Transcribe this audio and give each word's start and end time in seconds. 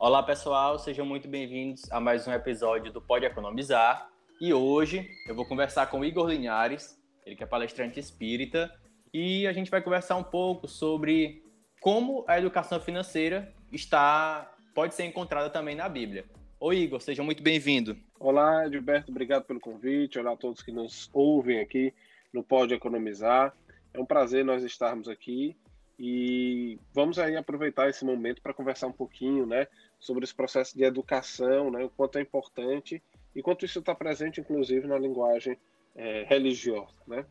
Olá 0.00 0.22
pessoal, 0.22 0.78
sejam 0.78 1.04
muito 1.04 1.26
bem-vindos 1.26 1.90
a 1.90 1.98
mais 1.98 2.24
um 2.28 2.32
episódio 2.32 2.92
do 2.92 3.02
Pode 3.02 3.26
Economizar. 3.26 4.08
E 4.40 4.54
hoje 4.54 5.10
eu 5.26 5.34
vou 5.34 5.44
conversar 5.44 5.86
com 5.86 5.98
o 5.98 6.04
Igor 6.04 6.28
Linhares, 6.28 6.96
ele 7.26 7.34
que 7.34 7.42
é 7.42 7.46
palestrante 7.46 7.98
espírita, 7.98 8.72
e 9.12 9.44
a 9.44 9.52
gente 9.52 9.72
vai 9.72 9.82
conversar 9.82 10.14
um 10.14 10.22
pouco 10.22 10.68
sobre 10.68 11.42
como 11.80 12.24
a 12.28 12.38
educação 12.38 12.78
financeira 12.78 13.52
está 13.72 14.48
pode 14.72 14.94
ser 14.94 15.04
encontrada 15.04 15.50
também 15.50 15.74
na 15.74 15.88
Bíblia. 15.88 16.26
Oi 16.60 16.76
Igor, 16.76 17.00
seja 17.00 17.24
muito 17.24 17.42
bem-vindo. 17.42 17.96
Olá, 18.20 18.68
Gilberto, 18.68 19.10
obrigado 19.10 19.46
pelo 19.46 19.58
convite. 19.58 20.16
Olá 20.16 20.34
a 20.34 20.36
todos 20.36 20.62
que 20.62 20.70
nos 20.70 21.10
ouvem 21.12 21.58
aqui 21.58 21.92
no 22.32 22.44
Pode 22.44 22.72
Economizar. 22.72 23.52
É 23.92 23.98
um 23.98 24.06
prazer 24.06 24.44
nós 24.44 24.62
estarmos 24.62 25.08
aqui 25.08 25.56
e 25.98 26.78
vamos 26.94 27.18
aí 27.18 27.36
aproveitar 27.36 27.88
esse 27.88 28.04
momento 28.04 28.40
para 28.40 28.54
conversar 28.54 28.86
um 28.86 28.92
pouquinho, 28.92 29.44
né, 29.44 29.66
sobre 29.98 30.24
esse 30.24 30.34
processo 30.34 30.76
de 30.76 30.84
educação, 30.84 31.70
né, 31.70 31.84
o 31.84 31.90
quanto 31.90 32.18
é 32.18 32.22
importante 32.22 33.02
e 33.34 33.42
quanto 33.42 33.64
isso 33.64 33.80
está 33.80 33.94
presente, 33.94 34.40
inclusive, 34.40 34.86
na 34.86 34.98
linguagem 34.98 35.58
é, 35.94 36.24
religiosa, 36.24 36.94
né? 37.06 37.26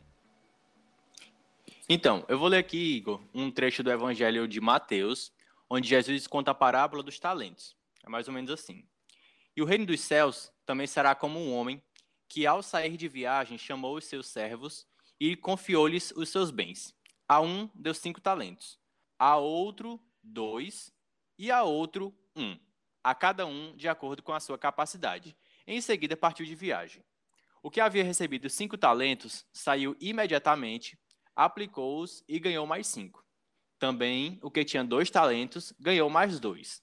Então, 1.88 2.24
eu 2.28 2.38
vou 2.38 2.48
ler 2.48 2.58
aqui, 2.58 2.96
Igor, 2.96 3.20
um 3.32 3.50
trecho 3.50 3.82
do 3.82 3.90
Evangelho 3.90 4.46
de 4.46 4.60
Mateus, 4.60 5.32
onde 5.70 5.88
Jesus 5.88 6.26
conta 6.26 6.50
a 6.50 6.54
parábola 6.54 7.02
dos 7.02 7.18
talentos. 7.18 7.76
É 8.04 8.10
mais 8.10 8.28
ou 8.28 8.34
menos 8.34 8.50
assim. 8.50 8.86
E 9.56 9.62
o 9.62 9.64
reino 9.64 9.86
dos 9.86 10.00
céus 10.00 10.52
também 10.66 10.86
será 10.86 11.14
como 11.14 11.38
um 11.38 11.52
homem 11.54 11.82
que, 12.28 12.46
ao 12.46 12.62
sair 12.62 12.96
de 12.96 13.08
viagem, 13.08 13.56
chamou 13.56 13.96
os 13.96 14.04
seus 14.04 14.26
servos 14.28 14.86
e 15.18 15.34
confiou-lhes 15.34 16.12
os 16.12 16.28
seus 16.28 16.50
bens. 16.50 16.94
A 17.26 17.40
um 17.40 17.68
deu 17.74 17.94
cinco 17.94 18.20
talentos, 18.20 18.78
a 19.18 19.36
outro 19.36 20.00
dois 20.22 20.92
e 21.38 21.50
a 21.50 21.62
outro 21.62 22.14
um, 22.38 22.58
a 23.02 23.14
cada 23.14 23.46
um 23.46 23.76
de 23.76 23.88
acordo 23.88 24.22
com 24.22 24.32
a 24.32 24.40
sua 24.40 24.58
capacidade. 24.58 25.36
Em 25.66 25.80
seguida 25.80 26.16
partiu 26.16 26.46
de 26.46 26.54
viagem. 26.54 27.04
O 27.62 27.70
que 27.70 27.80
havia 27.80 28.04
recebido 28.04 28.48
cinco 28.48 28.78
talentos 28.78 29.44
saiu 29.52 29.96
imediatamente, 30.00 30.98
aplicou-os 31.34 32.24
e 32.28 32.38
ganhou 32.38 32.66
mais 32.66 32.86
cinco. 32.86 33.24
Também 33.78 34.38
o 34.42 34.50
que 34.50 34.64
tinha 34.64 34.84
dois 34.84 35.10
talentos 35.10 35.72
ganhou 35.78 36.08
mais 36.08 36.40
dois. 36.40 36.82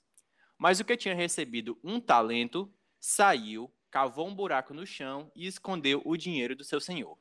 Mas 0.58 0.80
o 0.80 0.84
que 0.84 0.96
tinha 0.96 1.14
recebido 1.14 1.78
um 1.82 2.00
talento 2.00 2.72
saiu, 3.00 3.72
cavou 3.90 4.26
um 4.26 4.34
buraco 4.34 4.72
no 4.72 4.86
chão 4.86 5.30
e 5.34 5.46
escondeu 5.46 6.02
o 6.04 6.16
dinheiro 6.16 6.54
do 6.54 6.64
seu 6.64 6.80
senhor. 6.80 7.18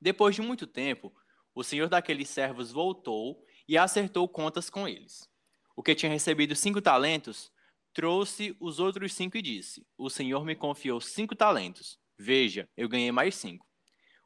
Depois 0.00 0.34
de 0.34 0.42
muito 0.42 0.66
tempo, 0.66 1.14
o 1.54 1.64
senhor 1.64 1.88
daqueles 1.88 2.28
servos 2.28 2.70
voltou 2.70 3.44
e 3.66 3.78
acertou 3.78 4.28
contas 4.28 4.70
com 4.70 4.86
eles. 4.86 5.28
O 5.76 5.82
que 5.82 5.94
tinha 5.94 6.10
recebido 6.10 6.56
cinco 6.56 6.80
talentos 6.80 7.52
trouxe 7.92 8.56
os 8.58 8.80
outros 8.80 9.12
cinco 9.12 9.36
e 9.36 9.42
disse: 9.42 9.86
O 9.98 10.08
senhor 10.08 10.44
me 10.44 10.56
confiou 10.56 11.00
cinco 11.00 11.36
talentos. 11.36 11.98
Veja, 12.18 12.66
eu 12.74 12.88
ganhei 12.88 13.12
mais 13.12 13.34
cinco. 13.34 13.66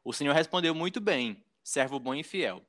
O 0.05 0.13
senhor 0.13 0.33
respondeu 0.33 0.73
muito 0.75 1.01
bem, 1.01 1.45
servo 1.63 1.99
bom 1.99 2.15
e 2.15 2.23
fiel. 2.23 2.65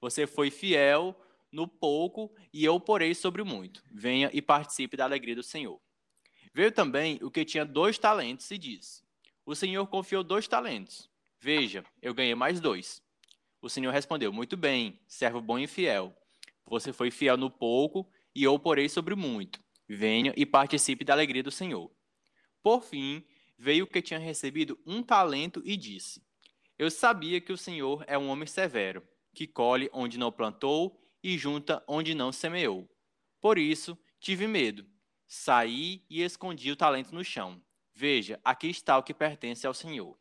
Você 0.00 0.26
foi 0.26 0.50
fiel 0.50 1.18
no 1.50 1.66
pouco 1.66 2.30
e 2.52 2.62
eu 2.62 2.78
porei 2.78 3.14
sobre 3.14 3.40
o 3.40 3.46
muito. 3.46 3.82
Venha 3.90 4.30
e 4.32 4.42
participe 4.42 4.96
da 4.96 5.04
alegria 5.04 5.34
do 5.34 5.42
Senhor. 5.42 5.80
Veio 6.52 6.70
também 6.70 7.18
o 7.22 7.30
que 7.30 7.44
tinha 7.44 7.64
dois 7.64 7.96
talentos 7.96 8.50
e 8.50 8.58
disse: 8.58 9.02
O 9.46 9.54
senhor 9.54 9.86
confiou 9.86 10.22
dois 10.22 10.46
talentos. 10.46 11.10
Veja, 11.40 11.84
eu 12.02 12.12
ganhei 12.12 12.34
mais 12.34 12.60
dois. 12.60 13.02
O 13.60 13.68
Senhor 13.68 13.92
respondeu: 13.92 14.32
Muito 14.32 14.56
bem, 14.56 14.98
servo 15.06 15.40
bom 15.40 15.58
e 15.58 15.66
fiel. 15.66 16.14
Você 16.66 16.92
foi 16.92 17.10
fiel 17.10 17.36
no 17.36 17.50
pouco 17.50 18.10
e 18.36 18.44
eu 18.44 18.58
porei 18.58 18.86
sobre 18.86 19.14
muito. 19.14 19.58
Venha 19.88 20.34
e 20.36 20.44
participe 20.44 21.06
da 21.06 21.14
alegria 21.14 21.42
do 21.42 21.50
Senhor. 21.50 21.90
Por 22.62 22.82
fim, 22.82 23.24
veio 23.56 23.86
o 23.86 23.88
que 23.88 24.02
tinha 24.02 24.20
recebido 24.20 24.78
um 24.84 25.02
talento 25.02 25.62
e 25.64 25.74
disse: 25.74 26.22
Eu 26.78 26.90
sabia 26.90 27.40
que 27.40 27.50
o 27.50 27.56
Senhor 27.56 28.04
é 28.06 28.18
um 28.18 28.28
homem 28.28 28.46
severo, 28.46 29.02
que 29.34 29.46
colhe 29.46 29.88
onde 29.90 30.18
não 30.18 30.30
plantou 30.30 31.00
e 31.22 31.38
junta 31.38 31.82
onde 31.88 32.14
não 32.14 32.30
semeou. 32.30 32.86
Por 33.40 33.56
isso, 33.56 33.98
tive 34.20 34.46
medo. 34.46 34.86
Saí 35.26 36.04
e 36.10 36.22
escondi 36.22 36.70
o 36.70 36.76
talento 36.76 37.14
no 37.14 37.24
chão. 37.24 37.62
Veja, 37.94 38.38
aqui 38.44 38.68
está 38.68 38.98
o 38.98 39.02
que 39.02 39.14
pertence 39.14 39.66
ao 39.66 39.72
Senhor. 39.72 40.14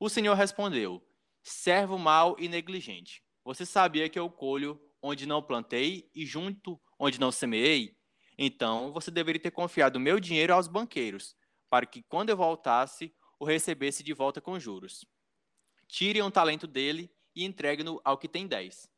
O 0.00 0.08
Senhor 0.08 0.34
respondeu: 0.34 1.06
servo 1.42 1.98
mau 1.98 2.34
e 2.38 2.48
negligente. 2.48 3.22
Você 3.44 3.66
sabia 3.66 4.08
que 4.08 4.18
eu 4.18 4.30
colho 4.30 4.80
onde 5.02 5.26
não 5.26 5.42
plantei 5.42 6.10
e 6.14 6.24
junto 6.24 6.80
onde 6.98 7.20
não 7.20 7.32
semeei? 7.32 7.96
Então 8.38 8.92
você 8.92 9.10
deveria 9.10 9.40
ter 9.40 9.50
confiado 9.50 10.00
meu 10.00 10.20
dinheiro 10.20 10.52
aos 10.52 10.68
banqueiros, 10.68 11.36
para 11.70 11.86
que 11.86 12.02
quando 12.02 12.30
eu 12.30 12.36
voltasse, 12.36 13.14
o 13.38 13.44
recebesse 13.44 14.02
de 14.02 14.12
volta 14.12 14.40
com 14.40 14.58
juros. 14.58 15.06
Tire 15.88 16.22
um 16.22 16.30
talento 16.30 16.66
dele 16.66 17.10
e 17.34 17.44
entregue-no 17.44 18.00
ao 18.04 18.18
que 18.18 18.28
tem 18.28 18.46
dez. 18.46 18.90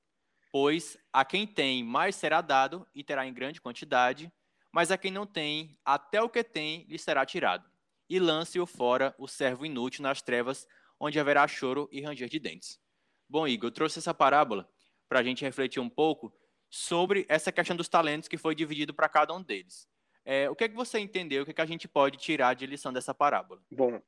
Pois 0.51 0.97
a 1.13 1.25
quem 1.25 1.47
tem 1.47 1.85
mais 1.85 2.17
será 2.17 2.41
dado 2.41 2.87
e 2.95 3.05
terá 3.05 3.27
em 3.27 3.35
grande 3.35 3.61
quantidade, 3.61 4.33
mas 4.73 4.91
a 4.91 4.99
quem 4.99 5.11
não 5.11 5.27
tem, 5.27 5.79
até 5.85 6.23
o 6.23 6.29
que 6.29 6.43
tem 6.43 6.85
lhe 6.85 6.99
será 6.99 7.27
tirado. 7.27 7.69
E 8.09 8.19
lance-o 8.19 8.67
fora, 8.67 9.15
o 9.19 9.29
servo 9.29 9.67
inútil, 9.67 10.03
nas 10.03 10.23
trevas, 10.23 10.67
onde 10.99 11.21
haverá 11.21 11.47
choro 11.47 11.89
e 11.93 12.01
ranger 12.01 12.29
de 12.29 12.39
dentes. 12.39 12.81
Bom, 13.29 13.47
Igor, 13.47 13.69
eu 13.69 13.73
trouxe 13.73 13.99
essa 13.99 14.15
parábola 14.15 14.69
para 15.09 15.21
a 15.21 15.23
gente 15.23 15.45
refletir 15.45 15.81
um 15.81 15.89
pouco 15.89 16.33
sobre 16.71 17.25
essa 17.29 17.51
questão 17.51 17.77
dos 17.77 17.89
talentos 17.89 18.29
que 18.29 18.37
foi 18.37 18.55
dividido 18.55 18.93
para 18.93 19.09
cada 19.09 19.35
um 19.35 19.43
deles. 19.43 19.89
É, 20.25 20.49
o 20.51 20.55
que 20.55 20.65
é 20.65 20.69
que 20.69 20.75
você 20.75 20.99
entendeu? 20.99 21.43
O 21.43 21.45
que, 21.45 21.53
é 21.53 21.55
que 21.55 21.61
a 21.61 21.67
gente 21.67 21.89
pode 21.89 22.19
tirar 22.19 22.55
de 22.55 22.67
lição 22.67 22.93
dessa 22.93 23.15
parábola? 23.15 23.63
Bom, 23.71 24.01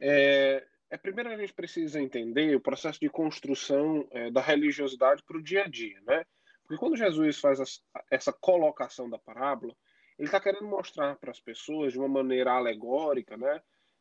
é, 0.00 0.66
é 0.88 0.96
primeiro 0.96 1.30
a 1.30 1.36
gente 1.36 1.52
precisa 1.52 2.00
entender 2.00 2.56
o 2.56 2.60
processo 2.60 2.98
de 2.98 3.10
construção 3.10 4.08
é, 4.10 4.30
da 4.30 4.40
religiosidade 4.40 5.22
para 5.22 5.36
o 5.36 5.42
dia 5.42 5.64
a 5.64 5.68
dia, 5.68 6.00
né? 6.06 6.24
Porque 6.62 6.78
quando 6.78 6.96
Jesus 6.96 7.38
faz 7.38 7.60
as, 7.60 7.82
essa 8.10 8.32
colocação 8.32 9.10
da 9.10 9.18
parábola, 9.18 9.76
ele 10.18 10.28
está 10.28 10.40
querendo 10.40 10.66
mostrar 10.66 11.16
para 11.16 11.30
as 11.30 11.40
pessoas 11.40 11.92
de 11.92 11.98
uma 11.98 12.08
maneira 12.08 12.52
alegórica, 12.52 13.36
né? 13.36 13.60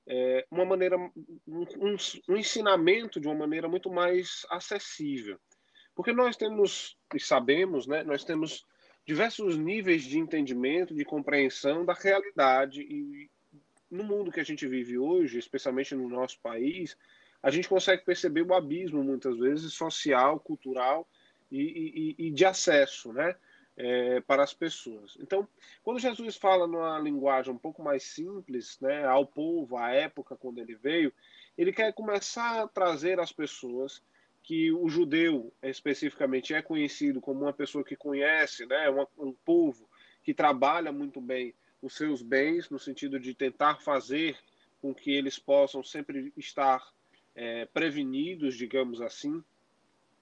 é, 0.10 0.46
uma 0.50 0.66
maneira, 0.66 0.98
um, 0.98 1.14
um, 2.28 2.36
ensinamento 2.36 3.20
de 3.20 3.28
uma 3.28 3.36
maneira 3.36 3.70
muito 3.70 3.92
mais 3.92 4.46
acessível. 4.50 5.40
Porque 6.00 6.14
nós 6.14 6.38
temos, 6.38 6.98
e 7.14 7.20
sabemos, 7.20 7.86
né, 7.86 8.06
nós 8.06 8.24
temos 8.24 8.66
diversos 9.06 9.58
níveis 9.58 10.04
de 10.04 10.18
entendimento, 10.18 10.96
de 10.96 11.04
compreensão 11.04 11.84
da 11.84 11.92
realidade 11.92 12.82
e 12.84 13.30
no 13.92 14.06
mundo 14.06 14.32
que 14.32 14.40
a 14.40 14.46
gente 14.46 14.66
vive 14.66 14.98
hoje, 14.98 15.38
especialmente 15.38 15.94
no 15.94 16.08
nosso 16.08 16.40
país, 16.40 16.96
a 17.44 17.52
gente 17.52 17.68
consegue 17.68 18.06
perceber 18.06 18.44
o 18.44 18.54
abismo 18.54 19.04
muitas 19.04 19.38
vezes 19.38 19.74
social, 19.74 20.40
cultural 20.40 21.06
e, 21.52 22.16
e, 22.18 22.28
e 22.28 22.31
de 22.31 22.46
acesso, 22.46 23.12
né? 23.12 23.36
é, 23.76 24.22
para 24.22 24.42
as 24.42 24.54
pessoas. 24.54 25.18
Então, 25.20 25.46
quando 25.84 26.00
Jesus 26.00 26.38
fala 26.38 26.66
numa 26.66 26.98
linguagem 26.98 27.54
um 27.54 27.58
pouco 27.58 27.84
mais 27.84 28.04
simples, 28.04 28.80
né, 28.80 29.06
ao 29.06 29.26
povo, 29.26 29.76
à 29.76 29.92
época 29.92 30.38
quando 30.38 30.60
ele 30.60 30.76
veio, 30.76 31.12
ele 31.58 31.74
quer 31.74 31.94
começar 31.94 32.62
a 32.62 32.68
trazer 32.70 33.20
às 33.20 33.34
pessoas 33.34 34.02
que 34.44 34.72
o 34.72 34.89
judeu 34.89 35.53
especificamente 35.61 36.53
é 36.53 36.61
conhecido 36.61 37.22
como 37.22 37.41
uma 37.41 37.53
pessoa 37.53 37.83
que 37.83 37.95
conhece, 37.95 38.66
né, 38.66 38.89
uma, 38.89 39.07
um 39.17 39.33
povo 39.33 39.89
que 40.23 40.33
trabalha 40.33 40.91
muito 40.91 41.22
bem 41.22 41.53
os 41.81 41.95
seus 41.95 42.22
bens, 42.22 42.69
no 42.69 42.79
sentido 42.79 43.19
de 43.19 43.33
tentar 43.33 43.81
fazer 43.81 44.38
com 44.81 44.94
que 44.94 45.11
eles 45.11 45.38
possam 45.38 45.83
sempre 45.83 46.33
estar 46.36 46.83
é, 47.36 47.65
prevenidos, 47.65 48.56
digamos 48.56 49.01
assim, 49.01 49.44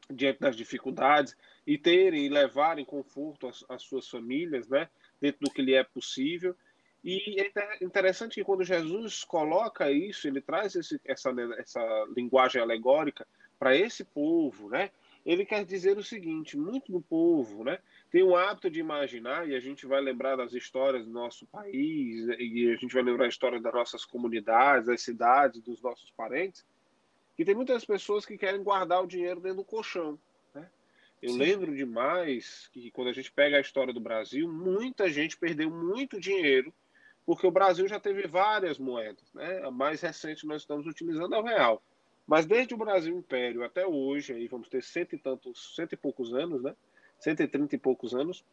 diante 0.09 0.39
das 0.39 0.55
dificuldades 0.55 1.35
e 1.65 1.77
terem 1.77 2.25
e 2.25 2.29
levarem 2.29 2.85
conforto 2.85 3.47
às, 3.47 3.65
às, 3.67 3.83
suas 3.83 4.07
famílias, 4.07 4.67
né, 4.67 4.89
dentro 5.19 5.39
do 5.41 5.51
que 5.51 5.61
lhe 5.61 5.73
é 5.73 5.83
possível. 5.83 6.55
E 7.03 7.39
é 7.39 7.83
interessante 7.83 8.35
que 8.35 8.43
quando 8.43 8.63
Jesus 8.63 9.23
coloca 9.23 9.91
isso, 9.91 10.27
ele 10.27 10.41
traz 10.41 10.75
esse, 10.75 10.99
essa, 11.05 11.33
essa 11.57 12.07
linguagem 12.15 12.61
alegórica 12.61 13.25
para 13.57 13.75
esse 13.75 14.03
povo, 14.03 14.69
né? 14.69 14.91
Ele 15.25 15.45
quer 15.45 15.65
dizer 15.65 15.97
o 15.97 16.03
seguinte: 16.03 16.57
muito 16.57 16.91
do 16.91 17.01
povo, 17.01 17.63
né, 17.63 17.79
tem 18.09 18.23
o 18.23 18.35
hábito 18.35 18.69
de 18.69 18.79
imaginar, 18.79 19.47
e 19.47 19.55
a 19.55 19.59
gente 19.59 19.85
vai 19.85 19.99
lembrar 19.99 20.37
das 20.37 20.53
histórias 20.53 21.05
do 21.05 21.11
nosso 21.11 21.45
país, 21.47 22.27
e 22.39 22.71
a 22.71 22.77
gente 22.77 22.93
vai 22.93 23.03
lembrar 23.03 23.25
a 23.25 23.29
história 23.29 23.59
das 23.59 23.73
nossas 23.73 24.05
comunidades, 24.05 24.87
das 24.87 25.01
cidades, 25.01 25.61
dos 25.61 25.81
nossos 25.81 26.09
parentes, 26.11 26.65
que 27.35 27.43
tem 27.43 27.53
muitas 27.53 27.83
pessoas 27.83 28.25
que 28.25 28.37
querem 28.37 28.63
guardar 28.63 29.03
o 29.03 29.07
dinheiro 29.07 29.41
dentro 29.41 29.57
do 29.57 29.65
colchão. 29.65 30.17
Né? 30.55 30.69
Eu 31.21 31.31
Sim. 31.31 31.39
lembro 31.39 31.75
demais 31.75 32.69
que 32.71 32.89
quando 32.91 33.09
a 33.09 33.13
gente 33.13 33.31
pega 33.31 33.57
a 33.57 33.61
história 33.61 33.93
do 33.93 33.99
Brasil, 33.99 34.47
muita 34.47 35.09
gente 35.09 35.37
perdeu 35.37 35.69
muito 35.69 36.19
dinheiro 36.19 36.73
porque 37.25 37.45
o 37.45 37.51
Brasil 37.51 37.85
já 37.89 37.99
teve 37.99 38.25
várias 38.25 38.79
moedas. 38.79 39.33
Né? 39.33 39.61
A 39.61 39.69
mais 39.69 39.99
recente 39.99 40.47
nós 40.47 40.61
estamos 40.61 40.87
utilizando 40.87 41.35
é 41.35 41.37
o 41.37 41.43
real. 41.43 41.83
Mas 42.27 42.45
desde 42.45 42.73
o 42.73 42.77
Brasil 42.77 43.17
Império 43.17 43.63
até 43.63 43.87
hoje, 43.87 44.33
aí 44.33 44.47
vamos 44.47 44.67
ter 44.67 44.83
cento 44.83 45.15
e 45.15 45.17
tantos, 45.17 45.73
cento 45.75 45.93
e 45.93 45.97
poucos 45.97 46.33
anos, 46.33 46.61
né? 46.61 46.75
Cento 47.17 47.41
e 47.41 47.47
trinta 47.47 47.77
poucos 47.79 48.13
anos, 48.13 48.43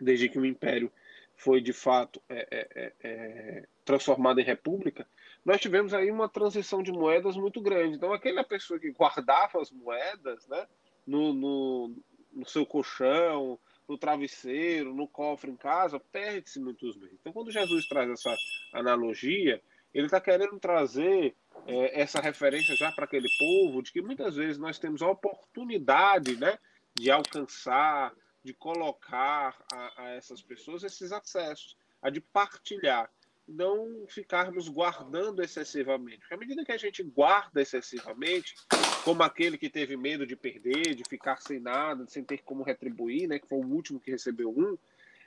desde 0.00 0.28
que 0.28 0.38
o 0.38 0.46
Império 0.46 0.90
foi 1.36 1.60
de 1.60 1.72
fato 1.72 2.22
é, 2.28 2.46
é, 2.50 2.68
é, 2.74 2.92
é, 3.02 3.68
transformada 3.84 4.40
em 4.40 4.44
república, 4.44 5.06
nós 5.44 5.60
tivemos 5.60 5.92
aí 5.92 6.10
uma 6.10 6.28
transição 6.28 6.82
de 6.82 6.90
moedas 6.90 7.36
muito 7.36 7.60
grande. 7.60 7.96
Então, 7.96 8.12
aquela 8.12 8.42
pessoa 8.42 8.80
que 8.80 8.90
guardava 8.90 9.60
as 9.60 9.70
moedas 9.70 10.46
né, 10.48 10.66
no, 11.06 11.32
no, 11.34 11.96
no 12.32 12.46
seu 12.46 12.64
colchão, 12.64 13.58
no 13.86 13.98
travesseiro, 13.98 14.94
no 14.94 15.06
cofre 15.06 15.50
em 15.50 15.56
casa, 15.56 16.00
perde-se 16.00 16.58
muitos 16.58 16.96
bens. 16.96 17.12
Então, 17.20 17.32
quando 17.32 17.52
Jesus 17.52 17.86
traz 17.86 18.10
essa 18.10 18.34
analogia, 18.72 19.62
ele 19.96 20.06
está 20.06 20.20
querendo 20.20 20.58
trazer 20.60 21.34
é, 21.66 22.00
essa 22.00 22.20
referência 22.20 22.76
já 22.76 22.92
para 22.92 23.06
aquele 23.06 23.28
povo 23.38 23.82
de 23.82 23.90
que 23.90 24.02
muitas 24.02 24.36
vezes 24.36 24.58
nós 24.58 24.78
temos 24.78 25.00
a 25.00 25.08
oportunidade 25.08 26.36
né, 26.36 26.58
de 26.94 27.10
alcançar, 27.10 28.12
de 28.44 28.52
colocar 28.52 29.56
a, 29.72 30.02
a 30.02 30.10
essas 30.10 30.42
pessoas 30.42 30.84
esses 30.84 31.12
acessos, 31.12 31.78
a 32.02 32.10
de 32.10 32.20
partilhar 32.20 33.10
não 33.48 34.06
ficarmos 34.08 34.68
guardando 34.68 35.40
excessivamente. 35.40 36.18
Porque 36.18 36.34
à 36.34 36.36
medida 36.36 36.64
que 36.64 36.72
a 36.72 36.76
gente 36.76 37.02
guarda 37.02 37.62
excessivamente, 37.62 38.56
como 39.04 39.22
aquele 39.22 39.56
que 39.56 39.70
teve 39.70 39.96
medo 39.96 40.26
de 40.26 40.34
perder, 40.34 40.94
de 40.94 41.04
ficar 41.08 41.40
sem 41.40 41.60
nada, 41.60 42.04
sem 42.08 42.24
ter 42.24 42.42
como 42.42 42.64
retribuir, 42.64 43.28
né, 43.28 43.38
que 43.38 43.46
foi 43.46 43.58
o 43.58 43.66
último 43.66 44.00
que 44.00 44.10
recebeu 44.10 44.50
um, 44.50 44.76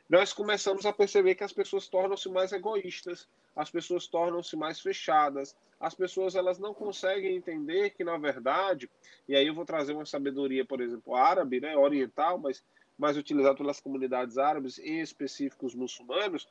nós 0.09 0.33
começamos 0.33 0.85
a 0.85 0.91
perceber 0.91 1.35
que 1.35 1.43
as 1.43 1.53
pessoas 1.53 1.87
tornam-se 1.87 2.27
mais 2.29 2.51
egoístas, 2.51 3.27
as 3.55 3.69
pessoas 3.69 4.07
tornam-se 4.07 4.55
mais 4.55 4.79
fechadas, 4.79 5.55
as 5.79 5.93
pessoas 5.93 6.35
elas 6.35 6.57
não 6.57 6.73
conseguem 6.73 7.35
entender 7.35 7.91
que 7.91 8.03
na 8.03 8.17
verdade, 8.17 8.89
e 9.27 9.35
aí 9.35 9.45
eu 9.45 9.53
vou 9.53 9.65
trazer 9.65 9.93
uma 9.93 10.05
sabedoria, 10.05 10.65
por 10.65 10.81
exemplo, 10.81 11.15
árabe, 11.15 11.61
né, 11.61 11.77
oriental, 11.77 12.39
mas 12.39 12.63
mais 12.97 13.17
utilizado 13.17 13.57
pelas 13.57 13.79
comunidades 13.79 14.37
árabes, 14.37 14.77
em 14.79 14.99
específico 14.99 15.65
os 15.65 15.75
muçulmanos, 15.75 16.49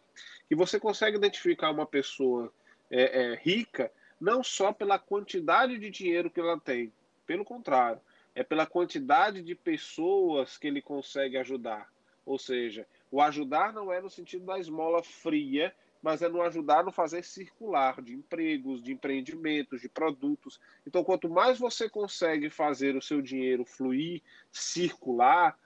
que 0.48 0.54
você 0.54 0.80
consegue 0.80 1.16
identificar 1.16 1.70
uma 1.70 1.84
pessoa 1.84 2.50
é, 2.90 3.32
é, 3.32 3.34
rica 3.34 3.92
não 4.20 4.42
só 4.42 4.72
pela 4.72 4.98
quantidade 4.98 5.78
de 5.78 5.90
dinheiro 5.90 6.30
que 6.30 6.40
ela 6.40 6.58
tem, 6.58 6.92
pelo 7.26 7.44
contrário, 7.44 8.00
é 8.34 8.42
pela 8.42 8.66
quantidade 8.66 9.42
de 9.42 9.54
pessoas 9.54 10.56
que 10.56 10.66
ele 10.66 10.80
consegue 10.80 11.36
ajudar. 11.36 11.88
Ou 12.24 12.38
seja, 12.38 12.86
o 13.10 13.20
ajudar 13.20 13.72
não 13.72 13.92
é 13.92 14.00
no 14.00 14.10
sentido 14.10 14.44
da 14.44 14.58
esmola 14.58 15.02
fria, 15.02 15.74
mas 16.02 16.22
é 16.22 16.28
no 16.28 16.42
ajudar 16.42 16.84
no 16.84 16.92
fazer 16.92 17.24
circular 17.24 18.00
de 18.00 18.14
empregos, 18.14 18.82
de 18.82 18.92
empreendimentos, 18.92 19.80
de 19.80 19.88
produtos. 19.88 20.60
Então, 20.86 21.02
quanto 21.02 21.28
mais 21.28 21.58
você 21.58 21.88
consegue 21.88 22.50
fazer 22.50 22.96
o 22.96 23.02
seu 23.02 23.20
dinheiro 23.20 23.64
fluir, 23.64 24.22
circular, 24.52 25.58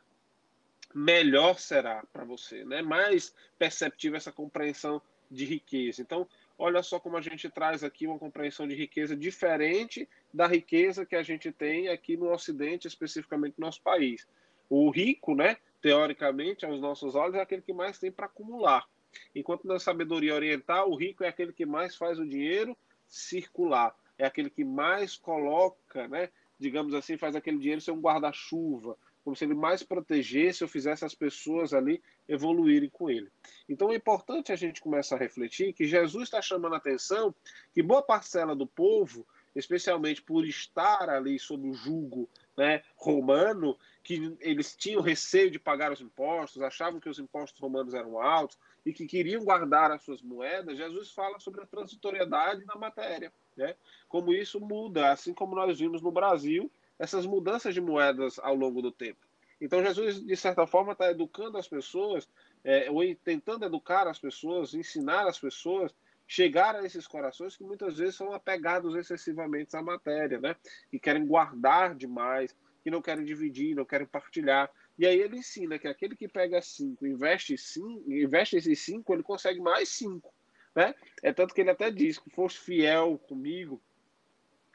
melhor 0.95 1.59
será 1.59 2.05
para 2.13 2.25
você, 2.25 2.65
né? 2.65 2.83
Mais 2.83 3.35
perceptível 3.59 4.17
essa 4.17 4.33
compreensão 4.33 5.03
de 5.31 5.45
riqueza. 5.45 6.03
Então, 6.03 6.29
olha 6.59 6.83
só 6.83 7.01
como 7.01 7.17
a 7.17 7.21
gente 7.21 7.49
traz 7.51 7.83
aqui 7.83 8.07
uma 8.07 8.19
compreensão 8.19 8.67
de 8.67 8.75
riqueza 8.75 9.17
diferente 9.17 10.09
da 10.33 10.47
riqueza 10.47 11.07
que 11.07 11.17
a 11.17 11.23
gente 11.23 11.51
tem 11.51 11.89
aqui 11.89 12.17
no 12.17 12.31
Ocidente, 12.31 12.87
especificamente 12.87 13.55
no 13.59 13.67
nosso 13.67 13.83
país. 13.83 14.27
O 14.69 14.91
rico, 14.91 15.35
né, 15.35 15.57
teoricamente, 15.83 16.65
aos 16.65 16.81
nossos 16.81 17.15
olhos, 17.15 17.35
é 17.35 17.41
aquele 17.41 17.61
que 17.61 17.73
mais 17.73 17.99
tem 17.99 18.11
para 18.11 18.27
acumular. 18.27 18.89
Enquanto 19.35 19.67
na 19.67 19.79
sabedoria 19.79 20.35
oriental, 20.35 20.91
o 20.91 20.97
rico 20.97 21.25
é 21.25 21.29
aquele 21.29 21.53
que 21.53 21.67
mais 21.67 21.97
faz 21.97 22.19
o 22.19 22.27
dinheiro 22.27 22.77
circular, 23.07 23.95
é 24.17 24.25
aquele 24.25 24.49
que 24.49 24.65
mais 24.65 25.17
coloca, 25.17 26.09
né, 26.09 26.31
digamos 26.59 26.95
assim, 26.95 27.19
faz 27.19 27.37
aquele 27.37 27.59
dinheiro 27.59 27.81
ser 27.81 27.91
um 27.91 28.01
guarda-chuva, 28.01 28.97
como 29.25 29.37
se 29.37 29.45
ele 29.45 29.55
mais 29.55 29.83
protegesse 29.83 30.65
ou 30.65 30.69
fizesse 30.69 31.05
as 31.05 31.15
pessoas 31.15 31.75
ali 31.75 32.03
evoluírem 32.29 32.89
com 32.89 33.11
ele. 33.11 33.31
Então 33.69 33.93
é 33.93 33.97
importante 33.97 34.53
a 34.53 34.57
gente 34.57 34.81
começar 34.81 35.17
a 35.17 35.19
refletir 35.19 35.73
que 35.73 35.87
Jesus 35.87 36.25
está 36.25 36.41
chamando 36.41 36.75
a 36.75 36.79
atenção 36.79 37.35
que 37.73 37.83
boa 37.83 38.03
parcela 38.03 38.57
do 38.57 38.67
povo, 38.67 39.27
especialmente 39.55 40.23
por 40.23 40.47
estar 40.47 41.09
ali 41.11 41.39
sob 41.39 41.69
o 41.69 41.75
jugo 41.75 42.29
né, 42.57 42.83
romano, 42.97 43.77
que 44.03 44.37
eles 44.41 44.75
tinham 44.77 45.01
receio 45.01 45.51
de 45.51 45.59
pagar 45.59 45.93
os 45.93 46.01
impostos, 46.01 46.61
achavam 46.61 47.01
que 47.01 47.09
os 47.09 47.19
impostos 47.19 47.61
romanos 47.61 47.95
eram 47.95 48.21
altos 48.21 48.59
e 48.85 48.93
que 48.93 49.07
queriam 49.07 49.45
guardar 49.45 49.93
as 49.93 50.03
suas 50.03 50.21
moedas, 50.21 50.77
Jesus 50.77 51.13
fala 51.13 51.39
sobre 51.39 51.63
a 51.63 51.67
transitoriedade 51.67 52.65
da 52.65 52.75
matéria. 52.75 53.33
Né? 53.57 53.77
Como 54.09 54.33
isso 54.33 54.61
muda, 54.61 55.13
assim 55.13 55.33
como 55.33 55.55
nós 55.55 55.79
vimos 55.79 56.03
no 56.03 56.11
Brasil, 56.11 56.71
essas 56.99 57.27
mudanças 57.27 57.75
de 57.75 57.81
moedas 57.81 58.39
ao 58.41 58.55
longo 58.55 58.83
do 58.83 58.91
tempo. 58.91 59.21
Então, 59.61 59.81
Jesus, 59.81 60.21
de 60.21 60.37
certa 60.37 60.67
forma, 60.67 60.93
está 60.93 61.09
educando 61.11 61.57
as 61.57 61.69
pessoas, 61.69 62.29
é, 62.65 62.91
ou 62.91 63.03
tentando 63.23 63.65
educar 63.65 64.09
as 64.09 64.19
pessoas, 64.19 64.75
ensinar 64.75 65.29
as 65.29 65.39
pessoas, 65.39 65.95
chegar 66.27 66.75
a 66.75 66.85
esses 66.85 67.07
corações 67.07 67.57
que 67.57 67.63
muitas 67.63 67.99
vezes 67.99 68.17
são 68.17 68.33
apegados 68.33 68.97
excessivamente 68.97 69.77
à 69.77 69.83
matéria, 69.83 70.41
né? 70.41 70.57
E 70.93 70.99
querem 70.99 71.25
guardar 71.25 71.95
demais, 71.95 72.57
que 72.83 72.91
não 72.91 73.01
querem 73.01 73.25
dividir, 73.25 73.75
não 73.75 73.85
querem 73.85 74.07
partilhar. 74.07 74.71
E 74.99 75.07
aí 75.07 75.19
ele 75.21 75.39
ensina 75.39 75.79
que 75.79 75.89
aquele 75.89 76.17
que 76.17 76.29
pega 76.29 76.61
cinco, 76.61 77.07
investe 77.07 77.57
cinco, 77.57 78.13
investe 78.13 78.57
esses 78.57 78.81
cinco, 78.81 79.13
ele 79.13 79.23
consegue 79.23 79.61
mais 79.61 79.89
cinco, 79.89 80.33
né? 80.75 80.95
É 81.23 81.33
tanto 81.33 81.55
que 81.55 81.61
ele 81.61 81.71
até 81.71 81.91
diz 81.91 82.19
que 82.19 82.31
fosse 82.31 82.59
fiel 82.59 83.19
comigo 83.19 83.81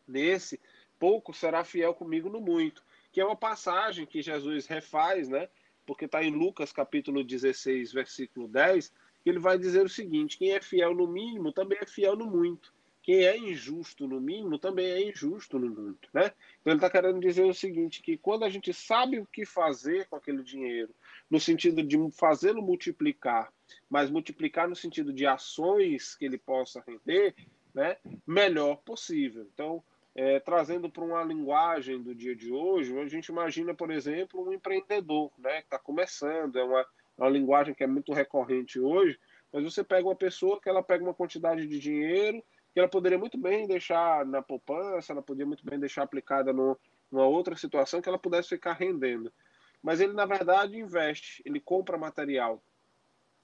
nesse, 0.07 0.59
pouco 0.97 1.33
será 1.33 1.63
fiel 1.63 1.93
comigo 1.93 2.29
no 2.29 2.41
muito. 2.41 2.83
Que 3.11 3.21
é 3.21 3.25
uma 3.25 3.35
passagem 3.35 4.05
que 4.05 4.21
Jesus 4.21 4.65
refaz, 4.67 5.27
né? 5.27 5.49
Porque 5.85 6.05
está 6.05 6.23
em 6.23 6.31
Lucas 6.31 6.71
capítulo 6.71 7.23
16, 7.23 7.93
versículo 7.93 8.47
10, 8.47 8.91
que 9.23 9.29
ele 9.29 9.39
vai 9.39 9.57
dizer 9.57 9.85
o 9.85 9.89
seguinte: 9.89 10.37
quem 10.37 10.51
é 10.51 10.61
fiel 10.61 10.93
no 10.93 11.07
mínimo 11.07 11.51
também 11.51 11.77
é 11.81 11.85
fiel 11.85 12.15
no 12.15 12.25
muito. 12.25 12.73
Quem 13.07 13.23
é 13.23 13.37
injusto 13.37 14.05
no 14.05 14.19
mínimo 14.19 14.59
também 14.59 14.85
é 14.85 15.09
injusto 15.09 15.57
no 15.57 15.69
muito, 15.69 16.09
né? 16.13 16.25
Então 16.59 16.73
ele 16.73 16.75
está 16.75 16.89
querendo 16.89 17.21
dizer 17.21 17.45
o 17.45 17.53
seguinte: 17.53 18.01
que 18.01 18.17
quando 18.17 18.43
a 18.43 18.49
gente 18.49 18.73
sabe 18.73 19.17
o 19.17 19.25
que 19.25 19.45
fazer 19.45 20.09
com 20.09 20.17
aquele 20.17 20.43
dinheiro, 20.43 20.93
no 21.29 21.39
sentido 21.39 21.81
de 21.81 21.97
fazê-lo 22.11 22.61
multiplicar, 22.61 23.49
mas 23.89 24.09
multiplicar 24.09 24.67
no 24.67 24.75
sentido 24.75 25.13
de 25.13 25.25
ações 25.25 26.15
que 26.15 26.25
ele 26.25 26.37
possa 26.37 26.83
render, 26.85 27.33
né? 27.73 27.95
Melhor 28.27 28.75
possível. 28.83 29.47
Então 29.53 29.81
é, 30.13 30.41
trazendo 30.41 30.89
para 30.89 31.05
uma 31.05 31.23
linguagem 31.23 32.03
do 32.03 32.13
dia 32.13 32.35
de 32.35 32.51
hoje, 32.51 32.99
a 32.99 33.07
gente 33.07 33.27
imagina, 33.27 33.73
por 33.73 33.89
exemplo, 33.89 34.45
um 34.45 34.51
empreendedor, 34.51 35.31
né, 35.37 35.59
que 35.61 35.67
está 35.67 35.79
começando, 35.79 36.59
é 36.59 36.63
uma, 36.63 36.85
uma 37.17 37.29
linguagem 37.29 37.73
que 37.73 37.85
é 37.85 37.87
muito 37.87 38.11
recorrente 38.11 38.81
hoje, 38.81 39.17
mas 39.53 39.63
você 39.63 39.81
pega 39.81 40.05
uma 40.05 40.15
pessoa 40.15 40.59
que 40.59 40.67
ela 40.67 40.83
pega 40.83 41.05
uma 41.05 41.13
quantidade 41.13 41.65
de 41.65 41.79
dinheiro 41.79 42.43
que 42.77 42.79
ela 42.79 42.87
poderia 42.87 43.17
muito 43.17 43.39
bem 43.39 43.65
deixar 43.65 44.23
na 44.23 44.39
poupança, 44.39 45.11
ela 45.11 45.23
poderia 45.23 45.47
muito 45.47 45.65
bem 45.65 45.79
deixar 45.79 46.03
aplicada 46.03 46.53
no, 46.53 46.77
numa 47.11 47.25
outra 47.25 47.55
situação 47.55 47.99
que 47.99 48.07
ela 48.07 48.19
pudesse 48.19 48.49
ficar 48.49 48.73
rendendo. 48.73 49.33
Mas 49.81 49.99
ele, 49.99 50.13
na 50.13 50.27
verdade, 50.27 50.77
investe, 50.77 51.41
ele 51.43 51.59
compra 51.59 51.97
material. 51.97 52.61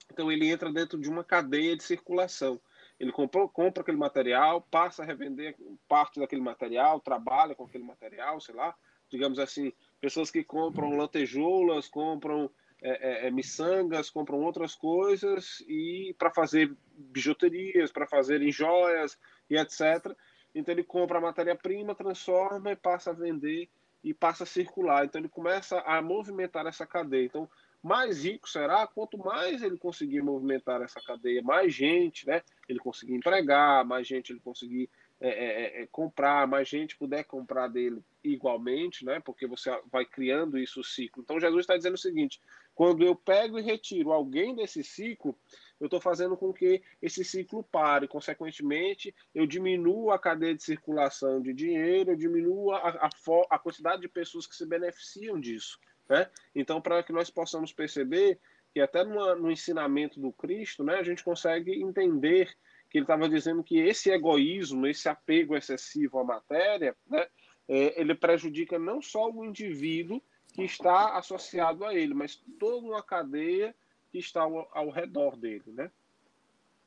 Então, 0.08 0.30
ele 0.30 0.48
entra 0.48 0.72
dentro 0.72 0.96
de 1.00 1.10
uma 1.10 1.24
cadeia 1.24 1.76
de 1.76 1.82
circulação. 1.82 2.60
Ele 3.00 3.10
comprou, 3.10 3.48
compra 3.48 3.82
aquele 3.82 3.98
material, 3.98 4.60
passa 4.70 5.02
a 5.02 5.04
revender 5.04 5.56
parte 5.88 6.20
daquele 6.20 6.40
material, 6.40 7.00
trabalha 7.00 7.56
com 7.56 7.64
aquele 7.64 7.82
material, 7.82 8.40
sei 8.40 8.54
lá, 8.54 8.72
digamos 9.10 9.40
assim, 9.40 9.72
pessoas 10.00 10.30
que 10.30 10.44
compram 10.44 10.96
lantejoulas, 10.96 11.88
compram 11.88 12.48
é, 12.84 13.24
é, 13.24 13.28
é 13.28 13.30
miçangas, 13.30 14.10
compram 14.10 14.42
outras 14.42 14.74
coisas 14.74 15.64
e 15.66 16.14
para 16.18 16.30
fazer 16.30 16.70
bijuterias, 16.94 17.90
para 17.90 18.06
fazerem 18.06 18.52
joias 18.52 19.18
e 19.48 19.56
etc. 19.56 20.14
Então 20.54 20.72
ele 20.74 20.84
compra 20.84 21.16
a 21.16 21.22
matéria-prima, 21.22 21.94
transforma 21.94 22.72
e 22.72 22.76
passa 22.76 23.10
a 23.10 23.14
vender 23.14 23.70
e 24.04 24.12
passa 24.12 24.44
a 24.44 24.46
circular. 24.46 25.06
Então 25.06 25.18
ele 25.18 25.30
começa 25.30 25.80
a 25.80 26.02
movimentar 26.02 26.66
essa 26.66 26.86
cadeia. 26.86 27.24
Então 27.24 27.48
mais 27.82 28.24
rico 28.24 28.48
será 28.48 28.86
quanto 28.86 29.18
mais 29.18 29.62
ele 29.62 29.78
conseguir 29.78 30.22
movimentar 30.22 30.80
essa 30.80 31.00
cadeia, 31.00 31.42
mais 31.42 31.72
gente, 31.74 32.26
né? 32.26 32.42
Ele 32.68 32.78
conseguir 32.78 33.14
empregar, 33.14 33.84
mais 33.84 34.06
gente 34.06 34.30
ele 34.30 34.40
conseguir 34.40 34.88
é, 35.20 35.28
é, 35.28 35.30
é, 35.30 35.82
é, 35.82 35.86
comprar, 35.92 36.46
mais 36.46 36.68
gente 36.68 36.96
puder 36.96 37.24
comprar 37.24 37.68
dele 37.68 38.02
igualmente, 38.22 39.04
né? 39.04 39.20
Porque 39.20 39.46
você 39.46 39.70
vai 39.90 40.04
criando 40.04 40.58
isso 40.58 40.80
o 40.80 40.84
ciclo. 40.84 41.22
Então 41.22 41.38
Jesus 41.38 41.60
está 41.60 41.76
dizendo 41.76 41.94
o 41.94 41.98
seguinte: 41.98 42.40
quando 42.74 43.04
eu 43.04 43.14
pego 43.14 43.58
e 43.58 43.62
retiro 43.62 44.12
alguém 44.12 44.54
desse 44.54 44.82
ciclo, 44.82 45.38
eu 45.80 45.86
estou 45.86 46.00
fazendo 46.00 46.36
com 46.36 46.52
que 46.52 46.82
esse 47.00 47.24
ciclo 47.24 47.62
pare. 47.62 48.08
Consequentemente, 48.08 49.14
eu 49.34 49.46
diminuo 49.46 50.10
a 50.10 50.18
cadeia 50.18 50.54
de 50.54 50.62
circulação 50.62 51.40
de 51.40 51.52
dinheiro, 51.52 52.10
eu 52.10 52.16
diminuo 52.16 52.72
a, 52.72 52.78
a, 52.88 53.10
a 53.50 53.58
quantidade 53.58 54.02
de 54.02 54.08
pessoas 54.08 54.46
que 54.46 54.56
se 54.56 54.66
beneficiam 54.66 55.38
disso. 55.38 55.78
Né? 56.08 56.28
Então, 56.54 56.80
para 56.80 57.02
que 57.02 57.12
nós 57.12 57.30
possamos 57.30 57.72
perceber 57.72 58.38
que 58.72 58.80
até 58.80 59.04
numa, 59.04 59.36
no 59.36 59.50
ensinamento 59.50 60.20
do 60.20 60.32
Cristo, 60.32 60.82
né, 60.82 60.96
a 60.96 61.02
gente 61.02 61.22
consegue 61.22 61.80
entender 61.80 62.52
que 62.90 62.98
ele 62.98 63.04
estava 63.04 63.28
dizendo 63.28 63.62
que 63.62 63.78
esse 63.78 64.10
egoísmo, 64.10 64.86
esse 64.86 65.08
apego 65.08 65.56
excessivo 65.56 66.18
à 66.18 66.24
matéria, 66.24 66.96
né, 67.06 67.26
é, 67.68 68.00
ele 68.00 68.14
prejudica 68.14 68.78
não 68.78 69.00
só 69.00 69.30
o 69.30 69.44
indivíduo 69.44 70.20
que 70.54 70.62
está 70.62 71.18
associado 71.18 71.84
a 71.84 71.92
ele, 71.92 72.14
mas 72.14 72.36
toda 72.58 72.86
uma 72.86 73.02
cadeia 73.02 73.74
que 74.10 74.18
está 74.18 74.42
ao, 74.42 74.68
ao 74.72 74.88
redor 74.88 75.36
dele, 75.36 75.64
né? 75.66 75.90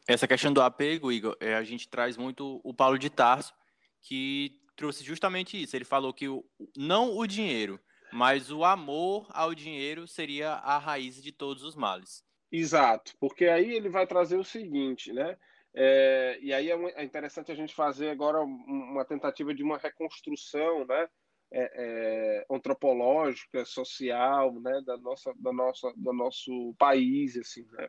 Essa 0.08 0.26
questão 0.26 0.54
do 0.54 0.62
apego, 0.62 1.12
Igor, 1.12 1.36
é, 1.42 1.54
a 1.54 1.64
gente 1.64 1.90
traz 1.90 2.16
muito 2.16 2.62
o 2.64 2.74
Paulo 2.74 2.98
de 2.98 3.10
Tarso, 3.10 3.54
que 4.02 4.62
trouxe 4.74 5.04
justamente 5.04 5.62
isso. 5.62 5.76
Ele 5.76 5.84
falou 5.84 6.14
que 6.14 6.30
o, 6.30 6.46
não 6.78 7.18
o 7.18 7.28
dinheiro, 7.28 7.78
mas 8.14 8.50
o 8.50 8.64
amor 8.64 9.28
ao 9.32 9.54
dinheiro 9.54 10.08
seria 10.08 10.52
a 10.54 10.78
raiz 10.78 11.22
de 11.22 11.34
todos 11.34 11.62
os 11.64 11.76
males. 11.76 12.24
Exato, 12.50 13.14
porque 13.20 13.48
aí 13.48 13.74
ele 13.74 13.90
vai 13.90 14.08
trazer 14.08 14.38
o 14.38 14.46
seguinte, 14.46 15.12
né? 15.12 15.38
É, 15.74 16.40
e 16.42 16.54
aí 16.54 16.72
é, 16.72 17.02
é, 17.02 17.04
interessante 17.04 17.52
a 17.52 17.56
gente 17.56 17.76
fazer 17.76 18.10
agora 18.10 18.40
uma 18.40 19.04
tentativa 19.04 19.54
de 19.54 19.62
uma 19.62 19.78
reconstrução, 19.78 20.86
né? 20.86 21.10
É, 21.50 21.72
é, 21.76 22.46
antropológica, 22.54 23.64
social, 23.64 24.54
né? 24.60 24.82
Da 24.86 24.98
nossa, 24.98 25.34
da 25.38 25.54
nossa, 25.54 25.94
do 25.96 26.12
nosso 26.12 26.76
país, 26.78 27.38
assim, 27.38 27.66
né? 27.72 27.88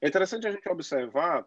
É 0.00 0.08
interessante 0.08 0.46
a 0.46 0.52
gente 0.52 0.68
observar 0.68 1.46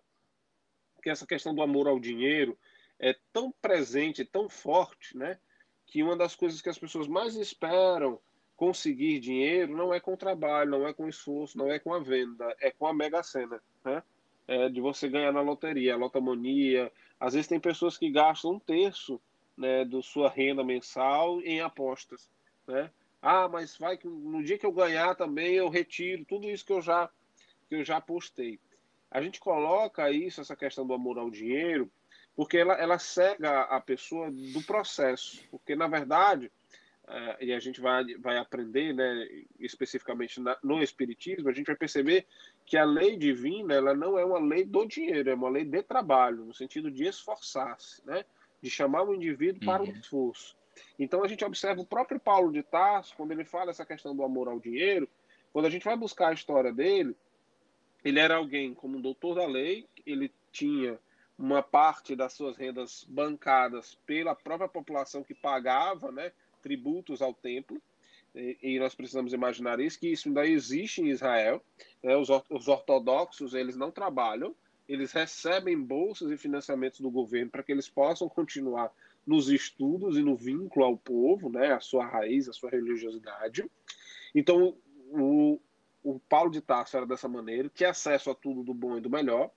que 1.02 1.10
essa 1.10 1.26
questão 1.26 1.56
do 1.56 1.62
amor 1.62 1.88
ao 1.88 2.00
dinheiro 2.00 2.58
é 3.00 3.16
tão 3.32 3.52
presente, 3.62 4.26
tão 4.26 4.50
forte, 4.50 5.18
né? 5.18 5.40
Que 5.88 6.04
uma 6.04 6.16
das 6.16 6.36
coisas 6.36 6.62
que 6.62 6.70
as 6.70 6.78
pessoas 6.78 7.08
mais 7.08 7.36
esperam 7.36 8.20
conseguir 8.56 9.20
dinheiro 9.20 9.76
não 9.76 9.94
é 9.94 10.00
com 10.02 10.18
trabalho, 10.18 10.72
não 10.72 10.88
é 10.88 10.94
com 10.94 11.08
esforço, 11.08 11.58
não 11.58 11.72
é 11.72 11.80
com 11.80 11.94
a 11.94 12.00
venda, 12.00 12.54
é 12.60 12.70
com 12.70 12.86
a 12.86 12.94
mega 12.94 13.24
sena, 13.24 13.62
né? 13.84 14.04
É 14.48 14.68
de 14.68 14.82
você 14.82 15.08
ganhar 15.08 15.32
na 15.32 15.42
loteria, 15.42 15.94
a 15.94 15.98
lotomonia. 15.98 16.92
Às 17.20 17.34
vezes 17.34 17.48
tem 17.48 17.60
pessoas 17.60 17.98
que 17.98 18.10
gastam 18.10 18.52
um 18.52 18.60
terço 18.60 19.22
né, 19.60 19.84
da 19.86 20.02
sua 20.02 20.30
renda 20.30 20.64
mensal 20.64 21.42
em 21.42 21.60
apostas, 21.60 22.30
né? 22.66 22.90
Ah, 23.22 23.50
mas 23.50 23.78
vai 23.78 23.98
que 23.98 24.08
no 24.08 24.42
dia 24.42 24.58
que 24.58 24.66
eu 24.66 24.72
ganhar 24.72 25.14
também 25.14 25.56
eu 25.56 25.68
retiro 25.68 26.24
tudo 26.24 26.50
isso 26.50 26.66
que 26.66 26.72
eu 26.72 26.82
já 26.82 27.10
que 27.68 27.76
eu 27.76 27.84
já 27.84 28.00
postei. 28.00 28.60
A 29.12 29.22
gente 29.22 29.40
coloca 29.40 30.10
isso, 30.10 30.40
essa 30.40 30.56
questão 30.56 30.88
do 30.88 30.94
amor 30.94 31.20
ao 31.20 31.30
dinheiro, 31.30 31.92
porque 32.36 32.58
ela, 32.58 32.74
ela 32.74 32.98
cega 32.98 33.62
a 33.64 33.82
pessoa 33.82 34.32
do 34.32 34.64
processo. 34.64 35.44
Porque, 35.52 35.76
na 35.76 35.88
verdade, 35.88 36.52
uh, 37.06 37.44
e 37.44 37.52
a 37.52 37.60
gente 37.60 37.82
vai, 37.82 38.04
vai 38.18 38.38
aprender, 38.38 38.94
né, 38.94 39.28
especificamente 39.60 40.40
na, 40.40 40.58
no 40.64 40.82
Espiritismo, 40.82 41.50
a 41.50 41.54
gente 41.54 41.68
vai 41.68 41.76
perceber 41.76 42.26
que 42.66 42.78
a 42.78 42.86
lei 42.86 43.18
divina 43.18 43.74
ela 43.74 43.94
não 43.94 44.18
é 44.18 44.24
uma 44.24 44.40
lei 44.40 44.64
do 44.64 44.86
dinheiro, 44.86 45.30
é 45.30 45.34
uma 45.34 45.50
lei 45.50 45.66
de 45.66 45.84
trabalho, 45.84 46.46
no 46.46 46.54
sentido 46.54 46.90
de 46.90 47.06
esforçar-se, 47.06 48.06
né, 48.06 48.24
de 48.62 48.70
chamar 48.70 49.04
o 49.04 49.14
indivíduo 49.14 49.66
para 49.66 49.84
uhum. 49.84 49.90
o 49.90 49.92
esforço. 49.92 50.58
Então, 50.98 51.24
a 51.24 51.28
gente 51.28 51.44
observa 51.44 51.82
o 51.82 51.86
próprio 51.86 52.20
Paulo 52.20 52.52
de 52.52 52.64
Tarso, 52.64 53.16
quando 53.16 53.32
ele 53.32 53.44
fala 53.44 53.72
essa 53.72 53.86
questão 53.86 54.16
do 54.16 54.24
amor 54.24 54.48
ao 54.48 54.60
dinheiro, 54.60 55.08
quando 55.52 55.66
a 55.66 55.70
gente 55.70 55.86
vai 55.86 55.96
buscar 55.96 56.30
a 56.30 56.34
história 56.34 56.72
dele, 56.72 57.16
ele 58.04 58.20
era 58.20 58.36
alguém 58.36 58.74
como 58.74 58.98
um 58.98 59.02
doutor 59.02 59.36
da 59.36 59.46
lei, 59.46 59.86
ele 60.06 60.32
tinha 60.52 61.00
uma 61.38 61.62
parte 61.62 62.16
das 62.16 62.34
suas 62.34 62.58
rendas 62.58 63.06
bancadas 63.08 63.98
pela 64.06 64.36
própria 64.36 64.68
população 64.68 65.24
que 65.24 65.34
pagava 65.34 66.12
né, 66.12 66.32
tributos 66.62 67.22
ao 67.22 67.34
templo, 67.34 67.82
e, 68.36 68.58
e 68.62 68.80
nós 68.80 68.94
precisamos 68.94 69.34
imaginar 69.34 69.80
isso, 69.80 70.00
que 70.00 70.08
isso 70.08 70.28
ainda 70.28 70.46
existe 70.46 71.02
em 71.02 71.08
Israel. 71.08 71.64
Né, 72.04 72.16
os, 72.16 72.30
os 72.50 72.68
ortodoxos 72.68 73.54
eles 73.54 73.76
não 73.76 73.90
trabalham, 73.90 74.56
eles 74.90 75.12
recebem 75.12 75.80
bolsas 75.80 76.32
e 76.32 76.38
financiamentos 76.38 77.00
do 77.00 77.12
governo 77.12 77.52
para 77.52 77.62
que 77.62 77.72
eles 77.72 77.88
possam 77.88 78.28
continuar 78.28 78.92
nos 79.26 79.48
estudos 79.48 80.18
e 80.18 80.24
no 80.24 80.36
vínculo 80.36 80.84
ao 80.84 80.98
povo, 80.98 81.48
né, 81.48 81.72
a 81.72 81.80
sua 81.80 82.04
raiz, 82.04 82.50
a 82.50 82.54
sua 82.54 82.72
religiosidade. 82.72 83.70
Então, 84.34 84.76
o, 85.12 85.60
o 86.04 86.20
Paulo 86.22 86.50
de 86.50 86.60
Tarso 86.60 86.98
era 86.98 87.06
dessa 87.06 87.28
maneira, 87.28 87.70
tinha 87.70 87.92
acesso 87.92 88.32
a 88.32 88.36
tudo 88.36 88.64
do 88.64 88.74
bom 88.74 88.98
e 88.98 89.02
do 89.02 89.12
melhor. 89.12 89.52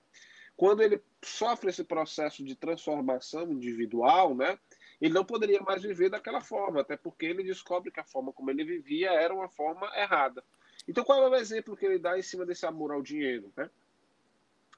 Quando 0.54 0.82
ele 0.82 1.00
sofre 1.24 1.70
esse 1.70 1.82
processo 1.82 2.44
de 2.44 2.54
transformação 2.54 3.50
individual, 3.50 4.34
né, 4.34 4.58
ele 5.00 5.14
não 5.14 5.24
poderia 5.24 5.62
mais 5.62 5.82
viver 5.82 6.10
daquela 6.10 6.42
forma, 6.42 6.82
até 6.82 6.94
porque 6.94 7.24
ele 7.24 7.42
descobre 7.42 7.90
que 7.90 8.00
a 8.00 8.04
forma 8.04 8.34
como 8.34 8.50
ele 8.50 8.64
vivia 8.64 9.10
era 9.12 9.32
uma 9.32 9.48
forma 9.48 9.90
errada. 9.96 10.44
Então, 10.86 11.02
qual 11.02 11.22
é 11.22 11.28
o 11.30 11.34
exemplo 11.34 11.74
que 11.74 11.86
ele 11.86 11.98
dá 11.98 12.18
em 12.18 12.22
cima 12.22 12.44
desse 12.44 12.66
amor 12.66 12.92
ao 12.92 13.00
dinheiro? 13.00 13.50
Né? 13.56 13.70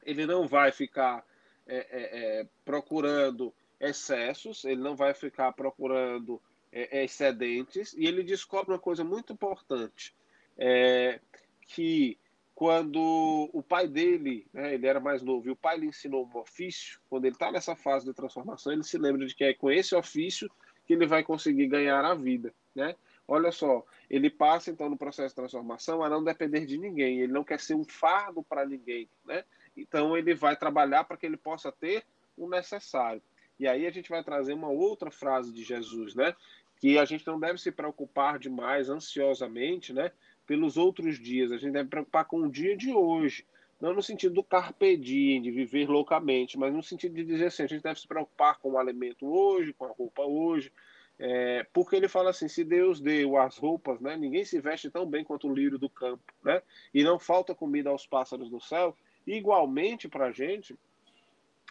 Ele 0.04 0.26
não 0.26 0.46
vai 0.46 0.72
ficar 0.72 1.24
é, 1.66 1.76
é, 1.76 2.40
é, 2.40 2.46
procurando 2.64 3.52
excessos, 3.80 4.64
ele 4.64 4.80
não 4.80 4.94
vai 4.94 5.14
ficar 5.14 5.52
procurando 5.52 6.40
é, 6.72 7.04
excedentes, 7.04 7.94
e 7.94 8.06
ele 8.06 8.22
descobre 8.22 8.72
uma 8.72 8.78
coisa 8.78 9.04
muito 9.04 9.32
importante. 9.32 10.14
É, 10.56 11.20
que 11.66 12.18
quando 12.54 13.50
o 13.52 13.62
pai 13.62 13.88
dele, 13.88 14.46
né, 14.52 14.74
ele 14.74 14.86
era 14.86 15.00
mais 15.00 15.22
novo, 15.22 15.48
e 15.48 15.50
o 15.50 15.56
pai 15.56 15.78
lhe 15.78 15.86
ensinou 15.86 16.30
um 16.32 16.38
ofício, 16.38 17.00
quando 17.10 17.24
ele 17.24 17.34
está 17.34 17.50
nessa 17.50 17.74
fase 17.74 18.04
de 18.04 18.14
transformação, 18.14 18.72
ele 18.72 18.84
se 18.84 18.96
lembra 18.96 19.26
de 19.26 19.34
que 19.34 19.44
é 19.44 19.54
com 19.54 19.70
esse 19.70 19.94
ofício 19.94 20.50
que 20.86 20.92
ele 20.92 21.06
vai 21.06 21.24
conseguir 21.24 21.66
ganhar 21.66 22.04
a 22.04 22.14
vida, 22.14 22.54
né? 22.74 22.94
Olha 23.26 23.50
só, 23.50 23.84
ele 24.08 24.28
passa 24.28 24.70
então 24.70 24.88
no 24.90 24.98
processo 24.98 25.30
de 25.30 25.34
transformação 25.34 26.02
a 26.02 26.10
não 26.10 26.22
depender 26.22 26.66
de 26.66 26.76
ninguém, 26.76 27.20
ele 27.20 27.32
não 27.32 27.42
quer 27.42 27.58
ser 27.58 27.74
um 27.74 27.84
fardo 27.84 28.42
para 28.42 28.66
ninguém, 28.66 29.08
né? 29.24 29.44
Então 29.76 30.16
ele 30.16 30.34
vai 30.34 30.56
trabalhar 30.56 31.04
para 31.04 31.16
que 31.16 31.26
ele 31.26 31.36
possa 31.36 31.70
ter 31.72 32.04
o 32.36 32.48
necessário. 32.48 33.22
E 33.58 33.68
aí 33.68 33.86
a 33.86 33.90
gente 33.90 34.10
vai 34.10 34.22
trazer 34.22 34.52
uma 34.52 34.68
outra 34.68 35.10
frase 35.10 35.52
de 35.52 35.62
Jesus, 35.62 36.14
né? 36.14 36.34
Que 36.80 36.98
a 36.98 37.04
gente 37.04 37.26
não 37.26 37.38
deve 37.38 37.58
se 37.58 37.70
preocupar 37.70 38.38
demais, 38.38 38.88
ansiosamente, 38.88 39.92
né? 39.92 40.10
pelos 40.46 40.76
outros 40.76 41.18
dias, 41.18 41.50
a 41.50 41.56
gente 41.56 41.72
deve 41.72 41.88
preocupar 41.88 42.24
com 42.24 42.42
o 42.42 42.50
dia 42.50 42.76
de 42.76 42.92
hoje. 42.92 43.46
Não 43.80 43.92
no 43.92 44.02
sentido 44.02 44.34
do 44.34 44.44
carpe 44.44 44.96
diem, 44.96 45.42
de 45.42 45.50
viver 45.50 45.88
loucamente, 45.88 46.58
mas 46.58 46.72
no 46.72 46.82
sentido 46.82 47.14
de 47.14 47.24
dizer 47.24 47.46
assim, 47.46 47.64
a 47.64 47.66
gente 47.66 47.82
deve 47.82 48.00
se 48.00 48.06
preocupar 48.06 48.58
com 48.58 48.72
o 48.72 48.78
alimento 48.78 49.26
hoje, 49.26 49.72
com 49.72 49.84
a 49.84 49.88
roupa 49.88 50.22
hoje, 50.22 50.72
é, 51.18 51.66
porque 51.72 51.96
ele 51.96 52.08
fala 52.08 52.30
assim, 52.30 52.48
se 52.48 52.64
Deus 52.64 53.00
deu 53.00 53.36
as 53.36 53.56
roupas, 53.56 54.00
né, 54.00 54.16
ninguém 54.16 54.44
se 54.44 54.60
veste 54.60 54.90
tão 54.90 55.06
bem 55.06 55.24
quanto 55.24 55.48
o 55.48 55.54
lírio 55.54 55.78
do 55.78 55.88
campo, 55.88 56.22
né, 56.42 56.62
e 56.92 57.04
não 57.04 57.18
falta 57.18 57.54
comida 57.54 57.90
aos 57.90 58.06
pássaros 58.06 58.48
do 58.48 58.60
céu, 58.60 58.96
igualmente 59.26 60.08
para 60.08 60.26
a 60.26 60.32
gente, 60.32 60.76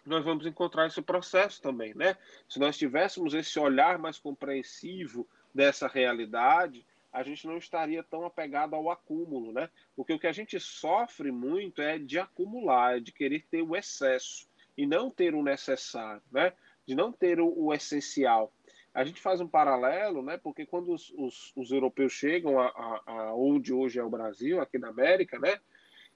nós 0.06 0.24
vamos 0.24 0.46
encontrar 0.46 0.88
esse 0.88 1.02
processo 1.02 1.62
também, 1.62 1.94
né? 1.94 2.18
Se 2.48 2.60
nós 2.60 2.78
tivéssemos 2.78 3.34
esse 3.34 3.58
olhar 3.60 3.98
mais 3.98 4.20
compreensivo 4.20 5.28
dessa 5.54 5.88
realidade, 5.88 6.86
a 7.12 7.22
gente 7.24 7.46
não 7.46 7.58
estaria 7.58 8.04
tão 8.04 8.26
apegado 8.26 8.76
ao 8.76 8.90
acúmulo, 8.90 9.54
né? 9.54 9.70
Porque 9.96 10.14
o 10.14 10.20
que 10.20 10.28
a 10.28 10.32
gente 10.32 10.60
sofre 10.60 11.32
muito 11.32 11.82
é 11.82 12.00
de 12.00 12.18
acumular, 12.20 12.98
é 12.98 13.00
de 13.00 13.12
querer 13.12 13.46
ter 13.50 13.62
o 13.62 13.76
excesso 13.76 14.48
e 14.76 14.86
não 14.86 15.12
ter 15.12 15.36
o 15.36 15.44
necessário, 15.44 16.24
né? 16.32 16.54
De 16.86 16.96
não 16.96 17.12
ter 17.12 17.40
o, 17.40 17.48
o 17.48 17.74
essencial. 17.74 18.52
A 18.94 19.04
gente 19.04 19.22
faz 19.22 19.40
um 19.40 19.48
paralelo, 19.48 20.22
né? 20.22 20.38
Porque 20.38 20.66
quando 20.66 20.92
os, 20.92 21.14
os, 21.16 21.54
os 21.56 21.72
europeus 21.72 22.14
chegam 22.14 22.60
a, 22.60 22.68
a, 22.68 23.02
a, 23.06 23.36
onde 23.36 23.72
hoje 23.72 24.00
é 24.00 24.04
o 24.04 24.10
Brasil, 24.10 24.60
aqui 24.60 24.78
na 24.78 24.90
América, 24.90 25.40
né? 25.40 25.60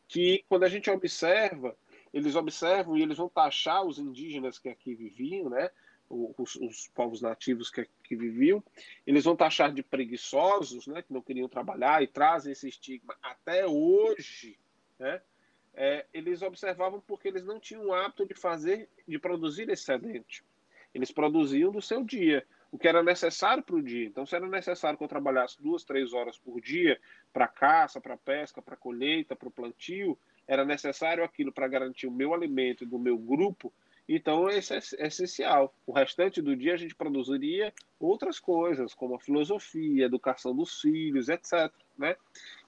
Que 0.08 0.44
quando 0.48 0.64
a 0.64 0.70
gente 0.70 0.90
observa, 0.90 1.78
eles 2.14 2.36
observam 2.36 2.98
e 2.98 3.02
eles 3.02 3.18
vão 3.18 3.30
taxar 3.30 3.86
os 3.86 4.00
indígenas 4.00 4.58
que 4.58 4.70
aqui 4.70 4.96
viviam, 4.96 5.50
né? 5.50 5.70
os, 6.10 6.56
os, 6.56 6.88
povos 6.90 7.22
nativos 7.22 7.70
que, 7.70 7.88
que 8.04 8.16
viviam, 8.16 8.64
eles 9.06 9.26
vão 9.26 9.36
taxar 9.36 9.74
de 9.74 9.84
preguiçosos, 9.84 10.88
né, 10.88 11.02
que 11.02 11.12
não 11.12 11.22
queriam 11.22 11.50
trabalhar 11.50 12.02
e 12.02 12.08
trazem 12.08 12.54
esse 12.54 12.70
estigma 12.70 13.16
até 13.22 13.68
hoje, 13.68 14.58
né, 14.98 15.22
é, 15.74 16.06
eles 16.14 16.42
observavam 16.42 17.00
porque 17.02 17.28
eles 17.28 17.44
não 17.44 17.60
tinham 17.60 17.88
o 17.88 17.94
hábito 17.94 18.26
de 18.26 18.34
fazer, 18.34 18.90
de 19.08 19.20
produzir 19.20 19.70
excedente. 19.70 20.44
Eles 20.92 21.12
produziam 21.12 21.72
do 21.72 21.82
seu 21.82 22.04
dia, 22.04 22.44
o 22.72 22.78
que 22.78 22.88
era 22.88 23.02
necessário 23.04 23.64
para 23.64 23.76
o 23.76 23.82
dia. 23.82 24.06
Então, 24.06 24.26
se 24.26 24.36
era 24.36 24.48
necessário 24.48 24.98
que 24.98 25.04
eu 25.04 25.08
trabalhasse 25.08 25.62
duas, 25.62 25.84
três 25.84 26.14
horas 26.14 26.38
por 26.38 26.60
dia 26.62 27.00
para 27.32 27.48
caça, 27.48 28.02
para 28.02 28.18
pesca, 28.18 28.62
para 28.62 28.76
colheita, 28.76 29.36
para 29.36 29.48
o 29.48 29.52
plantio, 29.52 30.18
era 30.48 30.66
necessário 30.66 31.24
aquilo 31.24 31.52
para 31.52 31.68
garantir 31.68 32.08
o 32.08 32.12
meu 32.12 32.34
alimento 32.34 32.84
e 32.84 32.88
do 32.88 33.00
meu 33.00 33.18
grupo, 33.18 33.72
então, 34.08 34.50
isso 34.50 34.74
é, 34.74 34.80
é 35.00 35.08
essencial. 35.08 35.76
O 35.86 35.92
restante 35.92 36.42
do 36.42 36.56
dia 36.56 36.74
a 36.74 36.78
gente 36.78 36.96
produziria 36.96 37.74
outras 38.00 38.40
coisas, 38.40 38.94
como 38.94 39.16
a 39.16 39.20
filosofia, 39.20 40.06
a 40.06 40.08
educação 40.08 40.56
dos 40.56 40.80
filhos, 40.80 41.28
etc. 41.28 41.72
Né? 41.98 42.16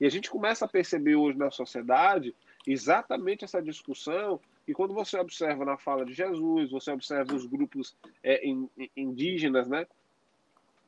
E 0.01 0.05
a 0.05 0.09
gente 0.09 0.29
começa 0.29 0.65
a 0.65 0.67
perceber 0.67 1.15
hoje 1.15 1.37
na 1.37 1.49
sociedade 1.49 2.35
exatamente 2.67 3.45
essa 3.45 3.61
discussão 3.61 4.39
e 4.69 4.73
quando 4.75 4.93
você 4.93 5.17
observa 5.17 5.65
na 5.65 5.79
fala 5.79 6.05
de 6.05 6.13
Jesus, 6.13 6.69
você 6.69 6.91
observa 6.91 7.33
os 7.33 7.43
grupos 7.47 7.97
é, 8.21 8.43
indígenas, 8.95 9.67
né, 9.67 9.87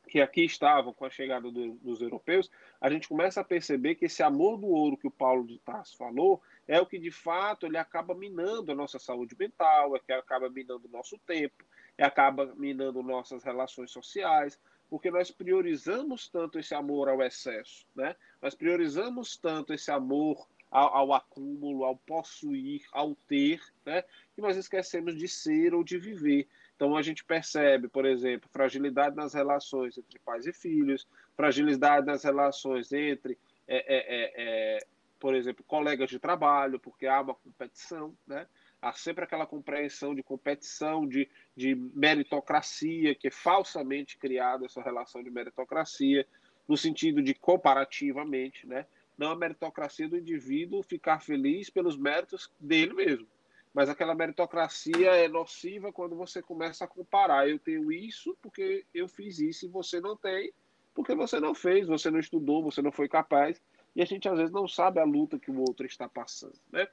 que 0.08 0.22
aqui 0.22 0.46
estavam 0.46 0.94
com 0.94 1.04
a 1.04 1.10
chegada 1.10 1.50
do, 1.50 1.74
dos 1.74 2.00
europeus, 2.00 2.52
a 2.80 2.92
gente 2.92 3.10
começa 3.10 3.42
a 3.42 3.44
perceber 3.44 3.96
que 3.96 4.06
esse 4.06 4.22
amor 4.22 4.60
do 4.60 4.68
ouro 4.68 4.96
que 4.96 5.08
o 5.08 5.12
Paulo 5.12 5.48
de 5.48 5.58
Tarso 5.58 5.98
falou 5.98 6.40
é 6.68 6.80
o 6.80 6.86
que 6.86 7.00
de 7.00 7.10
fato 7.10 7.66
ele 7.66 7.78
acaba 7.78 8.14
minando 8.14 8.72
a 8.72 8.76
nossa 8.76 9.00
saúde 9.00 9.36
mental, 9.36 9.96
é 9.96 10.00
que 10.00 10.14
acaba 10.14 10.48
minando 10.48 10.88
o 10.88 10.92
nosso 10.92 11.18
tempo, 11.18 11.66
é 11.98 12.06
acaba 12.06 12.54
minando 12.56 13.02
nossas 13.02 13.44
relações 13.44 13.90
sociais, 13.90 14.60
porque 14.92 15.10
nós 15.10 15.32
priorizamos 15.32 16.30
tanto 16.30 16.60
esse 16.60 16.76
amor 16.76 17.10
ao 17.10 17.24
excesso, 17.24 17.88
né? 17.96 18.16
Nós 18.40 18.54
priorizamos 18.54 19.38
tanto 19.38 19.74
esse 19.74 19.90
amor 19.90 20.48
ao, 20.72 20.96
ao, 20.96 21.14
acúmulo, 21.14 21.84
ao 21.84 21.98
possuir, 21.98 22.82
ao 22.94 23.14
ter, 23.28 23.62
né? 23.86 24.04
E 24.38 24.42
nós 24.42 24.56
esquecemos 24.56 25.16
de 25.18 25.28
ser 25.28 25.74
ou 25.74 25.84
de 25.84 25.98
viver. 25.98 26.48
Então 26.76 26.96
a 26.96 27.02
gente 27.02 27.24
percebe, 27.24 27.90
por 27.90 28.06
exemplo, 28.06 28.50
fragilidade 28.52 29.16
nas 29.16 29.34
relações 29.34 29.98
entre 29.98 30.18
pais 30.20 30.48
e 30.48 30.54
filhos, 30.54 31.06
fragilidade 31.36 32.08
nas 32.08 32.24
relações 32.24 32.92
entre, 32.94 33.38
é, 33.68 33.78
é, 33.78 33.98
é, 33.98 34.78
é 34.78 34.86
por 35.20 35.36
exemplo, 35.36 35.64
colegas 35.66 36.10
de 36.10 36.18
trabalho, 36.18 36.80
porque 36.80 37.06
há 37.06 37.22
uma 37.22 37.36
competição, 37.36 38.18
né? 38.26 38.48
Há 38.82 38.94
sempre 38.94 39.24
aquela 39.24 39.46
compreensão 39.46 40.16
de 40.16 40.24
competição, 40.24 41.08
de, 41.08 41.30
de 41.56 41.76
meritocracia, 41.76 43.14
que 43.14 43.28
é 43.28 43.32
falsamente 43.32 44.18
criada 44.18 44.66
essa 44.66 44.82
relação 44.82 45.22
de 45.22 45.30
meritocracia, 45.30 46.26
no 46.68 46.76
sentido 46.76 47.22
de 47.22 47.36
comparativamente, 47.36 48.66
né? 48.66 48.88
Não 49.22 49.32
a 49.32 49.36
meritocracia 49.36 50.10
do 50.10 50.18
indivíduo 50.18 50.82
ficar 50.82 51.20
feliz 51.22 51.70
pelos 51.70 51.96
méritos 51.96 52.52
dele 52.60 52.94
mesmo. 52.94 53.28
Mas 53.72 53.88
aquela 53.88 54.16
meritocracia 54.16 55.12
é 55.12 55.28
nociva 55.28 55.94
quando 55.94 56.16
você 56.16 56.42
começa 56.42 56.84
a 56.86 56.88
comparar. 56.88 57.48
Eu 57.48 57.60
tenho 57.60 57.92
isso 57.92 58.36
porque 58.42 58.84
eu 58.92 59.08
fiz 59.08 59.38
isso 59.38 59.66
e 59.68 59.70
você 59.70 60.02
não 60.02 60.18
tem, 60.18 60.52
porque 60.96 61.14
você 61.14 61.40
não 61.40 61.54
fez, 61.54 61.88
você 61.88 62.10
não 62.10 62.20
estudou, 62.20 62.64
você 62.64 62.82
não 62.82 62.92
foi 62.92 63.08
capaz. 63.08 63.62
E 63.96 64.02
a 64.02 64.06
gente 64.06 64.28
às 64.28 64.38
vezes 64.40 64.52
não 64.52 64.68
sabe 64.68 65.00
a 65.00 65.06
luta 65.06 65.38
que 65.38 65.52
o 65.52 65.60
outro 65.60 65.86
está 65.86 66.10
passando. 66.10 66.60
Né? 66.72 66.88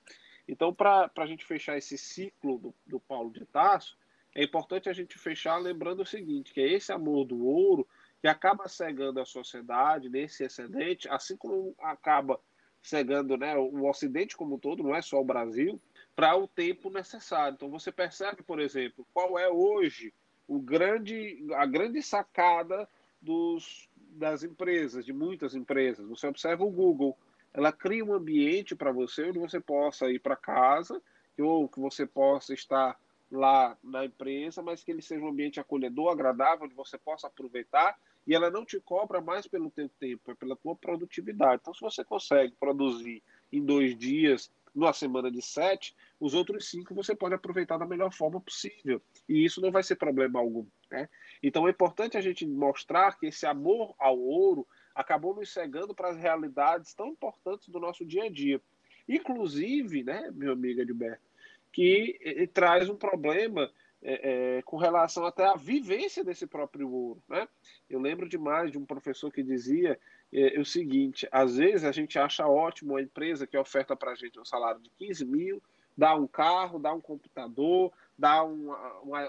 Então, 0.47 0.73
para 0.75 1.11
a 1.17 1.27
gente 1.27 1.47
fechar 1.47 1.79
esse 1.79 1.97
ciclo 1.97 2.59
do, 2.59 2.75
do 2.87 3.01
Paulo 3.01 3.33
de 3.33 3.47
Tarso, 3.47 3.97
é 4.35 4.45
importante 4.45 4.91
a 4.91 4.93
gente 4.93 5.19
fechar 5.19 5.57
lembrando 5.57 6.03
o 6.03 6.07
seguinte, 6.07 6.53
que 6.53 6.61
é 6.61 6.73
esse 6.75 6.93
amor 6.93 7.25
do 7.25 7.47
ouro 7.47 7.89
que 8.21 8.29
acaba 8.29 8.69
cegando 8.69 9.21
a 9.21 9.25
sociedade 9.25 10.09
nesse 10.09 10.45
excedente, 10.45 11.09
assim 11.09 11.37
como 11.37 11.75
acaba 11.81 12.41
cegando 12.83 13.37
né, 13.37 13.57
o 13.57 13.89
Ocidente 13.89 14.37
como 14.37 14.57
um 14.57 14.59
todo, 14.59 14.83
não 14.83 14.95
é 14.95 15.03
só 15.03 15.21
o 15.21 15.25
Brasil, 15.25 15.81
para 16.17 16.37
o 16.37 16.49
tempo 16.49 16.91
necessário. 16.91 17.55
Então 17.55 17.71
você 17.71 17.93
percebe, 17.93 18.43
por 18.43 18.61
exemplo, 18.61 19.07
qual 19.13 19.39
é 19.39 19.49
hoje 19.49 20.13
o 20.47 20.59
grande, 20.59 21.47
a 21.55 21.67
grande 21.67 22.03
sacada 22.03 22.89
dos, 23.21 23.89
das 23.97 24.43
empresas, 24.43 25.05
de 25.05 25.13
muitas 25.13 25.55
empresas. 25.55 26.07
Você 26.09 26.27
observa 26.27 26.65
o 26.65 26.71
Google 26.71 27.17
ela 27.53 27.73
cria 27.73 28.05
um 28.05 28.15
ambiente 28.15 28.75
para 28.77 28.93
você 28.93 29.25
onde 29.25 29.39
você 29.39 29.61
possa 29.61 30.11
ir 30.11 30.21
para 30.21 30.37
casa 30.37 31.03
ou 31.39 31.69
que 31.69 31.81
você 31.81 32.07
possa 32.07 32.53
estar 32.53 32.99
lá 33.31 33.77
na 33.83 34.05
empresa, 34.05 34.63
mas 34.63 34.83
que 34.83 34.91
ele 34.91 35.03
seja 35.03 35.25
um 35.25 35.29
ambiente 35.29 35.61
acolhedor, 35.61 36.11
agradável, 36.11 36.65
onde 36.65 36.75
você 36.75 36.97
possa 36.97 37.27
aproveitar 37.27 37.99
e 38.27 38.35
ela 38.35 38.51
não 38.51 38.65
te 38.65 38.79
cobra 38.79 39.23
mais 39.23 39.47
pelo 39.47 39.71
teu 39.71 39.89
tempo, 39.89 40.31
é 40.31 40.35
pela 40.35 40.55
tua 40.55 40.77
produtividade. 40.77 41.61
Então, 41.63 41.73
se 41.73 41.81
você 41.81 42.05
consegue 42.05 42.55
produzir 42.61 43.23
em 43.51 43.65
dois 43.65 43.97
dias, 43.97 44.53
numa 44.75 44.93
semana 44.93 45.31
de 45.31 45.41
sete, 45.41 45.97
os 46.21 46.35
outros 46.35 46.69
cinco 46.69 46.95
você 46.95 47.15
pode 47.17 47.35
aproveitar 47.35 47.79
da 47.79 47.87
melhor 47.87 48.13
forma 48.13 48.39
possível. 48.39 49.01
E 49.27 49.45
isso 49.45 49.63
não 49.63 49.71
vai 49.71 49.83
ser 49.83 49.97
problema 49.97 50.39
algum. 50.39 50.67
Né? 50.91 51.09
Então, 51.43 51.67
é 51.67 51.71
importante 51.71 52.19
a 52.19 52.21
gente 52.21 52.47
mostrar 52.47 53.19
que 53.19 53.27
esse 53.27 53.47
amor 53.47 53.95
ao 53.99 54.19
ouro 54.19 54.67
acabou 54.95 55.35
nos 55.35 55.51
cegando 55.51 55.95
para 55.95 56.11
as 56.11 56.19
realidades 56.19 56.93
tão 56.93 57.09
importantes 57.09 57.69
do 57.69 57.81
nosso 57.81 58.05
dia 58.05 58.25
a 58.25 58.31
dia. 58.31 58.61
Inclusive, 59.09 60.05
né, 60.05 60.31
meu 60.35 60.53
amigo 60.53 60.83
Edilberto, 60.83 61.28
que 61.73 62.19
eh, 62.23 62.47
traz 62.47 62.89
um 62.89 62.97
problema 62.97 63.71
é, 64.03 64.59
é, 64.59 64.63
com 64.63 64.77
relação 64.77 65.27
até 65.27 65.45
à 65.45 65.55
vivência 65.55 66.23
desse 66.23 66.47
próprio 66.47 66.91
ouro. 66.91 67.23
Né? 67.29 67.49
Eu 67.91 68.01
lembro 68.01 68.29
demais 68.29 68.71
de 68.71 68.79
um 68.79 68.87
professor 68.87 69.33
que 69.33 69.43
dizia 69.43 69.99
é, 70.33 70.59
o 70.59 70.65
seguinte: 70.65 71.29
às 71.33 71.57
vezes 71.57 71.85
a 71.85 71.93
gente 71.93 72.19
acha 72.19 72.47
ótimo 72.47 72.97
a 72.97 73.03
empresa 73.03 73.47
que 73.47 73.57
oferta 73.57 73.97
para 73.97 74.13
a 74.13 74.15
gente 74.15 74.39
um 74.39 74.45
salário 74.45 74.81
de 74.81 74.91
15 74.91 75.25
mil, 75.25 75.63
dá 75.97 76.15
um 76.15 76.27
carro, 76.27 76.79
dá 76.79 76.93
um 76.93 77.01
computador, 77.01 77.93
dá 78.17 78.45
um, 78.45 78.71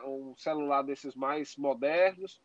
um 0.05 0.35
celular 0.37 0.83
desses 0.83 1.15
mais 1.15 1.55
modernos, 1.57 2.39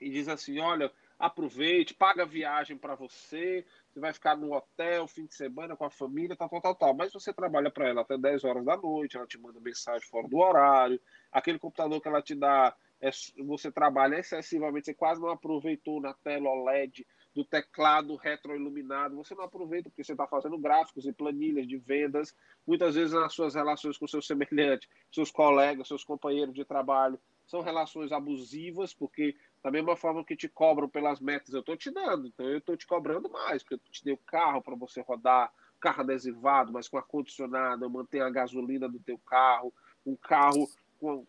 e 0.00 0.08
diz 0.10 0.28
assim: 0.28 0.60
olha, 0.60 0.92
aproveite, 1.18 1.94
paga 1.94 2.22
a 2.22 2.26
viagem 2.26 2.76
para 2.76 2.94
você, 2.94 3.64
você 3.96 4.00
vai 4.00 4.12
ficar 4.12 4.36
no 4.36 4.52
hotel, 4.52 5.08
fim 5.08 5.24
de 5.24 5.34
semana 5.34 5.74
com 5.74 5.86
a 5.86 5.90
família, 5.90 6.36
tal, 6.36 6.50
tal, 6.50 6.60
tal, 6.60 6.74
tal. 6.74 6.94
Mas 6.94 7.14
você 7.14 7.32
trabalha 7.32 7.70
para 7.70 7.88
ela 7.88 8.02
até 8.02 8.18
10 8.18 8.44
horas 8.44 8.62
da 8.62 8.76
noite, 8.76 9.16
ela 9.16 9.26
te 9.26 9.38
manda 9.38 9.58
mensagem 9.58 10.06
fora 10.06 10.28
do 10.28 10.36
horário, 10.36 11.00
aquele 11.32 11.58
computador 11.58 11.98
que 11.98 12.06
ela 12.06 12.20
te 12.20 12.34
dá, 12.34 12.76
é, 13.00 13.08
você 13.46 13.72
trabalha 13.72 14.18
excessivamente, 14.18 14.84
você 14.84 14.94
quase 14.94 15.18
não 15.18 15.30
aproveitou 15.30 15.98
na 15.98 16.12
tela 16.12 16.50
OLED 16.50 17.06
do 17.34 17.42
teclado 17.42 18.16
retroiluminado, 18.16 19.16
você 19.16 19.34
não 19.34 19.44
aproveita 19.44 19.88
porque 19.88 20.04
você 20.04 20.12
está 20.12 20.26
fazendo 20.26 20.58
gráficos 20.58 21.06
e 21.06 21.12
planilhas 21.12 21.66
de 21.66 21.78
vendas, 21.78 22.34
muitas 22.66 22.96
vezes 22.96 23.14
nas 23.14 23.32
suas 23.32 23.54
relações 23.54 23.96
com 23.96 24.06
seus 24.06 24.26
semelhantes, 24.26 24.90
seus 25.10 25.30
colegas, 25.30 25.88
seus 25.88 26.04
companheiros 26.04 26.54
de 26.54 26.66
trabalho, 26.66 27.18
são 27.46 27.60
relações 27.60 28.12
abusivas, 28.12 28.92
porque 28.92 29.36
da 29.62 29.70
mesma 29.70 29.96
forma 29.96 30.24
que 30.24 30.36
te 30.36 30.48
cobram 30.48 30.88
pelas 30.88 31.20
metas, 31.20 31.54
eu 31.54 31.60
estou 31.60 31.76
te 31.76 31.90
dando, 31.90 32.26
então 32.26 32.46
eu 32.46 32.58
estou 32.58 32.76
te 32.76 32.86
cobrando 32.86 33.30
mais, 33.30 33.62
porque 33.62 33.74
eu 33.74 33.78
te 33.90 34.04
dei 34.04 34.14
o 34.14 34.18
carro 34.18 34.62
para 34.62 34.74
você 34.74 35.00
rodar, 35.00 35.52
carro 35.80 36.02
adesivado, 36.02 36.72
mas 36.72 36.88
com 36.88 36.96
ar-condicionado, 36.96 37.84
eu 37.84 37.90
mantenho 37.90 38.24
a 38.24 38.30
gasolina 38.30 38.88
do 38.88 38.98
teu 38.98 39.18
carro, 39.18 39.72
um 40.04 40.16
carro 40.16 40.68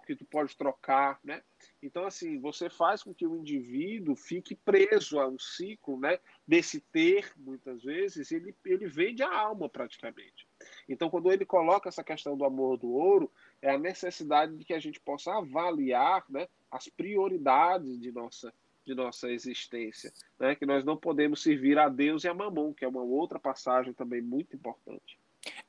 que 0.05 0.15
tu 0.15 0.25
pode 0.25 0.55
trocar, 0.55 1.19
né? 1.23 1.43
Então, 1.83 2.05
assim, 2.05 2.39
você 2.39 2.69
faz 2.69 3.03
com 3.03 3.13
que 3.13 3.27
o 3.27 3.35
indivíduo 3.35 4.15
fique 4.15 4.55
preso 4.55 5.19
a 5.19 5.27
um 5.27 5.37
ciclo, 5.37 5.99
né? 5.99 6.19
Desse 6.47 6.79
ter, 6.79 7.31
muitas 7.35 7.83
vezes, 7.83 8.31
ele, 8.31 8.55
ele 8.65 8.87
vende 8.87 9.21
a 9.23 9.37
alma 9.37 9.67
praticamente. 9.67 10.47
Então, 10.87 11.09
quando 11.09 11.31
ele 11.31 11.45
coloca 11.45 11.89
essa 11.89 12.03
questão 12.03 12.37
do 12.37 12.45
amor 12.45 12.77
do 12.77 12.89
ouro, 12.89 13.31
é 13.61 13.71
a 13.71 13.77
necessidade 13.77 14.55
de 14.55 14.63
que 14.63 14.73
a 14.73 14.79
gente 14.79 14.99
possa 14.99 15.33
avaliar, 15.33 16.23
né? 16.29 16.47
as 16.71 16.87
prioridades 16.87 17.99
de 17.99 18.11
nossa, 18.11 18.53
de 18.85 18.93
nossa 18.93 19.29
existência, 19.29 20.13
né? 20.39 20.55
que 20.55 20.65
nós 20.65 20.83
não 20.83 20.97
podemos 20.97 21.41
servir 21.41 21.77
a 21.77 21.89
Deus 21.89 22.23
e 22.23 22.27
a 22.27 22.33
Mamon, 22.33 22.73
que 22.73 22.85
é 22.85 22.87
uma 22.87 23.01
outra 23.01 23.39
passagem 23.39 23.93
também 23.93 24.21
muito 24.21 24.55
importante. 24.55 25.19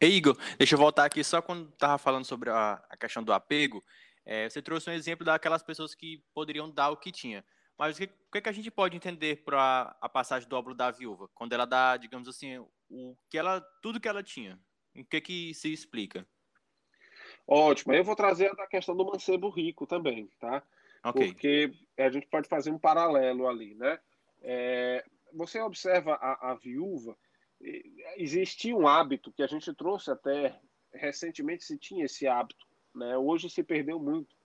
Ei, 0.01 0.17
Igor, 0.17 0.37
deixa 0.57 0.75
eu 0.75 0.79
voltar 0.79 1.05
aqui 1.05 1.23
só 1.23 1.41
quando 1.41 1.69
estava 1.69 1.99
falando 1.99 2.25
sobre 2.25 2.51
a, 2.51 2.83
a, 2.89 2.97
questão 2.97 3.23
do 3.23 3.33
apego. 3.33 3.85
É, 4.25 4.49
você 4.49 4.61
trouxe 4.61 4.91
um 4.91 4.93
exemplo 4.93 5.25
daquelas 5.25 5.63
pessoas 5.63 5.95
que 5.95 6.23
poderiam 6.35 6.71
dar 6.71 6.91
o 6.91 6.97
que 6.97 7.13
tinha. 7.13 7.45
Mas 7.79 7.97
o 7.97 8.01
que, 8.01 8.05
o 8.07 8.43
que 8.43 8.49
a 8.49 8.53
gente 8.53 8.71
pode 8.71 8.97
entender 8.97 9.45
para 9.45 9.97
a 10.01 10.09
passagem 10.09 10.49
do 10.49 10.57
óbolo 10.57 10.75
da 10.75 10.91
viúva? 10.91 11.29
Quando 11.35 11.53
ela 11.53 11.65
dá, 11.65 11.97
digamos 11.97 12.29
assim, 12.29 12.59
o 12.91 13.17
que 13.31 13.39
ela, 13.39 13.61
tudo 13.81 14.01
que 14.01 14.09
ela 14.09 14.23
tinha. 14.23 14.59
O 14.97 15.05
que 15.05 15.21
que 15.21 15.55
se 15.55 15.73
explica? 15.73 16.27
Ótimo. 17.49 17.95
Eu 17.95 18.05
vou 18.05 18.15
trazer 18.15 18.53
a 18.61 18.67
questão 18.67 18.95
do 18.95 19.07
mancebo 19.07 19.49
rico 19.49 19.87
também, 19.87 20.31
tá? 20.39 20.63
Okay. 21.03 21.33
Porque 21.33 21.73
a 21.97 22.11
gente 22.11 22.27
pode 22.27 22.47
fazer 22.47 22.71
um 22.71 22.79
paralelo 22.79 23.49
ali, 23.49 23.75
né? 23.75 23.99
É, 24.43 25.03
você 25.33 25.59
observa 25.61 26.13
a, 26.15 26.51
a 26.51 26.55
viúva, 26.55 27.17
existia 28.19 28.77
um 28.77 28.87
hábito 28.87 29.33
que 29.33 29.43
a 29.43 29.47
gente 29.47 29.73
trouxe 29.73 30.11
até 30.11 30.61
recentemente 30.93 31.65
se 31.65 31.79
tinha 31.79 32.05
esse 32.05 32.27
hábito, 32.27 32.67
né? 32.95 33.17
Hoje 33.17 33.49
se 33.49 33.63
perdeu 33.63 33.99
muito 33.99 34.37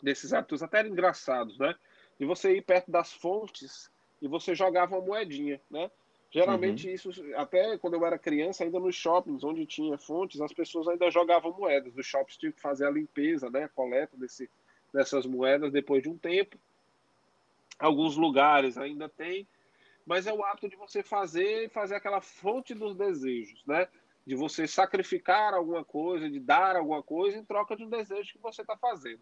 desses 0.00 0.32
hábitos 0.32 0.62
até 0.62 0.86
engraçados, 0.86 1.58
né? 1.58 1.74
De 2.20 2.24
você 2.24 2.56
ir 2.56 2.62
perto 2.62 2.88
das 2.88 3.12
fontes 3.12 3.90
e 4.22 4.28
você 4.28 4.54
jogava 4.54 4.96
uma 4.96 5.04
moedinha, 5.04 5.60
né? 5.68 5.90
Geralmente 6.32 6.86
uhum. 6.86 6.94
isso, 6.94 7.10
até 7.34 7.76
quando 7.78 7.94
eu 7.94 8.06
era 8.06 8.18
criança, 8.18 8.62
ainda 8.62 8.78
nos 8.78 8.94
shoppings 8.94 9.42
onde 9.42 9.66
tinha 9.66 9.98
fontes, 9.98 10.40
as 10.40 10.52
pessoas 10.52 10.86
ainda 10.86 11.10
jogavam 11.10 11.52
moedas. 11.52 11.96
Os 11.96 12.06
shoppings 12.06 12.36
tinham 12.36 12.52
que 12.52 12.60
fazer 12.60 12.86
a 12.86 12.90
limpeza, 12.90 13.50
né? 13.50 13.64
A 13.64 13.68
coleta 13.68 14.16
desse, 14.16 14.48
dessas 14.92 15.26
moedas 15.26 15.72
depois 15.72 16.02
de 16.02 16.08
um 16.08 16.16
tempo. 16.16 16.56
Alguns 17.80 18.16
lugares 18.16 18.78
ainda 18.78 19.08
tem, 19.08 19.46
mas 20.06 20.26
é 20.26 20.32
o 20.32 20.44
hábito 20.44 20.68
de 20.68 20.76
você 20.76 21.02
fazer 21.02 21.68
fazer 21.70 21.96
aquela 21.96 22.20
fonte 22.20 22.74
dos 22.74 22.94
desejos, 22.94 23.64
né? 23.66 23.88
De 24.24 24.36
você 24.36 24.68
sacrificar 24.68 25.52
alguma 25.52 25.84
coisa, 25.84 26.30
de 26.30 26.38
dar 26.38 26.76
alguma 26.76 27.02
coisa 27.02 27.38
em 27.38 27.44
troca 27.44 27.74
de 27.74 27.84
um 27.84 27.90
desejo 27.90 28.32
que 28.32 28.38
você 28.38 28.60
está 28.60 28.76
fazendo. 28.76 29.20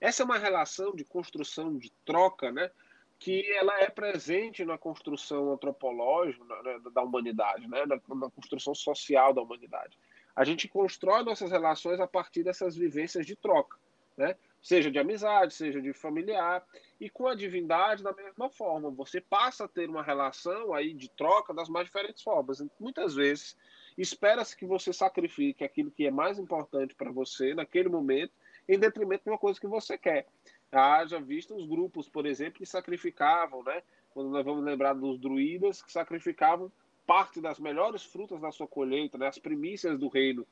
Essa 0.00 0.22
é 0.22 0.24
uma 0.24 0.38
relação 0.38 0.96
de 0.96 1.04
construção, 1.04 1.76
de 1.76 1.92
troca, 2.04 2.50
né? 2.50 2.72
Que 3.20 3.48
ela 3.52 3.80
é 3.80 3.88
presente 3.88 4.64
na 4.64 4.76
construção 4.76 5.52
antropológica 5.52 6.42
né, 6.62 6.80
da 6.92 7.02
humanidade, 7.02 7.68
né? 7.68 7.86
Na, 7.86 8.00
na 8.16 8.30
construção 8.30 8.74
social 8.74 9.32
da 9.32 9.42
humanidade. 9.42 9.96
A 10.34 10.44
gente 10.44 10.66
constrói 10.66 11.22
nossas 11.22 11.52
relações 11.52 12.00
a 12.00 12.06
partir 12.06 12.42
dessas 12.42 12.74
vivências 12.76 13.24
de 13.24 13.36
troca, 13.36 13.78
né? 14.16 14.36
seja 14.62 14.90
de 14.90 14.98
amizade, 14.98 15.54
seja 15.54 15.80
de 15.80 15.92
familiar, 15.92 16.64
e 17.00 17.08
com 17.08 17.26
a 17.26 17.34
divindade 17.34 18.02
da 18.02 18.12
mesma 18.12 18.50
forma. 18.50 18.90
Você 18.90 19.20
passa 19.20 19.64
a 19.64 19.68
ter 19.68 19.88
uma 19.88 20.02
relação 20.02 20.74
aí 20.74 20.92
de 20.92 21.08
troca 21.10 21.54
das 21.54 21.68
mais 21.68 21.86
diferentes 21.86 22.22
formas. 22.22 22.62
Muitas 22.78 23.14
vezes 23.14 23.56
espera-se 23.96 24.56
que 24.56 24.66
você 24.66 24.92
sacrifique 24.92 25.64
aquilo 25.64 25.90
que 25.90 26.06
é 26.06 26.10
mais 26.10 26.38
importante 26.38 26.94
para 26.94 27.10
você 27.10 27.54
naquele 27.54 27.88
momento, 27.88 28.32
em 28.68 28.78
detrimento 28.78 29.24
de 29.24 29.30
uma 29.30 29.38
coisa 29.38 29.58
que 29.58 29.66
você 29.66 29.96
quer. 29.96 30.26
Haja 30.72 31.20
visto 31.20 31.54
os 31.54 31.66
grupos, 31.66 32.08
por 32.08 32.26
exemplo, 32.26 32.58
que 32.58 32.66
sacrificavam, 32.66 33.62
né? 33.62 33.82
Quando 34.12 34.30
nós 34.30 34.44
vamos 34.44 34.64
lembrar 34.64 34.94
dos 34.94 35.18
druidas 35.18 35.82
que 35.82 35.92
sacrificavam 35.92 36.70
parte 37.06 37.40
das 37.40 37.58
melhores 37.58 38.04
frutas 38.04 38.40
da 38.40 38.52
sua 38.52 38.68
colheita, 38.68 39.18
né, 39.18 39.26
as 39.26 39.38
primícias 39.38 39.98
do 39.98 40.06
reino. 40.06 40.46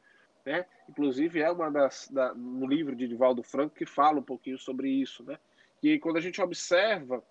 Né? 0.45 0.67
Inclusive, 0.89 1.41
é 1.41 1.51
uma 1.51 1.71
das. 1.71 2.09
Da, 2.11 2.35
no 2.35 2.67
livro 2.67 2.97
de 2.97 3.07
Divaldo 3.07 3.43
Franco 3.45 3.77
que 3.77 3.87
fala 3.87 4.19
um 4.19 4.25
pouquinho 4.25 4.59
sobre 4.59 4.89
isso. 4.89 5.23
Né? 5.23 5.39
E 5.83 5.99
quando 6.01 6.17
a 6.17 6.21
gente 6.21 6.43
observa 6.43 7.23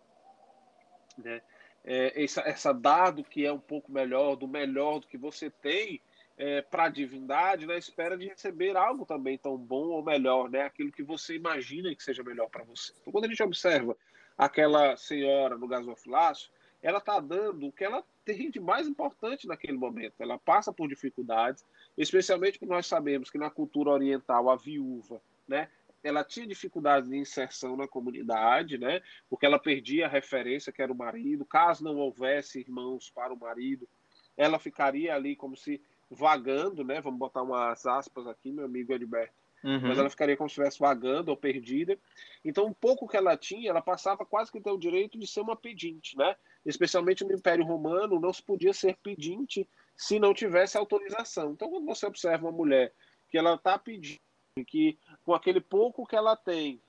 né, 1.17 1.41
é, 1.83 2.23
essa, 2.23 2.41
essa 2.41 2.73
dado 2.73 3.23
que 3.23 3.45
é 3.45 3.51
um 3.51 3.59
pouco 3.59 3.91
melhor, 3.91 4.35
do 4.35 4.47
melhor 4.47 4.99
do 4.99 5.07
que 5.07 5.17
você 5.17 5.49
tem, 5.49 5.99
é, 6.37 6.61
para 6.61 6.85
a 6.85 6.89
divindade 6.89 7.65
na 7.65 7.75
espera 7.75 8.15
de 8.15 8.27
receber 8.27 8.77
algo 8.77 9.05
também 9.05 9.37
tão 9.37 9.57
bom 9.57 9.87
ou 9.87 10.03
melhor, 10.03 10.49
né? 10.49 10.61
Aquilo 10.61 10.91
que 10.91 11.01
você 11.01 11.35
imagina 11.35 11.93
que 11.95 12.03
seja 12.03 12.23
melhor 12.23 12.47
para 12.49 12.63
você. 12.63 12.93
Então, 13.01 13.11
quando 13.11 13.25
a 13.25 13.27
gente 13.27 13.41
observa 13.41 13.97
aquela 14.37 14.95
senhora 14.95 15.57
no 15.57 15.67
gasofilácio, 15.67 16.51
ela 16.81 16.99
está 16.99 17.19
dando 17.19 17.67
o 17.67 17.71
que 17.71 17.83
ela 17.83 18.03
tem 18.23 18.51
de 18.51 18.59
mais 18.59 18.87
importante 18.87 19.47
naquele 19.47 19.77
momento. 19.77 20.13
Ela 20.19 20.37
passa 20.37 20.71
por 20.71 20.87
dificuldades, 20.87 21.65
especialmente 21.97 22.59
porque 22.59 22.71
nós 22.71 22.85
sabemos 22.85 23.31
que 23.31 23.37
na 23.37 23.49
cultura 23.49 23.89
oriental 23.89 24.49
a 24.49 24.55
viúva, 24.55 25.19
né, 25.47 25.69
ela 26.03 26.23
tinha 26.23 26.45
dificuldades 26.45 27.09
de 27.09 27.17
inserção 27.17 27.75
na 27.75 27.87
comunidade, 27.87 28.77
né, 28.77 29.01
porque 29.27 29.45
ela 29.45 29.57
perdia 29.57 30.05
a 30.05 30.09
referência 30.09 30.71
que 30.71 30.83
era 30.83 30.93
o 30.93 30.95
marido. 30.95 31.43
Caso 31.45 31.83
não 31.83 31.95
houvesse 31.97 32.59
irmãos 32.59 33.09
para 33.09 33.33
o 33.33 33.39
marido, 33.39 33.89
ela 34.37 34.59
ficaria 34.59 35.15
ali 35.15 35.35
como 35.35 35.57
se 35.57 35.81
vagando, 36.09 36.83
né? 36.83 37.01
Vamos 37.01 37.19
botar 37.19 37.43
umas 37.43 37.85
aspas 37.85 38.27
aqui, 38.27 38.51
meu 38.51 38.65
amigo 38.65 38.93
Edberto. 38.93 39.33
Uhum. 39.63 39.81
Mas 39.81 39.97
ela 39.97 40.09
ficaria 40.09 40.37
como 40.37 40.49
se 40.49 40.53
estivesse 40.53 40.79
vagando 40.79 41.29
ou 41.29 41.37
perdida. 41.37 41.97
Então, 42.45 42.65
um 42.65 42.73
pouco 42.73 43.07
que 43.07 43.17
ela 43.17 43.35
tinha, 43.35 43.69
ela 43.69 43.81
passava 43.81 44.25
quase 44.25 44.51
que 44.51 44.61
ter 44.61 44.69
o 44.69 44.77
direito 44.77 45.17
de 45.17 45.25
ser 45.25 45.41
uma 45.41 45.55
pedinte, 45.55 46.15
né? 46.17 46.35
Especialmente 46.65 47.23
no 47.23 47.33
Império 47.33 47.65
Romano, 47.65 48.19
não 48.19 48.31
se 48.31 48.41
podia 48.41 48.73
ser 48.73 48.95
pedinte 48.97 49.67
se 49.95 50.19
não 50.19 50.33
tivesse 50.33 50.77
autorização. 50.77 51.51
Então, 51.51 51.69
quando 51.69 51.85
você 51.85 52.05
observa 52.05 52.45
uma 52.45 52.51
mulher 52.51 52.93
que 53.29 53.37
ela 53.37 53.55
está 53.55 53.77
pedindo, 53.77 54.21
que 54.65 54.97
com 55.23 55.33
aquele 55.33 55.59
pouco 55.59 56.05
que 56.05 56.15
ela 56.15 56.35
tem, 56.35 56.79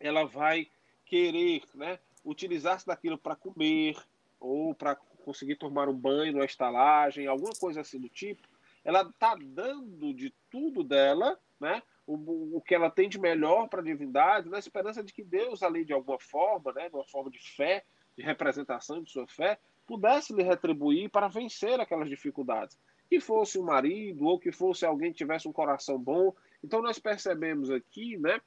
ela 0.00 0.24
vai 0.24 0.68
querer, 1.04 1.62
né? 1.74 1.98
Utilizar-se 2.24 2.86
daquilo 2.86 3.18
para 3.18 3.34
comer 3.34 3.96
ou 4.38 4.74
para 4.74 4.96
conseguir 5.28 5.56
tomar 5.56 5.90
um 5.90 5.94
banho 5.94 6.32
numa 6.32 6.46
estalagem, 6.46 7.26
alguma 7.26 7.52
coisa 7.52 7.82
assim 7.82 8.00
do 8.00 8.08
tipo, 8.08 8.48
ela 8.82 9.02
está 9.02 9.36
dando 9.38 10.14
de 10.14 10.32
tudo 10.50 10.82
dela, 10.82 11.38
né? 11.60 11.82
O, 12.06 12.56
o 12.56 12.62
que 12.62 12.74
ela 12.74 12.90
tem 12.90 13.06
de 13.06 13.20
melhor 13.20 13.68
para 13.68 13.82
a 13.82 13.84
divindade, 13.84 14.48
na 14.48 14.58
esperança 14.58 15.04
de 15.04 15.12
que 15.12 15.22
Deus, 15.22 15.62
ali 15.62 15.84
de 15.84 15.92
alguma 15.92 16.18
forma, 16.18 16.72
né, 16.72 16.88
de 16.88 16.94
uma 16.94 17.04
forma 17.04 17.30
de 17.30 17.38
fé, 17.38 17.84
de 18.16 18.22
representação 18.22 19.02
de 19.02 19.10
sua 19.10 19.26
fé, 19.26 19.58
pudesse 19.86 20.32
lhe 20.32 20.42
retribuir 20.42 21.10
para 21.10 21.28
vencer 21.28 21.78
aquelas 21.78 22.08
dificuldades. 22.08 22.78
Que 23.10 23.20
fosse 23.20 23.58
um 23.58 23.64
marido 23.64 24.24
ou 24.24 24.38
que 24.38 24.50
fosse 24.50 24.86
alguém 24.86 25.12
que 25.12 25.18
tivesse 25.18 25.46
um 25.46 25.52
coração 25.52 25.98
bom. 25.98 26.34
Então 26.64 26.80
nós 26.80 26.98
percebemos 26.98 27.70
aqui, 27.70 28.16
né, 28.16 28.40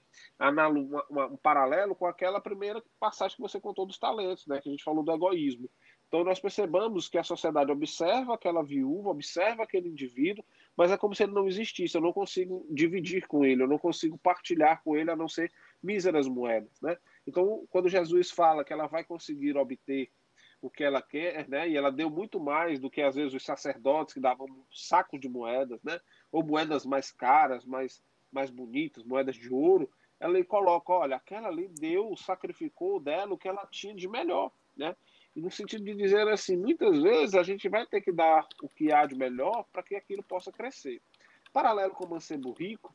um 1.29 1.37
paralelo 1.37 1.93
com 1.93 2.07
aquela 2.07 2.41
primeira 2.41 2.81
passagem 2.99 3.35
que 3.35 3.41
você 3.43 3.59
contou 3.59 3.85
dos 3.85 3.99
talentos, 3.99 4.47
né, 4.47 4.59
que 4.59 4.69
a 4.69 4.71
gente 4.71 4.83
falou 4.83 5.03
do 5.03 5.11
egoísmo. 5.11 5.69
Então 6.11 6.25
nós 6.25 6.41
percebamos 6.41 7.07
que 7.07 7.17
a 7.17 7.23
sociedade 7.23 7.71
observa 7.71 8.33
aquela 8.33 8.61
viúva, 8.61 9.11
observa 9.11 9.63
aquele 9.63 9.87
indivíduo, 9.87 10.43
mas 10.75 10.91
é 10.91 10.97
como 10.97 11.15
se 11.15 11.23
ele 11.23 11.31
não 11.31 11.47
existisse. 11.47 11.95
Eu 11.95 12.01
não 12.01 12.11
consigo 12.11 12.67
dividir 12.69 13.27
com 13.27 13.45
ele, 13.45 13.63
eu 13.63 13.67
não 13.67 13.77
consigo 13.77 14.17
partilhar 14.17 14.83
com 14.83 14.97
ele 14.97 15.09
a 15.09 15.15
não 15.15 15.29
ser 15.29 15.49
míseras 15.81 16.27
moedas, 16.27 16.81
né? 16.81 16.97
Então 17.25 17.65
quando 17.69 17.87
Jesus 17.87 18.29
fala 18.29 18.65
que 18.65 18.73
ela 18.73 18.87
vai 18.87 19.05
conseguir 19.05 19.55
obter 19.55 20.11
o 20.61 20.69
que 20.69 20.83
ela 20.83 21.01
quer, 21.01 21.47
né? 21.47 21.69
E 21.69 21.77
ela 21.77 21.89
deu 21.89 22.09
muito 22.09 22.41
mais 22.41 22.77
do 22.77 22.89
que 22.89 23.01
às 23.01 23.15
vezes 23.15 23.33
os 23.33 23.45
sacerdotes 23.45 24.13
que 24.13 24.19
davam 24.19 24.47
um 24.47 24.65
saco 24.69 25.17
de 25.17 25.29
moedas, 25.29 25.81
né? 25.81 25.97
Ou 26.29 26.43
moedas 26.43 26.85
mais 26.85 27.09
caras, 27.09 27.63
mais 27.63 28.03
mais 28.29 28.49
bonitas, 28.49 29.05
moedas 29.05 29.37
de 29.37 29.49
ouro. 29.53 29.89
Ela 30.19 30.43
coloca, 30.43 30.91
olha, 30.91 31.15
aquela 31.15 31.47
ali 31.47 31.69
deu, 31.69 32.17
sacrificou 32.17 32.99
dela 32.99 33.33
o 33.33 33.37
que 33.37 33.47
ela 33.47 33.65
tinha 33.67 33.95
de 33.95 34.09
melhor, 34.09 34.51
né? 34.75 34.93
No 35.35 35.49
sentido 35.49 35.83
de 35.85 35.95
dizer 35.95 36.27
assim, 36.27 36.57
muitas 36.57 37.01
vezes 37.01 37.35
a 37.35 37.43
gente 37.43 37.69
vai 37.69 37.85
ter 37.85 38.01
que 38.01 38.11
dar 38.11 38.45
o 38.61 38.67
que 38.67 38.91
há 38.91 39.05
de 39.05 39.15
melhor 39.15 39.65
para 39.71 39.81
que 39.81 39.95
aquilo 39.95 40.21
possa 40.21 40.51
crescer. 40.51 41.01
Paralelo 41.53 41.93
com 41.93 42.05
o 42.05 42.09
mancebo 42.09 42.51
rico, 42.51 42.93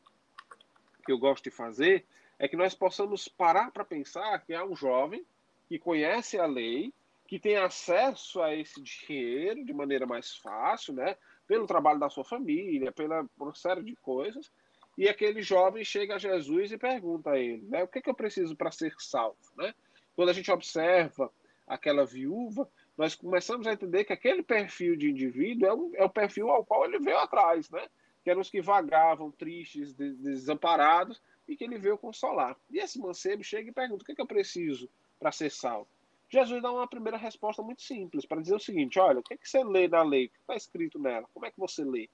que 1.05 1.11
eu 1.11 1.17
gosto 1.17 1.45
de 1.45 1.51
fazer, 1.51 2.05
é 2.37 2.47
que 2.47 2.55
nós 2.55 2.75
possamos 2.75 3.27
parar 3.27 3.71
para 3.71 3.83
pensar 3.83 4.39
que 4.45 4.53
há 4.53 4.63
um 4.63 4.75
jovem 4.75 5.25
que 5.67 5.79
conhece 5.79 6.37
a 6.37 6.45
lei, 6.45 6.93
que 7.27 7.39
tem 7.39 7.57
acesso 7.57 8.41
a 8.41 8.55
esse 8.55 8.81
dinheiro 8.81 9.65
de 9.65 9.73
maneira 9.73 10.05
mais 10.05 10.35
fácil, 10.35 10.93
né? 10.93 11.17
Pelo 11.47 11.65
trabalho 11.65 11.99
da 11.99 12.09
sua 12.09 12.23
família, 12.23 12.91
pela 12.91 13.25
uma 13.37 13.53
série 13.53 13.83
de 13.83 13.95
coisas. 13.95 14.51
E 14.97 15.07
aquele 15.09 15.41
jovem 15.41 15.83
chega 15.83 16.15
a 16.15 16.19
Jesus 16.19 16.71
e 16.71 16.77
pergunta 16.77 17.31
a 17.31 17.39
ele, 17.39 17.65
né? 17.67 17.83
O 17.83 17.87
que, 17.87 17.99
é 17.99 18.01
que 18.01 18.09
eu 18.09 18.15
preciso 18.15 18.55
para 18.55 18.71
ser 18.71 18.93
salvo, 18.99 19.37
né? 19.55 19.73
Quando 20.15 20.29
a 20.29 20.33
gente 20.33 20.51
observa 20.51 21.31
aquela 21.67 22.05
viúva, 22.05 22.67
nós 22.97 23.13
começamos 23.13 23.67
a 23.67 23.73
entender 23.73 24.05
que 24.05 24.13
aquele 24.13 24.41
perfil 24.41 24.95
de 24.95 25.09
indivíduo 25.09 25.67
é, 25.67 25.73
um, 25.73 25.91
é 25.95 26.03
o 26.03 26.09
perfil 26.09 26.49
ao 26.49 26.65
qual 26.65 26.85
ele 26.85 26.99
veio 26.99 27.17
atrás, 27.17 27.69
né? 27.69 27.87
Que 28.23 28.31
eram 28.31 28.41
os 28.41 28.49
que 28.49 28.61
vagavam 28.61 29.31
tristes, 29.31 29.93
desamparados, 29.93 31.21
e 31.47 31.55
que 31.55 31.63
ele 31.63 31.77
veio 31.77 31.97
consolar. 31.97 32.57
E 32.69 32.79
esse 32.79 32.99
mancebo 32.99 33.43
chega 33.43 33.69
e 33.69 33.73
pergunta: 33.73 34.03
o 34.03 34.05
que, 34.05 34.11
é 34.11 34.15
que 34.15 34.21
eu 34.21 34.27
preciso 34.27 34.89
para 35.19 35.31
ser 35.31 35.49
salvo? 35.49 35.87
Jesus 36.29 36.61
dá 36.61 36.71
uma 36.71 36.87
primeira 36.87 37.17
resposta 37.17 37.63
muito 37.63 37.81
simples, 37.81 38.25
para 38.25 38.41
dizer 38.41 38.55
o 38.55 38.59
seguinte: 38.59 38.99
olha, 38.99 39.19
o 39.19 39.23
que, 39.23 39.33
é 39.33 39.37
que 39.37 39.49
você 39.49 39.63
lê 39.63 39.87
na 39.87 40.03
lei? 40.03 40.25
O 40.25 40.29
que 40.29 40.39
está 40.39 40.55
escrito 40.55 40.99
nela? 40.99 41.27
Como 41.33 41.45
é 41.45 41.51
que 41.51 41.59
você 41.59 41.83
lê? 41.83 42.09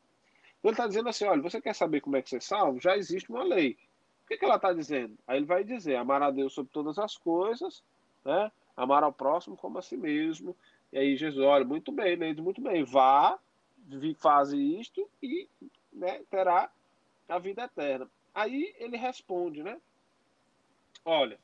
Então 0.59 0.69
ele 0.69 0.71
está 0.71 0.87
dizendo 0.87 1.09
assim: 1.09 1.25
olha, 1.25 1.41
você 1.41 1.59
quer 1.59 1.73
saber 1.73 2.01
como 2.01 2.15
é 2.15 2.21
que 2.21 2.29
você 2.29 2.37
é 2.37 2.41
salvo? 2.41 2.79
Já 2.79 2.95
existe 2.95 3.29
uma 3.29 3.43
lei. 3.43 3.77
O 4.23 4.27
que, 4.27 4.35
é 4.35 4.37
que 4.37 4.45
ela 4.45 4.55
está 4.55 4.71
dizendo? 4.71 5.17
Aí 5.27 5.37
ele 5.37 5.45
vai 5.45 5.63
dizer: 5.63 5.95
amar 5.95 6.21
a 6.21 6.29
Deus 6.29 6.53
sobre 6.53 6.71
todas 6.71 6.99
as 6.99 7.17
coisas, 7.17 7.83
né? 8.23 8.51
Amar 8.75 9.03
ao 9.03 9.13
próximo 9.13 9.55
como 9.55 9.77
a 9.77 9.81
si 9.81 9.97
mesmo. 9.97 10.55
E 10.91 10.97
aí 10.97 11.15
Jesus, 11.15 11.43
olha, 11.45 11.65
muito 11.65 11.91
bem, 11.91 12.17
né? 12.17 12.33
muito 12.33 12.61
bem, 12.61 12.83
vá, 12.83 13.39
faz 14.19 14.53
isto 14.53 15.09
e 15.21 15.47
né, 15.91 16.21
terá 16.29 16.71
a 17.27 17.39
vida 17.39 17.63
eterna. 17.63 18.09
Aí 18.33 18.73
ele 18.77 18.97
responde, 18.97 19.63
né? 19.63 19.79
Olha, 21.05 21.39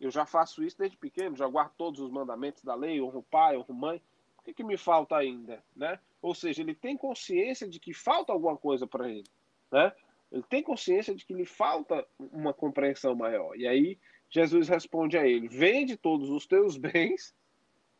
eu 0.00 0.10
já 0.10 0.24
faço 0.24 0.62
isso 0.62 0.78
desde 0.78 0.96
pequeno, 0.96 1.36
já 1.36 1.46
guardo 1.46 1.72
todos 1.76 2.00
os 2.00 2.10
mandamentos 2.10 2.64
da 2.64 2.74
lei, 2.74 3.00
honro 3.00 3.22
pai, 3.22 3.56
honro 3.56 3.74
mãe. 3.74 4.02
O 4.38 4.42
que, 4.42 4.54
que 4.54 4.64
me 4.64 4.78
falta 4.78 5.16
ainda, 5.16 5.62
né? 5.76 5.98
Ou 6.22 6.34
seja, 6.34 6.62
ele 6.62 6.74
tem 6.74 6.96
consciência 6.96 7.68
de 7.68 7.78
que 7.78 7.92
falta 7.92 8.32
alguma 8.32 8.56
coisa 8.56 8.86
para 8.86 9.08
ele, 9.08 9.28
né? 9.70 9.92
Ele 10.32 10.42
tem 10.44 10.62
consciência 10.62 11.14
de 11.14 11.26
que 11.26 11.34
lhe 11.34 11.44
falta 11.44 12.06
uma 12.18 12.54
compreensão 12.54 13.14
maior. 13.14 13.56
E 13.56 13.66
aí 13.66 13.98
Jesus 14.30 14.68
responde 14.68 15.18
a 15.18 15.26
ele: 15.26 15.48
Vende 15.48 15.96
todos 15.96 16.30
os 16.30 16.46
teus 16.46 16.76
bens, 16.78 17.34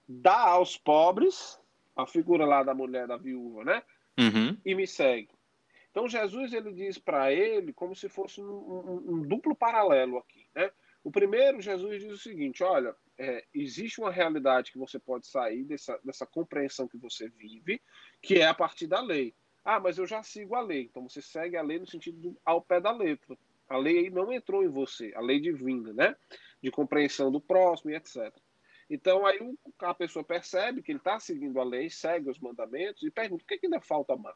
dá 0.09 0.39
aos 0.39 0.77
pobres, 0.77 1.61
a 1.97 2.07
figura 2.07 2.47
lá 2.47 2.63
da 2.63 2.73
mulher 2.73 3.07
da 3.07 3.17
viúva, 3.17 3.65
né? 3.65 3.83
Uhum. 4.19 4.57
E 4.65 4.75
me 4.75 4.87
segue. 4.87 5.29
Então 5.91 6.09
Jesus 6.09 6.53
ele 6.53 6.73
diz 6.73 6.99
para 6.99 7.33
ele 7.33 7.73
como 7.73 7.97
se 7.97 8.09
fosse 8.09 8.41
um, 8.41 8.45
um, 8.45 9.15
um, 9.15 9.23
duplo 9.23 9.57
paralelo 9.57 10.19
aqui, 10.19 10.47
né? 10.55 10.71
O 11.03 11.11
primeiro 11.11 11.61
Jesus 11.61 12.01
diz 12.01 12.13
o 12.13 12.19
seguinte: 12.19 12.63
olha, 12.63 12.95
é, 13.19 13.45
existe 13.53 14.01
uma 14.01 14.11
realidade 14.11 14.71
que 14.71 14.79
você 14.79 14.99
pode 14.99 15.27
sair 15.27 15.65
dessa, 15.65 15.99
dessa 16.05 16.27
compreensão 16.27 16.87
que 16.87 16.97
você 16.97 17.29
vive, 17.29 17.83
que 18.23 18.39
é 18.39 18.47
a 18.47 18.55
partir 18.55 18.87
da 18.87 19.01
lei. 19.01 19.35
Ah, 19.65 19.81
mas 19.81 19.99
eu 19.99 20.07
já 20.07 20.23
sigo 20.23 20.55
a 20.55 20.61
lei. 20.61 20.83
Então 20.83 21.09
você 21.09 21.21
segue 21.21 21.57
a 21.57 21.63
lei 21.63 21.79
no 21.79 21.87
sentido 21.87 22.19
do, 22.19 22.41
ao 22.45 22.63
pé 22.63 22.81
da 22.81 22.93
letra. 22.93 23.37
A 23.71 23.79
lei 23.79 24.11
não 24.11 24.33
entrou 24.33 24.65
em 24.65 24.69
você, 24.69 25.13
a 25.15 25.21
lei 25.21 25.39
divina, 25.39 25.93
né? 25.93 26.17
De 26.61 26.73
compreensão 26.73 27.31
do 27.31 27.41
próximo 27.41 27.93
e 27.93 27.95
etc. 27.95 28.37
Então 28.91 29.25
aí 29.25 29.39
a 29.79 29.95
pessoa 29.95 30.25
percebe 30.25 30.83
que 30.83 30.91
ele 30.91 30.99
está 30.99 31.21
seguindo 31.21 31.61
a 31.61 31.65
lei, 31.65 31.89
segue 31.89 32.29
os 32.29 32.41
mandamentos 32.41 33.05
e 33.05 33.13
pergunta 33.13 33.45
o 33.45 33.47
que, 33.47 33.59
que 33.59 33.67
ainda 33.67 33.81
falta 33.81 34.17
mais. 34.17 34.35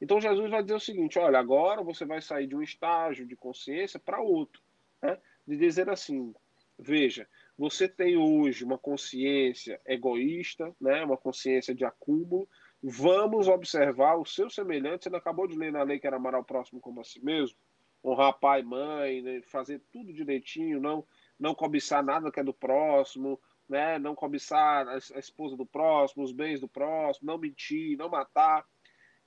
Então 0.00 0.20
Jesus 0.20 0.50
vai 0.50 0.62
dizer 0.62 0.74
o 0.74 0.80
seguinte: 0.80 1.16
olha, 1.16 1.38
agora 1.38 1.80
você 1.80 2.04
vai 2.04 2.20
sair 2.20 2.48
de 2.48 2.56
um 2.56 2.62
estágio 2.62 3.24
de 3.24 3.36
consciência 3.36 4.00
para 4.00 4.20
outro, 4.20 4.60
né? 5.00 5.16
de 5.46 5.56
dizer 5.56 5.88
assim, 5.88 6.34
veja, 6.76 7.28
você 7.56 7.88
tem 7.88 8.16
hoje 8.16 8.64
uma 8.64 8.76
consciência 8.76 9.80
egoísta, 9.86 10.74
né? 10.80 11.04
Uma 11.04 11.16
consciência 11.16 11.72
de 11.72 11.84
acúmulo. 11.84 12.48
Vamos 12.82 13.46
observar 13.46 14.16
o 14.16 14.26
seu 14.26 14.50
semelhante. 14.50 15.04
Você 15.04 15.10
não 15.10 15.18
acabou 15.20 15.46
de 15.46 15.56
ler 15.56 15.70
na 15.70 15.84
lei 15.84 16.00
que 16.00 16.06
era 16.06 16.16
amar 16.16 16.34
ao 16.34 16.44
próximo 16.44 16.80
como 16.80 17.00
a 17.00 17.04
si 17.04 17.24
mesmo 17.24 17.56
honrar 18.04 18.38
pai, 18.38 18.62
mãe, 18.62 19.22
né? 19.22 19.42
fazer 19.42 19.80
tudo 19.92 20.12
direitinho, 20.12 20.80
não 20.80 21.06
não 21.38 21.54
cobiçar 21.54 22.02
nada 22.02 22.32
que 22.32 22.40
é 22.40 22.42
do 22.42 22.54
próximo, 22.54 23.38
né? 23.68 23.98
Não 23.98 24.14
cobiçar 24.14 24.88
a, 24.88 24.96
esposa 24.96 25.56
do 25.56 25.66
próximo, 25.66 26.24
os 26.24 26.32
bens 26.32 26.60
do 26.60 26.68
próximo, 26.68 27.26
não 27.26 27.38
mentir, 27.38 27.96
não 27.98 28.08
matar. 28.08 28.64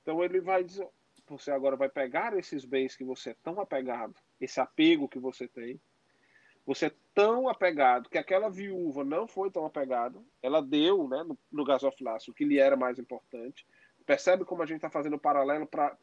Então 0.01 0.23
ele 0.23 0.41
vai 0.41 0.63
dizer, 0.63 0.88
você 1.27 1.51
agora 1.51 1.75
vai 1.75 1.89
pegar 1.89 2.36
esses 2.38 2.65
bens 2.65 2.95
que 2.95 3.03
você 3.03 3.32
é 3.32 3.36
tão 3.43 3.60
apegado, 3.60 4.15
esse 4.41 4.60
apego 4.60 5.08
que 5.08 5.19
você 5.19 5.47
tem, 5.47 5.79
você 6.65 6.88
é 6.88 6.95
tão 7.13 7.47
apegado 7.47 8.10
que 8.10 8.17
aquela 8.17 8.49
viúva 8.49 9.03
não 9.03 9.27
foi 9.27 9.51
tão 9.51 9.65
apegada, 9.65 10.19
ela 10.41 10.62
deu 10.62 11.08
né, 11.08 11.23
no, 11.23 11.38
no 11.51 11.63
gasofilácio 11.63 12.32
o 12.32 12.34
que 12.34 12.45
lhe 12.45 12.60
era 12.60 12.75
mais 12.75 12.99
importante. 12.99 13.65
Percebe 14.05 14.45
como 14.45 14.63
a 14.63 14.65
gente 14.65 14.77
está 14.77 14.89
fazendo 14.89 15.19
paralelo 15.19 15.67
para 15.67 15.97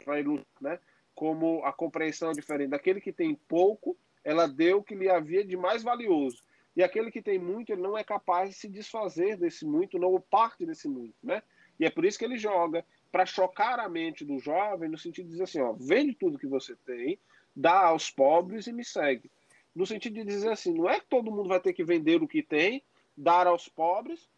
né? 0.61 0.79
Como 1.17 1.65
a 1.65 1.73
compreensão 1.73 2.31
é 2.31 2.35
diferente. 2.35 2.71
Daquele 2.71 3.01
que 3.01 3.13
tem 3.13 3.35
pouco, 3.35 3.97
ela 4.23 4.47
deu 4.47 4.79
o 4.79 4.85
que 4.85 4.95
lhe 4.95 5.09
havia 5.09 5.43
de 5.43 5.57
mais 5.57 5.83
valioso. 5.83 6.45
E 6.77 6.83
aquele 6.83 7.11
que 7.11 7.23
tem 7.23 7.39
muito, 7.39 7.73
ele 7.73 7.81
não 7.81 7.97
é 7.97 8.05
capaz 8.05 8.51
de 8.51 8.57
se 8.57 8.69
desfazer 8.69 9.37
desse 9.39 9.65
muito, 9.65 9.99
não 9.99 10.21
parte 10.21 10.67
desse 10.67 10.87
muito, 10.87 11.15
né? 11.23 11.43
E 11.81 11.87
é 11.87 11.91
por 11.91 12.05
isso 12.05 12.19
que 12.19 12.25
ele 12.25 12.37
joga 12.37 12.85
para 13.11 13.25
chocar 13.25 13.81
a 13.81 13.89
mente 13.89 14.27
do 14.27 14.39
jovem, 14.39 14.91
no 14.91 14.99
sentido 14.99 15.25
de 15.25 15.33
dizer 15.33 15.45
assim, 15.45 15.61
ó, 15.61 15.73
vende 15.73 16.15
tudo 16.15 16.39
que 16.39 16.47
você 16.47 16.77
tem, 16.85 17.19
dá 17.55 17.87
aos 17.87 18.11
pobres 18.11 18.67
e 18.67 18.73
me 18.73 18.85
segue. 18.85 19.31
No 19.75 19.87
sentido 19.87 20.15
de 20.15 20.25
dizer 20.25 20.51
assim, 20.51 20.75
não 20.75 20.89
é 20.89 21.01
que 21.01 21.07
todo 21.07 21.31
mundo 21.31 21.49
vai 21.49 21.61
ter 21.61 21.73
que 21.73 21.83
vender 21.83 22.23
o 22.23 22.29
que 22.29 22.43
tem, 22.43 22.83
dar 23.17 23.47
aos 23.47 23.71
pobres 23.71 24.29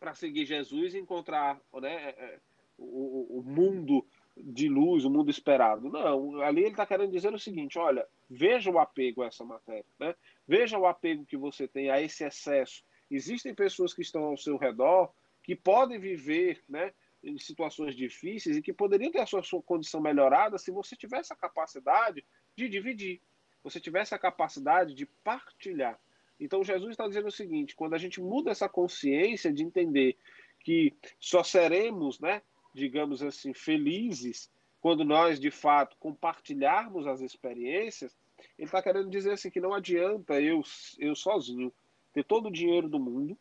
para 0.00 0.14
seguir 0.14 0.46
Jesus 0.46 0.94
e 0.94 0.98
encontrar 0.98 1.60
né, 1.74 1.92
é, 1.92 2.08
é, 2.08 2.38
o, 2.78 3.38
o 3.38 3.42
mundo 3.42 4.06
de 4.42 4.68
luz, 4.68 5.04
o 5.04 5.10
mundo 5.10 5.30
esperado. 5.30 5.88
Não, 5.88 6.40
ali 6.42 6.60
ele 6.60 6.70
está 6.70 6.86
querendo 6.86 7.12
dizer 7.12 7.32
o 7.32 7.38
seguinte: 7.38 7.78
olha, 7.78 8.06
veja 8.28 8.70
o 8.70 8.78
apego 8.78 9.22
a 9.22 9.26
essa 9.26 9.44
matéria, 9.44 9.86
né? 9.98 10.14
veja 10.46 10.78
o 10.78 10.86
apego 10.86 11.24
que 11.24 11.36
você 11.36 11.66
tem 11.66 11.90
a 11.90 12.00
esse 12.00 12.24
excesso. 12.24 12.82
Existem 13.10 13.54
pessoas 13.54 13.94
que 13.94 14.02
estão 14.02 14.24
ao 14.24 14.36
seu 14.36 14.56
redor 14.56 15.12
que 15.42 15.56
podem 15.56 15.98
viver 15.98 16.62
né, 16.68 16.92
em 17.22 17.38
situações 17.38 17.96
difíceis 17.96 18.56
e 18.56 18.62
que 18.62 18.72
poderiam 18.72 19.10
ter 19.10 19.20
a 19.20 19.26
sua, 19.26 19.42
sua 19.42 19.62
condição 19.62 20.00
melhorada 20.00 20.58
se 20.58 20.70
você 20.70 20.94
tivesse 20.94 21.32
a 21.32 21.36
capacidade 21.36 22.22
de 22.54 22.68
dividir, 22.68 23.20
você 23.62 23.80
tivesse 23.80 24.14
a 24.14 24.18
capacidade 24.18 24.94
de 24.94 25.06
partilhar. 25.06 25.98
Então 26.38 26.62
Jesus 26.62 26.90
está 26.90 27.06
dizendo 27.08 27.28
o 27.28 27.32
seguinte: 27.32 27.74
quando 27.74 27.94
a 27.94 27.98
gente 27.98 28.20
muda 28.20 28.50
essa 28.50 28.68
consciência 28.68 29.52
de 29.52 29.62
entender 29.62 30.16
que 30.60 30.94
só 31.18 31.42
seremos, 31.42 32.20
né, 32.20 32.42
digamos 32.74 33.22
assim, 33.22 33.52
felizes 33.52 34.50
quando 34.80 35.04
nós, 35.04 35.40
de 35.40 35.50
fato, 35.50 35.96
compartilharmos 35.98 37.06
as 37.06 37.20
experiências, 37.20 38.16
ele 38.56 38.66
está 38.66 38.82
querendo 38.82 39.10
dizer 39.10 39.32
assim 39.32 39.50
que 39.50 39.60
não 39.60 39.74
adianta 39.74 40.40
eu, 40.40 40.62
eu 40.98 41.14
sozinho 41.14 41.72
ter 42.12 42.24
todo 42.24 42.46
o 42.46 42.52
dinheiro 42.52 42.88
do 42.88 42.98
mundo, 42.98 43.36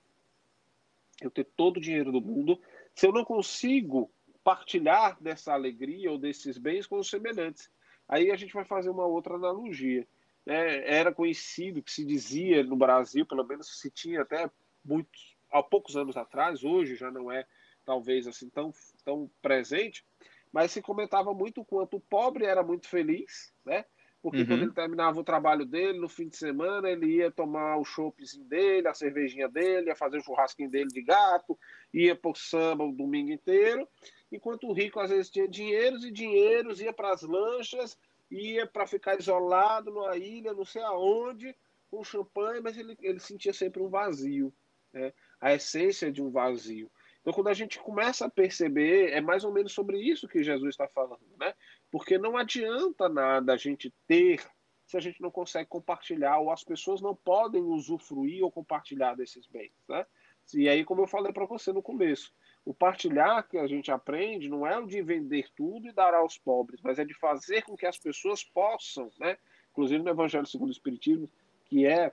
eu 1.21 1.29
ter 1.29 1.45
todo 1.45 1.77
o 1.77 1.81
dinheiro 1.81 2.11
do 2.11 2.21
mundo, 2.21 2.59
se 2.93 3.05
eu 3.05 3.11
não 3.11 3.23
consigo 3.23 4.11
partilhar 4.43 5.21
dessa 5.21 5.53
alegria 5.53 6.11
ou 6.11 6.17
desses 6.17 6.57
bens 6.57 6.87
com 6.87 6.97
os 6.97 7.09
semelhantes. 7.09 7.69
Aí 8.07 8.31
a 8.31 8.35
gente 8.35 8.53
vai 8.53 8.63
fazer 8.63 8.89
uma 8.89 9.05
outra 9.05 9.35
analogia. 9.35 10.07
É, 10.45 10.97
era 10.99 11.13
conhecido 11.13 11.83
que 11.83 11.91
se 11.91 12.05
dizia 12.05 12.63
no 12.63 12.77
Brasil, 12.77 13.25
pelo 13.25 13.43
menos 13.43 13.79
se 13.79 13.91
tinha 13.91 14.21
até 14.21 14.49
muitos, 14.83 15.35
há 15.51 15.61
poucos 15.61 15.97
anos 15.97 16.15
atrás, 16.15 16.63
hoje 16.63 16.95
já 16.95 17.11
não 17.11 17.29
é 17.29 17.45
talvez 17.87 18.27
assim 18.27 18.49
tão, 18.49 18.73
tão 19.05 19.31
presente, 19.41 20.03
mas 20.51 20.71
se 20.71 20.81
comentava 20.81 21.33
muito 21.33 21.61
o 21.61 21.65
quanto 21.65 21.95
o 21.95 22.01
pobre 22.01 22.45
era 22.45 22.61
muito 22.61 22.87
feliz, 22.89 23.53
né? 23.65 23.85
Porque 24.21 24.39
uhum. 24.39 24.47
quando 24.47 24.61
ele 24.63 24.73
terminava 24.73 25.17
o 25.19 25.23
trabalho 25.23 25.65
dele, 25.65 25.99
no 25.99 26.09
fim 26.09 26.27
de 26.27 26.35
semana, 26.35 26.89
ele 26.89 27.05
ia 27.05 27.31
tomar 27.31 27.77
o 27.77 27.85
choppzinho 27.85 28.43
dele, 28.43 28.87
a 28.87 28.93
cervejinha 28.93 29.47
dele, 29.47 29.87
ia 29.87 29.95
fazer 29.95 30.17
o 30.17 30.23
churrasquinho 30.23 30.69
dele 30.69 30.89
de 30.89 31.01
gato, 31.01 31.57
ia 31.93 32.13
pro 32.13 32.35
samba 32.35 32.83
o 32.83 32.91
domingo 32.91 33.31
inteiro, 33.31 33.87
enquanto 34.29 34.67
o 34.67 34.73
rico 34.73 34.99
às 34.99 35.11
vezes 35.11 35.29
tinha 35.29 35.47
dinheiros 35.47 36.03
e 36.03 36.11
dinheiros, 36.11 36.81
ia 36.81 36.91
para 36.91 37.13
as 37.13 37.21
lanchas, 37.21 37.97
ia 38.29 38.67
para 38.67 38.85
ficar 38.85 39.17
isolado 39.17 39.91
numa 39.91 40.17
ilha, 40.17 40.53
não 40.53 40.65
sei 40.65 40.81
aonde, 40.81 41.55
com 41.89 42.03
champanhe, 42.03 42.59
mas 42.59 42.77
ele, 42.77 42.97
ele 43.01 43.19
sentia 43.19 43.53
sempre 43.53 43.81
um 43.81 43.87
vazio, 43.87 44.53
né? 44.91 45.13
a 45.39 45.53
essência 45.53 46.11
de 46.11 46.21
um 46.21 46.29
vazio. 46.29 46.91
Então, 47.27 47.35
quando 47.35 47.49
a 47.49 47.53
gente 47.53 47.77
começa 47.79 48.25
a 48.25 48.29
perceber, 48.29 49.11
é 49.11 49.19
mais 49.19 49.43
ou 49.43 49.51
menos 49.51 49.73
sobre 49.73 49.99
isso 49.99 50.29
que 50.29 50.41
Jesus 50.41 50.69
está 50.69 50.87
falando, 50.87 51.19
né? 51.37 51.53
Porque 51.91 52.17
não 52.17 52.37
adianta 52.37 53.09
nada 53.09 53.51
a 53.51 53.57
gente 53.57 53.93
ter 54.07 54.41
se 54.85 54.95
a 54.95 55.01
gente 55.01 55.21
não 55.21 55.29
consegue 55.29 55.67
compartilhar, 55.67 56.37
ou 56.37 56.49
as 56.49 56.63
pessoas 56.63 57.01
não 57.01 57.13
podem 57.13 57.61
usufruir 57.61 58.41
ou 58.45 58.49
compartilhar 58.49 59.13
desses 59.13 59.45
bens, 59.45 59.73
né? 59.89 60.05
E 60.53 60.69
aí, 60.69 60.85
como 60.85 61.01
eu 61.01 61.05
falei 61.07 61.33
para 61.33 61.45
você 61.45 61.73
no 61.73 61.81
começo, 61.81 62.33
o 62.63 62.73
partilhar 62.73 63.45
que 63.45 63.57
a 63.57 63.67
gente 63.67 63.91
aprende 63.91 64.47
não 64.47 64.65
é 64.65 64.79
o 64.79 64.87
de 64.87 65.01
vender 65.01 65.49
tudo 65.53 65.85
e 65.85 65.91
dar 65.91 66.13
aos 66.13 66.37
pobres, 66.37 66.79
mas 66.81 66.97
é 66.97 67.03
de 67.03 67.13
fazer 67.13 67.61
com 67.63 67.75
que 67.75 67.85
as 67.85 67.97
pessoas 67.97 68.41
possam, 68.41 69.11
né? 69.19 69.37
Inclusive 69.71 70.01
no 70.01 70.11
Evangelho 70.11 70.47
segundo 70.47 70.69
o 70.69 70.71
Espiritismo, 70.71 71.29
que 71.65 71.85
é 71.85 72.09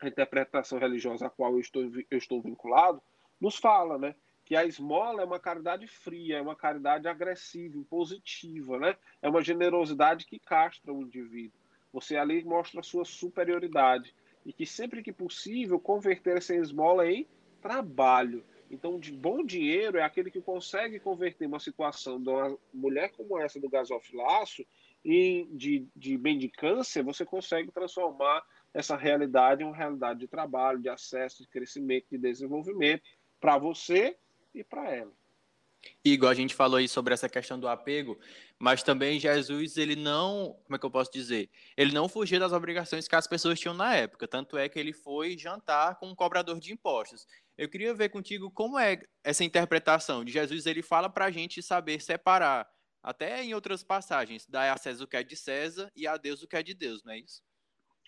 a 0.00 0.08
interpretação 0.08 0.80
religiosa 0.80 1.28
a 1.28 1.30
qual 1.30 1.52
eu 1.52 1.60
estou, 1.60 1.84
eu 2.10 2.18
estou 2.18 2.42
vinculado, 2.42 3.00
nos 3.40 3.56
fala, 3.56 3.98
né? 3.98 4.14
Que 4.44 4.54
a 4.54 4.64
esmola 4.64 5.22
é 5.22 5.24
uma 5.24 5.40
caridade 5.40 5.86
fria, 5.86 6.38
é 6.38 6.42
uma 6.42 6.54
caridade 6.54 7.08
agressiva, 7.08 7.76
impositiva, 7.76 8.78
né? 8.78 8.96
É 9.20 9.28
uma 9.28 9.42
generosidade 9.42 10.26
que 10.26 10.38
castra 10.38 10.92
o 10.92 11.02
indivíduo. 11.02 11.58
Você 11.92 12.16
ali 12.16 12.44
mostra 12.44 12.80
a 12.80 12.84
sua 12.84 13.04
superioridade 13.04 14.14
e 14.44 14.52
que 14.52 14.64
sempre 14.64 15.02
que 15.02 15.12
possível 15.12 15.80
converter 15.80 16.36
essa 16.36 16.54
esmola 16.54 17.10
em 17.10 17.26
trabalho. 17.60 18.44
Então, 18.70 18.98
de 18.98 19.12
bom 19.12 19.44
dinheiro 19.44 19.98
é 19.98 20.02
aquele 20.02 20.30
que 20.30 20.40
consegue 20.40 20.98
converter 20.98 21.46
uma 21.46 21.60
situação 21.60 22.20
de 22.20 22.28
uma 22.28 22.56
mulher 22.72 23.12
como 23.12 23.38
essa 23.38 23.60
do 23.60 23.68
gasofilaço 23.68 24.64
em 25.04 25.46
de, 25.56 25.86
de 25.94 26.18
mendicância, 26.18 27.02
você 27.02 27.24
consegue 27.24 27.70
transformar 27.70 28.44
essa 28.74 28.96
realidade 28.96 29.62
em 29.62 29.66
uma 29.66 29.76
realidade 29.76 30.20
de 30.20 30.28
trabalho, 30.28 30.80
de 30.80 30.88
acesso, 30.88 31.42
de 31.42 31.48
crescimento, 31.48 32.06
de 32.10 32.18
desenvolvimento 32.18 33.02
para 33.40 33.58
você 33.58 34.16
e 34.54 34.64
para 34.64 34.90
ela. 34.90 35.12
Igual 36.04 36.30
a 36.30 36.34
gente 36.34 36.54
falou 36.54 36.78
aí 36.78 36.88
sobre 36.88 37.14
essa 37.14 37.28
questão 37.28 37.58
do 37.58 37.68
apego, 37.68 38.18
mas 38.58 38.82
também 38.82 39.20
Jesus, 39.20 39.76
ele 39.76 39.96
não, 39.96 40.58
como 40.64 40.76
é 40.76 40.78
que 40.78 40.86
eu 40.86 40.90
posso 40.90 41.12
dizer? 41.12 41.50
Ele 41.76 41.92
não 41.92 42.08
fugia 42.08 42.40
das 42.40 42.52
obrigações 42.52 43.06
que 43.06 43.14
as 43.14 43.26
pessoas 43.26 43.58
tinham 43.60 43.74
na 43.74 43.94
época, 43.94 44.26
tanto 44.26 44.56
é 44.56 44.68
que 44.68 44.78
ele 44.78 44.92
foi 44.92 45.36
jantar 45.36 45.96
com 45.96 46.08
um 46.08 46.14
cobrador 46.14 46.58
de 46.58 46.72
impostos. 46.72 47.26
Eu 47.56 47.68
queria 47.68 47.94
ver 47.94 48.08
contigo 48.08 48.50
como 48.50 48.78
é 48.78 49.00
essa 49.22 49.44
interpretação 49.44 50.24
de 50.24 50.32
Jesus, 50.32 50.66
ele 50.66 50.82
fala 50.82 51.08
para 51.08 51.26
a 51.26 51.30
gente 51.30 51.62
saber 51.62 52.00
separar, 52.00 52.68
até 53.02 53.44
em 53.44 53.54
outras 53.54 53.82
passagens, 53.82 54.46
dar 54.46 54.72
a 54.72 54.76
César 54.76 55.04
o 55.04 55.06
que 55.06 55.16
é 55.16 55.22
de 55.22 55.36
César 55.36 55.90
e 55.94 56.06
a 56.06 56.16
Deus 56.16 56.42
o 56.42 56.48
que 56.48 56.56
é 56.56 56.62
de 56.62 56.74
Deus, 56.74 57.04
não 57.04 57.12
é 57.12 57.18
isso? 57.18 57.42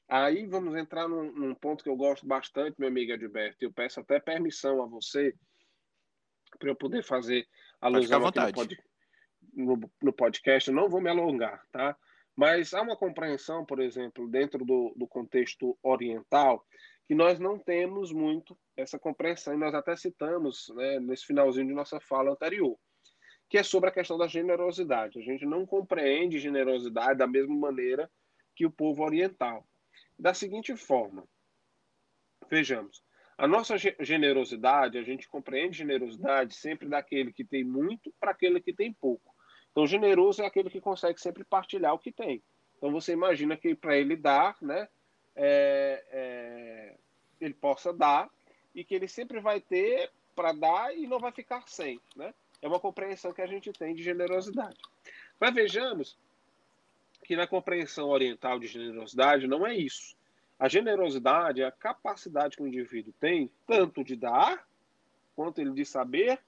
Aí 0.09 0.47
vamos 0.47 0.75
entrar 0.75 1.07
num, 1.07 1.31
num, 1.33 1.55
ponto 1.55 1.85
que 1.85 1.91
eu 1.91 1.97
gosto 1.97 2.27
bastante, 2.27 2.77
meu 2.79 2.89
amigo 2.89 3.13
Edilberto. 3.13 3.59
Eu 3.61 3.71
peço 3.71 4.01
até 4.01 4.19
permissão 4.19 4.83
a 4.83 4.87
você 4.87 5.35
para 6.59 6.71
eu 6.71 6.75
poder 6.75 7.05
fazer 7.05 7.47
alusão 7.79 8.27
aqui 8.27 8.41
no, 8.41 8.53
pod, 8.53 8.85
no, 9.53 9.91
no, 10.03 10.13
podcast. 10.13 10.71
Eu 10.71 10.75
não 10.75 10.89
vou 10.89 11.03
me 11.03 11.11
alongar, 11.11 11.63
tá? 11.71 11.95
Mas 12.35 12.73
há 12.73 12.81
uma 12.81 12.97
compreensão, 12.97 13.67
por 13.67 13.81
exemplo, 13.81 14.27
dentro 14.27 14.65
do, 14.65 14.95
do 14.97 15.07
contexto 15.07 15.77
oriental, 15.83 16.65
que 17.07 17.15
nós 17.15 17.39
não 17.39 17.59
temos 17.59 18.11
muito 18.11 18.57
essa 18.77 18.99
compreensão, 18.99 19.53
e 19.53 19.59
nós 19.59 19.75
até 19.75 19.95
citamos 19.95 20.73
né, 20.75 21.01
nesse 21.01 21.27
finalzinho 21.27 21.67
de 21.67 21.75
nossa 21.75 22.01
fala 22.01 22.31
anterior, 22.31 22.79
que 23.49 23.59
é 23.59 23.63
sobre 23.63 23.91
a 23.91 23.93
questão 23.93 24.17
da 24.17 24.27
generosidade. 24.27 25.19
A 25.19 25.23
gente 25.23 25.45
não 25.45 25.67
compreende 25.67 26.39
generosidade 26.39 27.19
da 27.19 27.27
mesma 27.27 27.55
maneira 27.55 28.11
que 28.55 28.65
o 28.65 28.71
povo 28.71 29.03
oriental 29.03 29.67
da 30.19 30.35
seguinte 30.35 30.77
forma: 30.77 31.25
vejamos, 32.51 33.03
a 33.37 33.47
nossa 33.47 33.77
generosidade, 34.01 34.99
a 34.99 35.03
gente 35.03 35.29
compreende 35.29 35.79
generosidade 35.79 36.55
sempre 36.55 36.89
daquele 36.89 37.33
que 37.33 37.45
tem 37.45 37.63
muito 37.63 38.13
para 38.19 38.33
aquele 38.33 38.61
que 38.61 38.73
tem 38.73 38.93
pouco. 38.93 39.35
Então, 39.71 39.87
generoso 39.87 40.43
é 40.43 40.47
aquele 40.47 40.69
que 40.69 40.81
consegue 40.81 41.21
sempre 41.21 41.45
partilhar 41.45 41.95
o 41.95 41.99
que 41.99 42.11
tem. 42.11 42.43
Então, 42.77 42.91
você 42.91 43.13
imagina 43.13 43.57
que 43.57 43.77
para 43.77 43.97
ele 43.97 44.17
dar, 44.17 44.57
né, 44.61 44.89
é, 45.37 46.05
é, 46.11 46.97
ele 47.41 47.55
possa 47.55 47.93
dar 47.93 48.29
e 48.75 48.83
que 48.83 48.95
ele 48.95 49.07
sempre 49.07 49.41
vai 49.41 49.61
ter 49.61 50.11
para 50.35 50.53
dar 50.53 50.97
e 50.97 51.07
não 51.07 51.21
vai 51.21 51.31
ficar 51.31 51.63
sem. 51.69 52.01
Né? 52.17 52.35
É 52.61 52.67
uma 52.67 52.81
compreensão 52.81 53.33
que 53.33 53.43
a 53.43 53.47
gente 53.47 53.73
tem 53.73 53.95
de 53.95 54.03
generosidade. 54.03 54.79
Mas 55.39 55.55
vejamos 55.55 56.19
que 57.29 57.37
na 57.37 57.47
compreensão 57.47 58.09
oriental 58.09 58.59
de 58.59 58.67
generosidade 58.67 59.47
não 59.47 59.67
é 59.67 59.77
isso. 59.77 60.17
A 60.59 60.67
generosidade 60.67 61.61
é 61.61 61.67
a 61.67 61.71
capacidade 61.71 62.57
que 62.57 62.63
o 62.63 62.67
indivíduo 62.67 63.13
tem 63.21 63.53
tanto 63.67 64.03
de 64.03 64.17
dar 64.17 64.67
quanto 65.37 65.61
ele 65.61 65.73
de 65.73 65.85
saber 65.85 66.41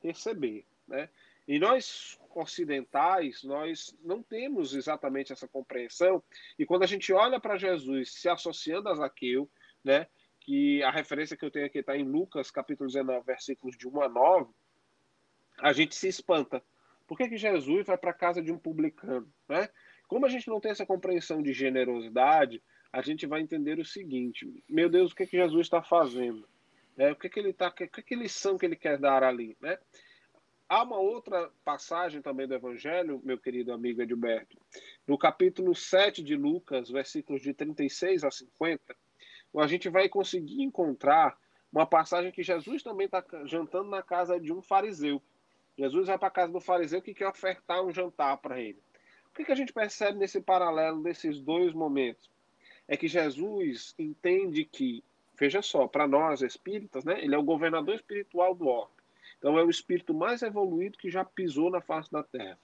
receber, 0.00 0.64
né? 0.86 1.08
E 1.48 1.58
nós 1.58 2.20
ocidentais, 2.36 3.42
nós 3.42 3.98
não 4.00 4.22
temos 4.22 4.74
exatamente 4.74 5.32
essa 5.32 5.48
compreensão. 5.48 6.22
E 6.56 6.64
quando 6.64 6.84
a 6.84 6.86
gente 6.86 7.12
olha 7.12 7.40
para 7.40 7.58
Jesus 7.58 8.12
se 8.12 8.28
associando 8.28 8.88
a 8.88 8.94
Zaqueu, 8.94 9.50
né, 9.82 10.06
que 10.38 10.80
a 10.84 10.90
referência 10.92 11.36
que 11.36 11.44
eu 11.44 11.50
tenho 11.50 11.66
aqui 11.66 11.80
está 11.80 11.96
em 11.96 12.04
Lucas, 12.04 12.48
capítulo 12.48 12.86
19, 12.86 13.26
versículos 13.26 13.76
de 13.76 13.88
1 13.88 14.02
a 14.02 14.08
9, 14.08 14.52
a 15.58 15.72
gente 15.72 15.96
se 15.96 16.06
espanta. 16.06 16.62
Por 17.08 17.18
que, 17.18 17.28
que 17.28 17.36
Jesus 17.36 17.86
vai 17.86 17.98
para 17.98 18.10
a 18.10 18.14
casa 18.14 18.40
de 18.40 18.52
um 18.52 18.58
publicano? 18.58 19.28
Né? 19.48 19.68
Como 20.08 20.24
a 20.24 20.28
gente 20.28 20.48
não 20.48 20.58
tem 20.58 20.72
essa 20.72 20.86
compreensão 20.86 21.42
de 21.42 21.52
generosidade, 21.52 22.62
a 22.90 23.02
gente 23.02 23.26
vai 23.26 23.40
entender 23.40 23.78
o 23.78 23.84
seguinte: 23.84 24.50
meu 24.68 24.88
Deus, 24.88 25.12
o 25.12 25.14
que, 25.14 25.24
é 25.24 25.26
que 25.26 25.36
Jesus 25.36 25.66
está 25.66 25.82
fazendo? 25.82 26.48
É, 26.96 27.12
o 27.12 27.16
que, 27.16 27.28
é 27.28 27.30
que 27.30 27.38
ele 27.38 27.50
está, 27.50 27.68
o 27.68 27.72
que, 27.72 27.84
é 27.84 27.88
que 27.88 28.16
lição 28.16 28.58
que 28.58 28.66
ele 28.66 28.74
quer 28.74 28.98
dar 28.98 29.22
ali, 29.22 29.56
né? 29.60 29.78
Há 30.68 30.82
uma 30.82 30.98
outra 30.98 31.50
passagem 31.64 32.20
também 32.20 32.46
do 32.46 32.54
Evangelho, 32.54 33.22
meu 33.24 33.38
querido 33.38 33.72
amigo 33.72 34.02
Edilberto, 34.02 34.58
no 35.06 35.16
capítulo 35.16 35.74
7 35.74 36.22
de 36.22 36.36
Lucas, 36.36 36.90
versículos 36.90 37.40
de 37.40 37.54
36 37.54 38.24
a 38.24 38.30
50, 38.30 38.96
a 39.56 39.66
gente 39.66 39.88
vai 39.88 40.08
conseguir 40.10 40.62
encontrar 40.62 41.38
uma 41.72 41.86
passagem 41.86 42.30
que 42.30 42.42
Jesus 42.42 42.82
também 42.82 43.06
está 43.06 43.24
jantando 43.44 43.88
na 43.88 44.02
casa 44.02 44.38
de 44.38 44.52
um 44.52 44.60
fariseu. 44.60 45.22
Jesus 45.76 46.08
vai 46.08 46.18
para 46.18 46.28
a 46.28 46.32
casa 46.32 46.52
do 46.52 46.60
fariseu 46.60 47.00
que 47.00 47.14
quer 47.14 47.28
ofertar 47.28 47.82
um 47.82 47.92
jantar 47.92 48.36
para 48.38 48.60
ele. 48.60 48.82
O 49.38 49.44
que, 49.44 49.52
a 49.52 49.54
gente 49.54 49.72
percebe 49.72 50.18
nesse 50.18 50.40
paralelo 50.40 51.00
desses 51.00 51.40
dois 51.40 51.72
momentos? 51.72 52.28
É 52.88 52.96
que 52.96 53.06
Jesus 53.06 53.94
entende 53.96 54.64
que, 54.64 55.04
veja 55.38 55.62
só, 55.62 55.86
para 55.86 56.08
nós 56.08 56.42
espíritas, 56.42 57.04
né, 57.04 57.22
ele 57.22 57.36
é 57.36 57.38
o 57.38 57.42
governador 57.42 57.94
espiritual 57.94 58.52
do 58.52 58.66
orbe. 58.66 58.92
Então 59.38 59.56
é 59.56 59.62
o 59.62 59.70
espírito 59.70 60.12
mais 60.12 60.42
evoluído 60.42 60.98
que 60.98 61.08
já 61.08 61.24
pisou 61.24 61.70
na 61.70 61.80
face 61.80 62.10
da 62.10 62.24
Terra. 62.24 62.58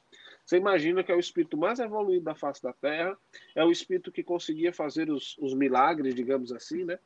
Você 0.45 0.57
imagina 0.57 1.05
que 1.05 1.13
é 1.13 1.15
o 1.15 1.21
espírito 1.21 1.57
mais 1.57 1.79
evoluído 1.79 2.25
da 2.25 2.35
face 2.35 2.61
da 2.61 2.73
Terra, 2.73 3.17
é 3.55 3.65
o 3.65 3.71
espírito 3.71 4.11
que 4.11 4.25
conseguia 4.25 4.73
fazer 4.73 5.09
os, 5.09 5.39
os 5.39 5.55
milagres, 5.55 6.13
digamos 6.13 6.51
assim, 6.51 6.85
né? 6.85 6.99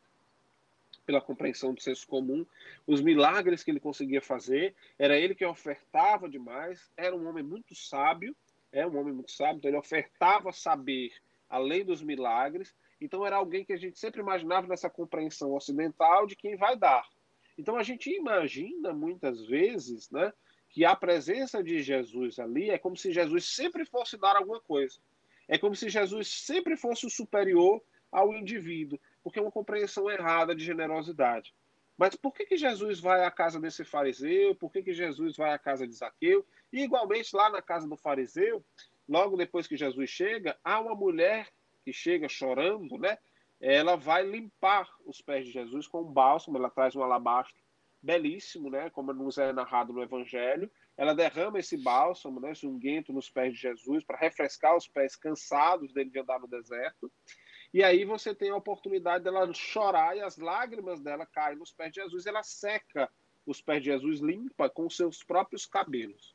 Pela 1.04 1.20
compreensão 1.20 1.74
do 1.74 1.80
senso 1.82 2.06
comum, 2.08 2.44
os 2.86 3.02
milagres 3.02 3.62
que 3.62 3.70
ele 3.70 3.80
conseguia 3.80 4.22
fazer, 4.22 4.74
era 4.98 5.18
ele 5.18 5.34
que 5.34 5.44
ofertava 5.44 6.26
demais, 6.26 6.90
era 6.96 7.14
um 7.14 7.28
homem 7.28 7.44
muito 7.44 7.74
sábio, 7.74 8.34
é 8.78 8.86
um 8.86 8.98
homem 8.98 9.12
muito 9.12 9.32
sábio, 9.32 9.58
então 9.58 9.70
ele 9.70 9.78
ofertava 9.78 10.52
saber 10.52 11.12
além 11.48 11.84
dos 11.84 12.02
milagres, 12.02 12.74
então 13.00 13.24
era 13.24 13.36
alguém 13.36 13.64
que 13.64 13.72
a 13.72 13.76
gente 13.76 13.98
sempre 13.98 14.20
imaginava 14.20 14.66
nessa 14.66 14.90
compreensão 14.90 15.54
ocidental 15.54 16.26
de 16.26 16.36
quem 16.36 16.56
vai 16.56 16.76
dar. 16.76 17.08
Então 17.56 17.76
a 17.76 17.82
gente 17.82 18.10
imagina 18.10 18.92
muitas 18.92 19.44
vezes, 19.46 20.10
né, 20.10 20.32
que 20.70 20.84
a 20.84 20.94
presença 20.94 21.62
de 21.62 21.82
Jesus 21.82 22.38
ali 22.38 22.70
é 22.70 22.78
como 22.78 22.96
se 22.96 23.12
Jesus 23.12 23.46
sempre 23.46 23.84
fosse 23.84 24.16
dar 24.16 24.36
alguma 24.36 24.60
coisa. 24.60 24.98
É 25.48 25.56
como 25.58 25.74
se 25.74 25.88
Jesus 25.88 26.28
sempre 26.28 26.76
fosse 26.76 27.06
o 27.06 27.10
superior 27.10 27.82
ao 28.12 28.34
indivíduo, 28.34 29.00
porque 29.22 29.38
é 29.38 29.42
uma 29.42 29.50
compreensão 29.50 30.10
errada 30.10 30.54
de 30.54 30.64
generosidade. 30.64 31.54
Mas 31.98 32.14
por 32.14 32.32
que, 32.32 32.46
que 32.46 32.56
Jesus 32.56 33.00
vai 33.00 33.24
à 33.24 33.30
casa 33.30 33.60
desse 33.60 33.84
fariseu? 33.84 34.54
Por 34.54 34.72
que, 34.72 34.82
que 34.82 34.94
Jesus 34.94 35.36
vai 35.36 35.52
à 35.52 35.58
casa 35.58 35.86
de 35.86 35.94
Zaqueu? 35.94 36.46
E 36.72 36.84
igualmente 36.84 37.34
lá 37.34 37.50
na 37.50 37.60
casa 37.60 37.88
do 37.88 37.96
fariseu, 37.96 38.64
logo 39.08 39.36
depois 39.36 39.66
que 39.66 39.76
Jesus 39.76 40.08
chega, 40.08 40.56
há 40.64 40.80
uma 40.80 40.94
mulher 40.94 41.48
que 41.84 41.92
chega 41.92 42.28
chorando, 42.28 42.96
né? 42.96 43.18
ela 43.60 43.96
vai 43.96 44.22
limpar 44.24 44.88
os 45.04 45.20
pés 45.20 45.46
de 45.46 45.52
Jesus 45.52 45.86
com 45.86 46.02
um 46.02 46.12
bálsamo, 46.12 46.56
ela 46.56 46.70
traz 46.70 46.94
um 46.94 47.02
alabastro 47.02 47.56
belíssimo, 48.00 48.70
né, 48.70 48.88
como 48.90 49.12
nos 49.12 49.38
é 49.38 49.52
narrado 49.52 49.92
no 49.92 50.02
Evangelho. 50.02 50.70
Ela 50.96 51.14
derrama 51.14 51.58
esse 51.58 51.76
bálsamo, 51.76 52.40
né, 52.40 52.52
esse 52.52 52.66
unguento 52.66 53.12
nos 53.12 53.28
pés 53.28 53.54
de 53.54 53.60
Jesus 53.60 54.04
para 54.04 54.16
refrescar 54.16 54.76
os 54.76 54.86
pés 54.86 55.16
cansados 55.16 55.92
dele 55.92 56.10
de 56.10 56.20
andar 56.20 56.38
no 56.38 56.46
deserto. 56.46 57.10
E 57.72 57.84
aí 57.84 58.04
você 58.04 58.34
tem 58.34 58.50
a 58.50 58.56
oportunidade 58.56 59.24
dela 59.24 59.52
chorar 59.52 60.16
e 60.16 60.20
as 60.20 60.38
lágrimas 60.38 61.00
dela 61.00 61.26
caem 61.26 61.58
nos 61.58 61.72
pés 61.72 61.92
de 61.92 62.00
Jesus. 62.00 62.26
Ela 62.26 62.42
seca 62.42 63.10
os 63.46 63.60
pés 63.60 63.82
de 63.82 63.90
Jesus 63.90 64.20
limpa 64.20 64.68
com 64.68 64.88
seus 64.88 65.22
próprios 65.22 65.66
cabelos. 65.66 66.34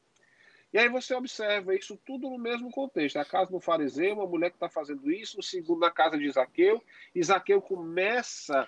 E 0.72 0.78
aí 0.80 0.90
você 0.90 1.14
observa 1.14 1.76
isso 1.76 1.96
tudo 2.04 2.30
no 2.30 2.38
mesmo 2.38 2.72
contexto. 2.72 3.18
A 3.18 3.26
casa 3.26 3.52
do 3.52 3.60
fariseu, 3.60 4.16
uma 4.16 4.26
mulher 4.26 4.50
que 4.50 4.56
está 4.56 4.68
fazendo 4.68 5.12
isso, 5.12 5.40
o 5.40 5.44
segundo 5.44 5.82
na 5.82 5.92
casa 5.92 6.18
de 6.18 6.26
Isaqueu. 6.26 6.84
Isaqueu 7.14 7.62
começa 7.62 8.68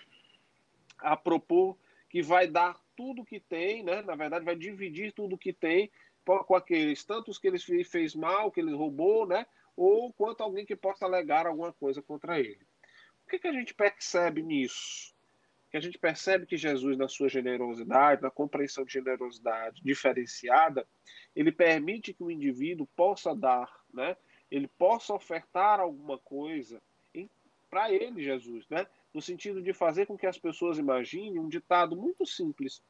a 0.99 1.17
propor 1.17 1.75
que 2.07 2.21
vai 2.21 2.47
dar 2.47 2.79
tudo 2.95 3.25
que 3.25 3.39
tem, 3.39 3.83
né? 3.83 4.03
na 4.03 4.15
verdade, 4.15 4.45
vai 4.45 4.55
dividir 4.55 5.11
tudo 5.11 5.37
que 5.37 5.51
tem 5.51 5.91
com 6.23 6.55
aqueles, 6.55 7.03
tanto 7.03 7.29
os 7.29 7.37
que 7.37 7.47
ele 7.47 7.59
fez 7.83 8.15
mal, 8.15 8.51
que 8.51 8.59
ele 8.59 8.73
roubou, 8.73 9.27
né? 9.27 9.45
Ou 9.75 10.11
quanto 10.13 10.41
alguém 10.41 10.65
que 10.65 10.75
possa 10.75 11.05
alegar 11.05 11.45
alguma 11.45 11.73
coisa 11.73 12.01
contra 12.01 12.39
ele. 12.39 12.65
O 13.25 13.29
que, 13.29 13.39
que 13.39 13.47
a 13.47 13.53
gente 13.53 13.73
percebe 13.73 14.41
nisso? 14.41 15.13
Que 15.71 15.77
a 15.77 15.79
gente 15.79 15.97
percebe 15.97 16.45
que 16.45 16.55
Jesus, 16.55 16.97
na 16.97 17.07
sua 17.07 17.27
generosidade, 17.27 18.21
na 18.21 18.29
compreensão 18.29 18.85
de 18.85 18.93
generosidade 18.93 19.81
diferenciada, 19.83 20.87
ele 21.35 21.51
permite 21.51 22.13
que 22.13 22.23
o 22.23 22.31
indivíduo 22.31 22.87
possa 22.95 23.35
dar, 23.35 23.83
né? 23.93 24.15
ele 24.49 24.67
possa 24.67 25.13
ofertar 25.13 25.79
alguma 25.79 26.17
coisa 26.19 26.81
para 27.69 27.91
ele, 27.91 28.23
Jesus, 28.23 28.65
né? 28.69 28.87
no 29.13 29.21
sentido 29.21 29.61
de 29.61 29.73
fazer 29.73 30.05
com 30.05 30.17
que 30.17 30.27
as 30.27 30.37
pessoas 30.37 30.77
imaginem 30.77 31.39
um 31.39 31.49
ditado 31.49 31.95
muito 31.95 32.25
simples. 32.25 32.81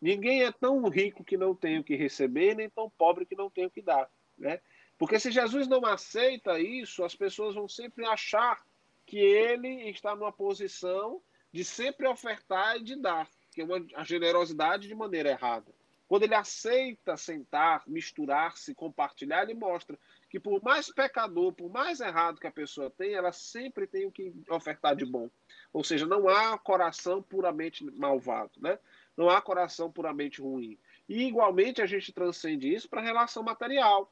Ninguém 0.00 0.44
é 0.44 0.52
tão 0.52 0.88
rico 0.88 1.24
que 1.24 1.36
não 1.36 1.54
tem 1.54 1.78
o 1.78 1.84
que 1.84 1.96
receber, 1.96 2.54
nem 2.54 2.70
tão 2.70 2.88
pobre 2.88 3.26
que 3.26 3.34
não 3.34 3.50
tem 3.50 3.66
o 3.66 3.70
que 3.70 3.82
dar. 3.82 4.08
Né? 4.38 4.60
Porque 5.04 5.20
se 5.20 5.30
Jesus 5.30 5.68
não 5.68 5.84
aceita 5.84 6.58
isso, 6.58 7.04
as 7.04 7.14
pessoas 7.14 7.54
vão 7.54 7.68
sempre 7.68 8.06
achar 8.06 8.64
que 9.04 9.18
ele 9.18 9.90
está 9.90 10.16
numa 10.16 10.32
posição 10.32 11.20
de 11.52 11.62
sempre 11.62 12.08
ofertar 12.08 12.78
e 12.78 12.82
de 12.82 12.96
dar, 12.96 13.28
que 13.52 13.60
é 13.60 13.64
uma, 13.64 13.84
a 13.96 14.02
generosidade 14.02 14.88
de 14.88 14.94
maneira 14.94 15.28
errada. 15.28 15.70
Quando 16.08 16.22
ele 16.22 16.34
aceita 16.34 17.18
sentar, 17.18 17.82
misturar-se, 17.86 18.74
compartilhar, 18.74 19.42
ele 19.42 19.52
mostra 19.52 19.98
que 20.30 20.40
por 20.40 20.62
mais 20.62 20.90
pecador, 20.90 21.52
por 21.52 21.70
mais 21.70 22.00
errado 22.00 22.40
que 22.40 22.46
a 22.46 22.50
pessoa 22.50 22.88
tenha, 22.88 23.18
ela 23.18 23.30
sempre 23.30 23.86
tem 23.86 24.06
o 24.06 24.10
que 24.10 24.32
ofertar 24.48 24.96
de 24.96 25.04
bom. 25.04 25.28
Ou 25.70 25.84
seja, 25.84 26.06
não 26.06 26.30
há 26.30 26.56
coração 26.56 27.22
puramente 27.22 27.84
malvado, 27.84 28.52
né? 28.56 28.78
Não 29.14 29.28
há 29.28 29.38
coração 29.42 29.92
puramente 29.92 30.40
ruim. 30.40 30.78
E 31.06 31.24
igualmente 31.26 31.82
a 31.82 31.86
gente 31.86 32.10
transcende 32.10 32.72
isso 32.72 32.88
para 32.88 33.02
a 33.02 33.04
relação 33.04 33.42
material. 33.42 34.10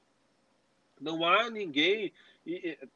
Não 1.02 1.24
há 1.24 1.50
ninguém 1.50 2.12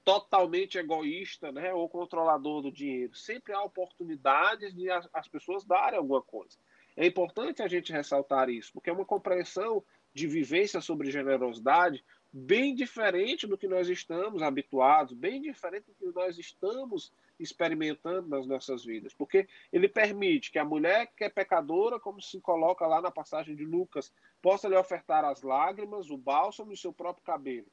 totalmente 0.04 0.78
egoísta, 0.78 1.52
né, 1.52 1.72
ou 1.72 1.88
controlador 1.88 2.62
do 2.62 2.72
dinheiro. 2.72 3.14
Sempre 3.14 3.52
há 3.52 3.62
oportunidades 3.62 4.74
de 4.74 4.88
as 4.90 5.28
pessoas 5.28 5.64
darem 5.64 5.98
alguma 5.98 6.22
coisa. 6.22 6.56
É 6.96 7.06
importante 7.06 7.62
a 7.62 7.68
gente 7.68 7.92
ressaltar 7.92 8.48
isso, 8.48 8.72
porque 8.72 8.88
é 8.88 8.92
uma 8.92 9.04
compreensão 9.04 9.84
de 10.14 10.26
vivência 10.26 10.80
sobre 10.80 11.10
generosidade 11.10 12.02
bem 12.32 12.74
diferente 12.74 13.46
do 13.46 13.56
que 13.56 13.68
nós 13.68 13.88
estamos 13.88 14.42
habituados, 14.42 15.12
bem 15.14 15.40
diferente 15.40 15.86
do 15.86 15.94
que 15.94 16.18
nós 16.18 16.38
estamos 16.38 17.12
experimentando 17.38 18.28
nas 18.28 18.46
nossas 18.46 18.84
vidas, 18.84 19.14
porque 19.14 19.46
ele 19.72 19.88
permite 19.88 20.50
que 20.50 20.58
a 20.58 20.64
mulher 20.64 21.06
que 21.16 21.24
é 21.24 21.28
pecadora, 21.28 22.00
como 22.00 22.20
se 22.20 22.40
coloca 22.40 22.86
lá 22.86 23.00
na 23.00 23.10
passagem 23.10 23.54
de 23.54 23.64
Lucas, 23.64 24.12
possa 24.42 24.68
lhe 24.68 24.76
ofertar 24.76 25.24
as 25.24 25.42
lágrimas, 25.42 26.10
o 26.10 26.16
bálsamo 26.16 26.72
e 26.72 26.74
o 26.74 26.78
seu 26.78 26.92
próprio 26.92 27.24
cabelo. 27.24 27.66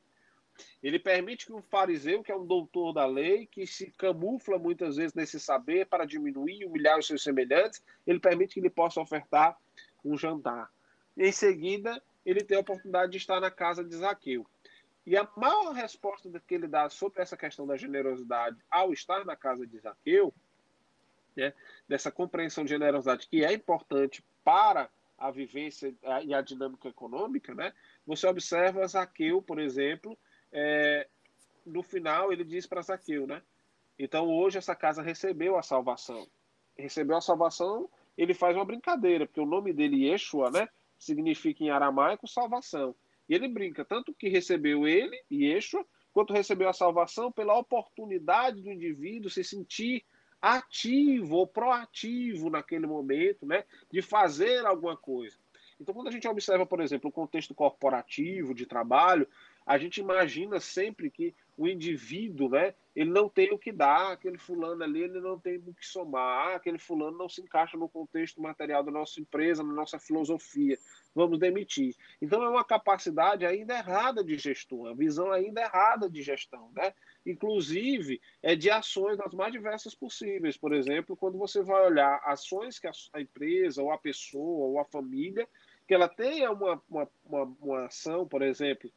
Ele 0.82 1.00
permite 1.00 1.46
que 1.46 1.54
um 1.54 1.62
fariseu, 1.62 2.24
que 2.24 2.32
é 2.32 2.36
um 2.36 2.46
doutor 2.46 2.94
da 2.94 3.06
lei, 3.06 3.46
que 3.46 3.66
se 3.66 3.92
camufla 3.92 4.60
muitas 4.60 4.98
vezes 4.98 5.14
nesse 5.14 5.40
saber 5.40 5.88
para 5.88 6.06
diminuir 6.06 6.62
e 6.62 6.66
humilhar 6.66 7.00
os 7.00 7.08
seus 7.08 7.24
semelhantes, 7.24 7.84
ele 8.06 8.20
permite 8.20 8.54
que 8.54 8.60
ele 8.60 8.70
possa 8.70 9.02
ofertar 9.02 9.58
um 10.04 10.18
jantar. 10.18 10.70
Em 11.18 11.32
seguida, 11.32 12.02
ele 12.26 12.44
tem 12.44 12.58
a 12.58 12.62
oportunidade 12.62 13.12
de 13.12 13.18
estar 13.18 13.40
na 13.40 13.52
casa 13.52 13.84
de 13.84 13.96
Zaqueu. 13.96 14.46
E 15.06 15.18
a 15.18 15.28
maior 15.36 15.74
resposta 15.74 16.30
que 16.48 16.56
ele 16.56 16.68
dá 16.68 16.90
sobre 16.90 17.22
essa 17.22 17.36
questão 17.36 17.68
da 17.68 17.76
generosidade 17.76 18.58
ao 18.72 18.94
estar 18.94 19.26
na 19.26 19.36
casa 19.36 19.68
de 19.68 19.78
Zaqueu, 19.80 20.34
né, 21.36 21.54
dessa 21.88 22.12
compreensão 22.12 22.64
de 22.64 22.70
generosidade 22.70 23.28
que 23.28 23.44
é 23.44 23.52
importante 23.52 24.24
para 24.44 24.90
a 25.18 25.30
vivência 25.30 25.94
e 26.26 26.34
a 26.34 26.42
dinâmica 26.42 26.88
econômica, 26.88 27.54
né, 27.54 27.74
você 28.06 28.28
observa 28.28 28.88
Zaqueu, 28.88 29.42
por 29.42 29.60
exemplo, 29.60 30.18
é, 30.54 31.08
no 31.66 31.82
final 31.82 32.32
ele 32.32 32.44
diz 32.44 32.68
para 32.68 32.82
Zaqueu, 32.82 33.26
né? 33.28 33.42
Então 33.98 34.30
hoje 34.30 34.58
essa 34.58 34.76
casa 34.76 35.02
recebeu 35.02 35.58
a 35.58 35.64
salvação. 35.64 36.28
Recebeu 36.78 37.18
a 37.18 37.22
salvação, 37.22 37.90
ele 38.18 38.34
faz 38.34 38.56
uma 38.56 38.66
brincadeira, 38.66 39.26
porque 39.26 39.42
o 39.42 39.46
nome 39.46 39.74
dele, 39.74 40.08
Yeshua, 40.08 40.50
né? 40.52 40.70
Significa 40.98 41.64
em 41.64 41.70
aramaico 41.70 42.28
salvação. 42.28 42.96
E 43.28 43.34
ele 43.34 43.48
brinca, 43.48 43.84
tanto 43.84 44.14
que 44.14 44.30
recebeu 44.30 44.88
ele, 44.88 45.20
Yeshua, 45.32 45.86
quanto 46.14 46.34
recebeu 46.34 46.70
a 46.70 46.74
salvação 46.74 47.32
pela 47.32 47.58
oportunidade 47.58 48.62
do 48.62 48.72
indivíduo 48.72 49.30
se 49.30 49.44
sentir 49.44 50.06
ativo 50.42 51.38
ou 51.38 51.48
proativo 51.48 52.50
naquele 52.50 52.86
momento, 52.86 53.46
né? 53.46 53.64
De 53.92 54.02
fazer 54.02 54.66
alguma 54.66 54.98
coisa. 54.98 55.38
Então, 55.80 55.94
quando 55.94 56.08
a 56.08 56.12
gente 56.12 56.28
observa, 56.28 56.66
por 56.66 56.82
exemplo, 56.82 57.10
o 57.10 57.14
contexto 57.14 57.56
corporativo 57.56 58.54
de 58.54 58.66
trabalho, 58.66 59.28
a 59.66 59.78
gente 59.78 60.00
imagina 60.00 60.60
sempre 60.60 61.10
que 61.10 61.34
o 61.58 61.68
indivíduo, 61.68 62.50
né, 62.50 62.74
ele 62.96 63.10
não 63.10 63.30
tem 63.30 63.52
o 63.54 63.58
que 63.58 63.72
dar, 63.72 64.12
aquele 64.12 64.38
fulano 64.38 64.84
ali, 64.84 65.04
ele 65.04 65.20
não 65.20 65.40
tem 65.40 65.58
o 65.58 65.74
que 65.74 65.86
somar, 65.86 66.56
aquele 66.56 66.78
fulano 66.78 67.18
não 67.18 67.30
se 67.30 67.42
encaixa 67.42 67.78
no 67.78 67.90
contexto 67.90 68.42
material 68.42 68.84
da 68.84 68.92
nossa 68.92 69.20
empresa, 69.20 69.64
na 69.64 69.74
nossa 69.74 70.00
filosofia, 70.00 70.78
vamos 71.14 71.40
demitir. 71.40 71.96
Então 72.22 72.44
é 72.44 72.50
uma 72.50 72.64
capacidade 72.64 73.46
ainda 73.46 73.76
errada 73.76 74.24
de 74.24 74.38
gestão, 74.38 74.88
a 74.88 74.94
visão 74.94 75.32
ainda 75.32 75.62
errada 75.62 76.10
de 76.10 76.22
gestão, 76.22 76.72
né? 76.76 76.94
inclusive 77.26 78.20
é 78.42 78.56
de 78.56 78.70
ações 78.70 79.18
das 79.18 79.34
mais 79.34 79.52
diversas 79.52 79.96
possíveis. 79.96 80.58
Por 80.58 80.74
exemplo, 80.74 81.16
quando 81.16 81.38
você 81.38 81.62
vai 81.62 81.86
olhar 81.86 82.22
ações 82.26 82.80
que 82.80 82.88
a 82.88 83.22
empresa, 83.22 83.82
ou 83.82 83.92
a 83.92 83.98
pessoa, 83.98 84.68
ou 84.68 84.80
a 84.80 84.86
família, 84.86 85.48
que 85.88 85.94
ela 85.94 86.08
tenha 86.08 86.52
uma, 86.52 86.82
uma, 86.90 87.10
uma, 87.26 87.44
uma 87.62 87.86
ação, 87.86 88.28
por 88.28 88.42
exemplo, 88.42 88.90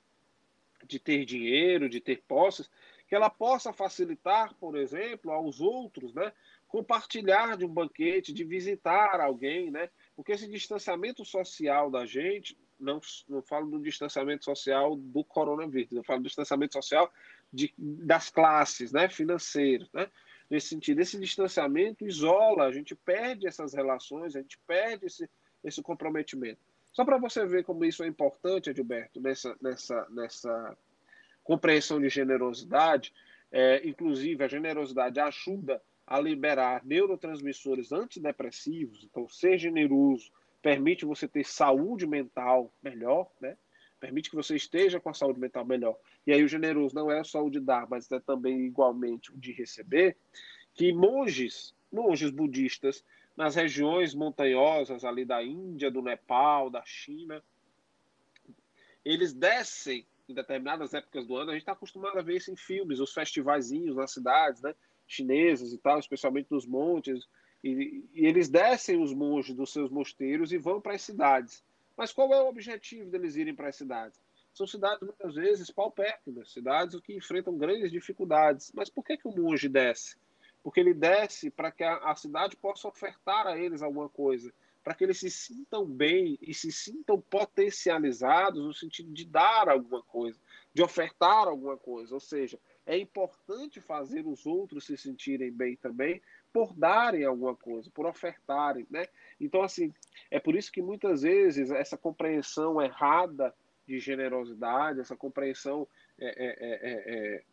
de 0.87 0.99
ter 0.99 1.24
dinheiro, 1.24 1.89
de 1.89 2.01
ter 2.01 2.22
posses, 2.26 2.70
que 3.07 3.14
ela 3.14 3.30
possa 3.30 3.72
facilitar, 3.72 4.55
por 4.55 4.76
exemplo, 4.76 5.30
aos 5.30 5.61
outros, 5.61 6.12
né? 6.12 6.32
Compartilhar 6.66 7.57
de 7.57 7.64
um 7.64 7.68
banquete, 7.68 8.32
de 8.32 8.45
visitar 8.45 9.20
alguém, 9.20 9.70
né? 9.70 9.89
Porque 10.14 10.32
esse 10.32 10.49
distanciamento 10.49 11.24
social 11.24 11.91
da 11.91 12.05
gente, 12.05 12.59
não, 12.78 13.01
não 13.28 13.41
falo 13.41 13.70
do 13.70 13.80
distanciamento 13.80 14.45
social 14.45 14.97
do 14.97 15.24
coronavírus, 15.24 15.93
eu 15.93 16.05
falo 16.05 16.20
do 16.20 16.26
distanciamento 16.26 16.74
social 16.74 17.12
de, 17.53 17.72
das 17.78 18.28
classes, 18.28 18.93
né? 18.93 19.09
Financeiras, 19.09 19.91
né? 19.93 20.11
Nesse 20.51 20.68
sentido, 20.68 21.01
esse 21.01 21.18
distanciamento 21.18 22.07
isola, 22.07 22.64
a 22.64 22.72
gente 22.72 22.95
perde 22.95 23.47
essas 23.47 23.74
relações, 23.74 24.37
a 24.37 24.41
gente 24.41 24.59
perde 24.66 25.07
esse, 25.07 25.28
esse 25.62 25.82
comprometimento. 25.82 26.61
Só 26.97 27.05
para 27.05 27.18
você 27.18 27.44
ver 27.44 27.62
como 27.62 27.84
isso 27.84 28.03
é 28.03 28.07
importante, 28.07 28.70
Edilberto, 28.70 29.20
nessa, 29.20 29.55
nessa, 29.61 30.07
nessa 30.09 30.78
compreensão 31.44 32.01
de 32.01 32.09
generosidade, 32.09 33.12
é, 33.53 33.86
inclusive 33.86 34.42
a 34.42 34.49
generosidade 34.49 35.20
ajuda 35.20 35.82
a 36.07 36.18
liberar 36.18 36.82
neurotransmissores 36.86 37.92
antidepressivos, 37.92 39.05
então 39.05 39.28
ser 39.28 39.59
generoso 39.59 40.32
permite 40.62 41.05
você 41.05 41.28
ter 41.28 41.44
saúde 41.44 42.07
mental 42.07 42.72
melhor, 42.82 43.30
né? 43.42 43.59
Permite 44.01 44.30
que 44.30 44.36
você 44.36 44.57
esteja 44.57 44.99
com 44.99 45.11
a 45.11 45.14
saúde 45.14 45.38
mental 45.38 45.66
melhor. 45.66 45.99
E 46.26 46.32
aí 46.32 46.42
o 46.42 46.49
generoso 46.49 46.94
não 46.94 47.11
é 47.11 47.22
só 47.22 47.44
o 47.44 47.51
de 47.51 47.61
dar, 47.61 47.86
mas 47.90 48.11
é 48.11 48.20
também 48.20 48.64
igualmente 48.64 49.30
o 49.30 49.36
de 49.36 49.53
receber, 49.53 50.16
que 50.72 50.94
monges, 50.94 51.74
monges 51.92 52.30
budistas 52.30 53.05
nas 53.37 53.55
regiões 53.55 54.14
montanhosas 54.14 55.05
ali 55.05 55.24
da 55.24 55.43
Índia, 55.43 55.91
do 55.91 56.01
Nepal, 56.01 56.70
da 56.70 56.82
China, 56.84 57.43
eles 59.05 59.32
descem 59.32 60.07
em 60.28 60.34
determinadas 60.34 60.93
épocas 60.95 61.26
do 61.26 61.37
ano, 61.37 61.51
a 61.51 61.53
gente 61.53 61.62
está 61.62 61.72
acostumado 61.72 62.18
a 62.18 62.22
ver 62.22 62.37
isso 62.37 62.51
em 62.51 62.57
filmes, 62.57 62.99
os 62.99 63.12
festivaizinhos 63.12 63.95
nas 63.95 64.12
cidades, 64.12 64.61
né, 64.61 64.74
chinesas 65.07 65.72
e 65.72 65.78
tal, 65.78 65.99
especialmente 65.99 66.51
nos 66.51 66.66
montes, 66.66 67.28
e, 67.62 68.05
e 68.12 68.26
eles 68.26 68.49
descem 68.49 69.01
os 69.01 69.14
monges 69.14 69.55
dos 69.55 69.72
seus 69.72 69.91
mosteiros 69.91 70.53
e 70.53 70.59
vão 70.59 70.80
para 70.80 70.95
as 70.95 71.03
cidades. 71.03 71.64
Mas 71.97 72.12
qual 72.12 72.32
é 72.34 72.43
o 72.43 72.49
objetivo 72.49 73.11
deles 73.11 73.37
irem 73.37 73.55
para 73.55 73.68
as 73.68 73.76
cidades? 73.76 74.20
São 74.53 74.66
cidades 74.66 75.03
muitas 75.03 75.34
vezes 75.34 75.70
paupérrimas, 75.70 76.53
cidades 76.53 76.99
que 77.01 77.14
enfrentam 77.14 77.57
grandes 77.57 77.91
dificuldades. 77.91 78.72
Mas 78.74 78.91
por 78.91 79.05
que, 79.05 79.16
que 79.16 79.28
o 79.28 79.32
monge 79.32 79.68
desce? 79.68 80.16
Porque 80.67 80.81
ele 80.81 80.93
desce 80.93 81.49
para 81.49 81.71
que 81.71 81.85
a, 81.85 81.99
a 81.99 82.17
cidade 82.17 82.57
possa 82.57 82.89
ofertar 82.89 83.47
a 83.47 83.57
eles 83.57 83.83
alguma 83.83 84.09
coisa 84.09 84.53
para 84.83 84.95
que 84.95 85.05
eles 85.05 85.21
se 85.21 85.31
sintam 85.31 85.87
bem 85.87 86.37
e 86.43 86.53
se 86.53 86.73
sintam 86.73 87.21
potencializados 87.21 88.64
no 88.64 88.75
sentido 88.75 89.12
de 89.12 89.25
dar 89.25 89.69
alguma 89.69 90.03
coisa, 90.03 90.37
de 90.75 90.83
ofertar 90.83 91.47
alguma 91.47 91.77
coisa. 91.77 92.12
Ou 92.12 92.19
seja, 92.19 92.59
é 92.85 92.99
importante 92.99 93.81
fazer 93.81 94.27
os 94.27 94.45
outros 94.45 94.87
se 94.87 94.97
sentirem 94.97 95.53
bem 95.53 95.77
também 95.77 96.21
por 96.53 96.75
darem 96.75 97.25
alguma 97.25 97.55
coisa, 97.55 97.89
por 97.95 98.05
ofertarem, 98.05 98.89
né? 98.91 99.07
Então, 99.41 99.62
assim, 99.62 99.95
é 100.33 100.41
por 100.41 100.57
isso 100.57 100.73
que 100.73 100.83
muitas 100.83 101.23
vezes 101.23 101.71
essa 101.71 101.97
compreensão 101.97 102.83
errada 102.83 103.55
de 103.87 104.01
generosidade, 104.01 104.99
essa 104.99 105.14
compreensão 105.14 105.87
é, 106.19 106.27
é, 106.27 106.47
é, 106.59 106.91
é, 106.91 107.37
é 107.37 107.45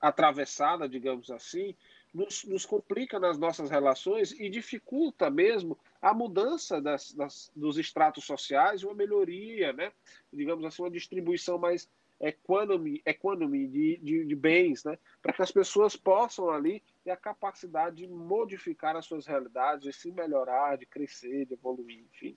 atravessada, 0.00 0.88
digamos 0.88 1.30
assim, 1.30 1.76
nos, 2.12 2.44
nos, 2.44 2.66
complica 2.66 3.18
nas 3.18 3.38
nossas 3.38 3.70
relações 3.70 4.32
e 4.32 4.48
dificulta 4.48 5.30
mesmo 5.30 5.78
a 6.00 6.12
mudança 6.12 6.80
das, 6.80 7.12
das, 7.12 7.50
dos 7.56 7.78
estratos 7.78 8.24
sociais, 8.24 8.84
uma 8.84 8.94
melhoria, 8.94 9.72
né? 9.72 9.92
digamos 10.32 10.64
assim, 10.64 10.82
uma 10.82 10.90
distribuição 10.90 11.58
mais 11.58 11.88
economy, 12.20 13.02
economy 13.04 13.66
de, 13.66 13.98
de, 14.02 14.24
de 14.24 14.36
bens, 14.36 14.84
né? 14.84 14.98
para 15.20 15.32
que 15.32 15.42
as 15.42 15.50
pessoas 15.50 15.96
possam 15.96 16.50
ali 16.50 16.82
ter 17.02 17.10
a 17.10 17.16
capacidade 17.16 17.96
de 17.96 18.06
modificar 18.06 18.94
as 18.96 19.06
suas 19.06 19.26
realidades, 19.26 19.84
de 19.84 19.92
se 19.92 20.12
melhorar, 20.12 20.76
de 20.76 20.86
crescer, 20.86 21.46
de 21.46 21.54
evoluir, 21.54 22.04
enfim. 22.12 22.36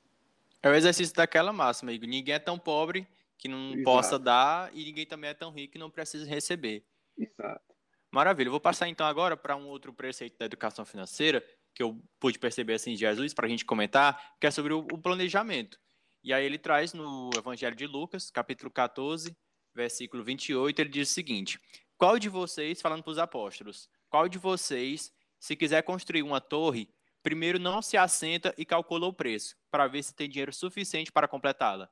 É 0.64 0.70
o 0.70 0.74
exercício 0.74 1.16
daquela 1.16 1.54
máxima, 1.54 1.92
amigo. 1.92 2.08
Ninguém 2.08 2.34
é 2.34 2.40
tão 2.40 2.58
pobre 2.58 3.08
que 3.38 3.48
não 3.48 3.74
Exato. 3.74 3.84
possa 3.84 4.20
dar 4.20 4.72
e 4.74 4.84
ninguém 4.86 5.06
também 5.06 5.30
é 5.30 5.34
tão 5.34 5.52
rico 5.52 5.74
que 5.74 5.80
não 5.80 5.92
precisa 5.92 6.26
receber. 6.28 6.84
Exato. 7.18 7.75
Maravilha. 8.16 8.48
Eu 8.48 8.52
vou 8.52 8.62
passar 8.62 8.88
então 8.88 9.06
agora 9.06 9.36
para 9.36 9.58
um 9.58 9.68
outro 9.68 9.92
preceito 9.92 10.38
da 10.38 10.46
educação 10.46 10.86
financeira, 10.86 11.46
que 11.74 11.84
eu 11.84 12.02
pude 12.18 12.40
perceber 12.40 12.76
assim 12.76 12.94
de 12.94 13.00
Jesus 13.00 13.34
para 13.34 13.46
a 13.46 13.50
gente 13.50 13.66
comentar, 13.66 14.38
que 14.40 14.48
é 14.48 14.52
sobre 14.52 14.72
o, 14.72 14.84
planejamento. 14.86 15.78
E 16.24 16.32
aí 16.32 16.46
ele 16.46 16.58
traz 16.58 16.94
no 16.94 17.30
Evangelho 17.38 17.76
de 17.76 17.86
Lucas, 17.86 18.32
capítulo 18.32 18.72
14, 18.72 19.36
versículo 19.74 20.24
28, 20.24 20.80
ele 20.80 20.90
diz 20.90 21.10
o 21.10 21.14
seguinte: 21.14 21.60
Qual 21.98 22.18
de 22.18 22.30
vocês, 22.30 22.82
falando 22.82 23.04
para 23.04 23.12
os 23.12 23.18
apóstolos, 23.18 23.90
qual 24.10 24.30
de 24.30 24.38
vocês, 24.38 25.12
se 25.38 25.54
quiser 25.54 25.84
construir 25.84 26.24
uma 26.24 26.40
torre, 26.40 26.88
primeiro 27.22 27.60
não 27.60 27.82
se 27.82 27.98
assenta 27.98 28.56
e 28.58 28.64
calcula 28.64 29.08
o 29.08 29.14
preço, 29.14 29.58
para 29.70 29.88
ver 29.88 30.02
se 30.02 30.16
tem 30.16 30.30
dinheiro 30.30 30.54
suficiente 30.54 31.12
para 31.12 31.28
completá-la? 31.28 31.90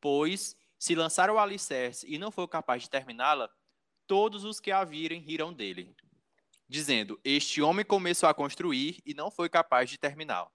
Pois, 0.00 0.56
se 0.78 0.94
lançar 0.94 1.28
o 1.28 1.38
alicerce 1.38 2.06
e 2.10 2.16
não 2.16 2.30
for 2.30 2.48
capaz 2.48 2.84
de 2.84 2.88
terminá-la, 2.88 3.50
todos 4.06 4.44
os 4.44 4.60
que 4.60 4.70
a 4.70 4.84
virem 4.84 5.20
riram 5.20 5.52
dele 5.52 5.94
dizendo: 6.68 7.18
Este 7.24 7.62
homem 7.62 7.84
começou 7.84 8.28
a 8.28 8.34
construir 8.34 8.98
e 9.04 9.14
não 9.14 9.30
foi 9.30 9.48
capaz 9.48 9.88
de 9.88 9.98
terminar. 9.98 10.46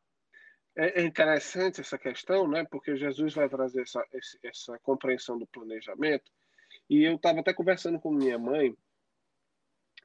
É, 0.75 1.01
é 1.01 1.03
interessante 1.03 1.81
essa 1.81 1.97
questão, 1.97 2.47
né? 2.47 2.65
Porque 2.69 2.95
Jesus 2.95 3.33
vai 3.33 3.49
trazer 3.49 3.81
essa, 3.81 4.03
essa 4.43 4.79
compreensão 4.79 5.37
do 5.37 5.47
planejamento. 5.47 6.31
E 6.89 7.03
eu 7.03 7.15
estava 7.15 7.39
até 7.41 7.53
conversando 7.53 7.99
com 7.99 8.11
minha 8.11 8.37
mãe. 8.37 8.75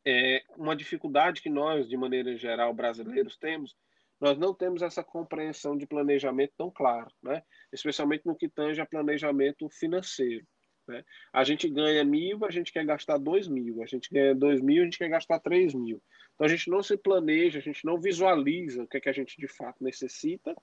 É, 0.08 0.44
uma 0.56 0.76
dificuldade 0.76 1.42
que 1.42 1.50
nós, 1.50 1.88
de 1.88 1.96
maneira 1.96 2.36
geral, 2.36 2.72
brasileiros 2.72 3.36
temos, 3.36 3.74
nós 4.20 4.38
não 4.38 4.54
temos 4.54 4.80
essa 4.80 5.02
compreensão 5.02 5.76
de 5.76 5.84
planejamento 5.84 6.52
tão 6.56 6.70
claro, 6.70 7.10
né? 7.20 7.42
especialmente 7.72 8.24
no 8.24 8.36
que 8.36 8.48
tange 8.48 8.80
a 8.80 8.86
planejamento 8.86 9.68
financeiro. 9.68 10.46
Né? 10.86 11.04
A 11.32 11.42
gente 11.44 11.68
ganha 11.68 12.04
mil, 12.04 12.44
a 12.44 12.50
gente 12.50 12.72
quer 12.72 12.84
gastar 12.84 13.18
dois 13.18 13.48
mil. 13.48 13.82
A 13.82 13.86
gente 13.86 14.08
ganha 14.12 14.34
dois 14.34 14.60
mil, 14.60 14.82
a 14.82 14.84
gente 14.84 14.98
quer 14.98 15.08
gastar 15.08 15.40
três 15.40 15.74
mil. 15.74 16.00
Então 16.34 16.46
a 16.46 16.48
gente 16.48 16.70
não 16.70 16.82
se 16.82 16.96
planeja, 16.96 17.58
a 17.58 17.62
gente 17.62 17.84
não 17.84 17.98
visualiza 17.98 18.82
o 18.82 18.86
que 18.86 18.98
é 18.98 19.00
que 19.00 19.08
a 19.08 19.12
gente 19.12 19.38
de 19.38 19.48
fato 19.48 19.82
necessita 19.82 20.54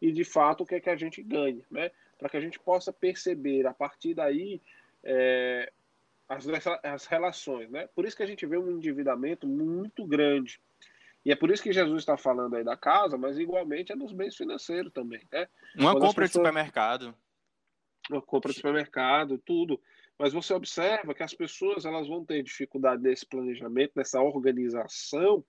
e 0.00 0.12
de 0.12 0.24
fato 0.24 0.62
o 0.62 0.66
que 0.66 0.74
é 0.74 0.80
que 0.80 0.90
a 0.90 0.96
gente 0.96 1.22
ganha, 1.22 1.64
né? 1.70 1.90
Para 2.18 2.28
que 2.28 2.36
a 2.36 2.40
gente 2.40 2.58
possa 2.60 2.92
perceber 2.92 3.66
a 3.66 3.72
partir 3.72 4.14
daí 4.14 4.60
é, 5.02 5.72
as, 6.28 6.46
as 6.82 7.06
relações, 7.06 7.70
né? 7.70 7.88
Por 7.94 8.04
isso 8.04 8.16
que 8.16 8.22
a 8.22 8.26
gente 8.26 8.46
vê 8.46 8.58
um 8.58 8.70
endividamento 8.70 9.46
muito 9.46 10.06
grande. 10.06 10.60
E 11.24 11.30
é 11.30 11.36
por 11.36 11.50
isso 11.50 11.62
que 11.62 11.72
Jesus 11.72 12.02
está 12.02 12.16
falando 12.16 12.56
aí 12.56 12.64
da 12.64 12.76
casa, 12.76 13.16
mas 13.16 13.38
igualmente 13.38 13.92
é 13.92 13.96
nos 13.96 14.12
bens 14.12 14.36
financeiros 14.36 14.92
também, 14.92 15.22
né? 15.32 15.48
Uma 15.76 15.92
Quando 15.92 16.06
compra 16.06 16.24
pessoas... 16.24 16.30
de 16.30 16.32
supermercado 16.32 17.14
compra 18.26 18.50
de 18.50 18.56
supermercado, 18.56 19.38
tudo. 19.38 19.80
Mas 20.18 20.32
você 20.32 20.52
observa 20.54 21.14
que 21.14 21.22
as 21.22 21.34
pessoas 21.34 21.84
elas 21.84 22.06
vão 22.06 22.24
ter 22.24 22.42
dificuldade 22.42 23.02
nesse 23.02 23.26
planejamento, 23.26 23.92
nessa 23.96 24.20
organização, 24.20 25.44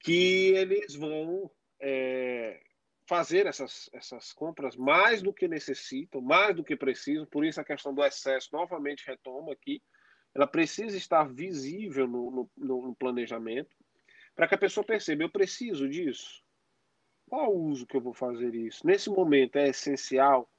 que 0.00 0.52
eles 0.54 0.94
vão 0.94 1.50
é, 1.80 2.60
fazer 3.06 3.46
essas, 3.46 3.88
essas 3.92 4.32
compras 4.32 4.76
mais 4.76 5.22
do 5.22 5.32
que 5.32 5.46
necessitam, 5.46 6.20
mais 6.20 6.56
do 6.56 6.64
que 6.64 6.76
precisam. 6.76 7.26
Por 7.26 7.44
isso 7.44 7.60
a 7.60 7.64
questão 7.64 7.94
do 7.94 8.04
excesso 8.04 8.48
novamente 8.52 9.06
retoma 9.06 9.52
aqui. 9.52 9.82
Ela 10.34 10.46
precisa 10.46 10.96
estar 10.96 11.24
visível 11.24 12.08
no, 12.08 12.50
no, 12.56 12.82
no 12.88 12.94
planejamento 12.96 13.76
para 14.34 14.48
que 14.48 14.54
a 14.54 14.58
pessoa 14.58 14.84
perceba: 14.84 15.22
eu 15.22 15.30
preciso 15.30 15.88
disso. 15.88 16.42
Qual 17.28 17.54
o 17.54 17.62
uso 17.64 17.86
que 17.86 17.96
eu 17.96 18.00
vou 18.00 18.12
fazer 18.12 18.54
isso? 18.54 18.86
Nesse 18.86 19.08
momento 19.08 19.56
é 19.56 19.68
essencial 19.68 20.50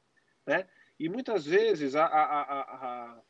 né? 0.45 0.67
E 0.99 1.09
muitas 1.09 1.45
vezes 1.45 1.95
a, 1.95 2.05
a, 2.05 2.41
a, 2.41 2.61
a 2.61 3.21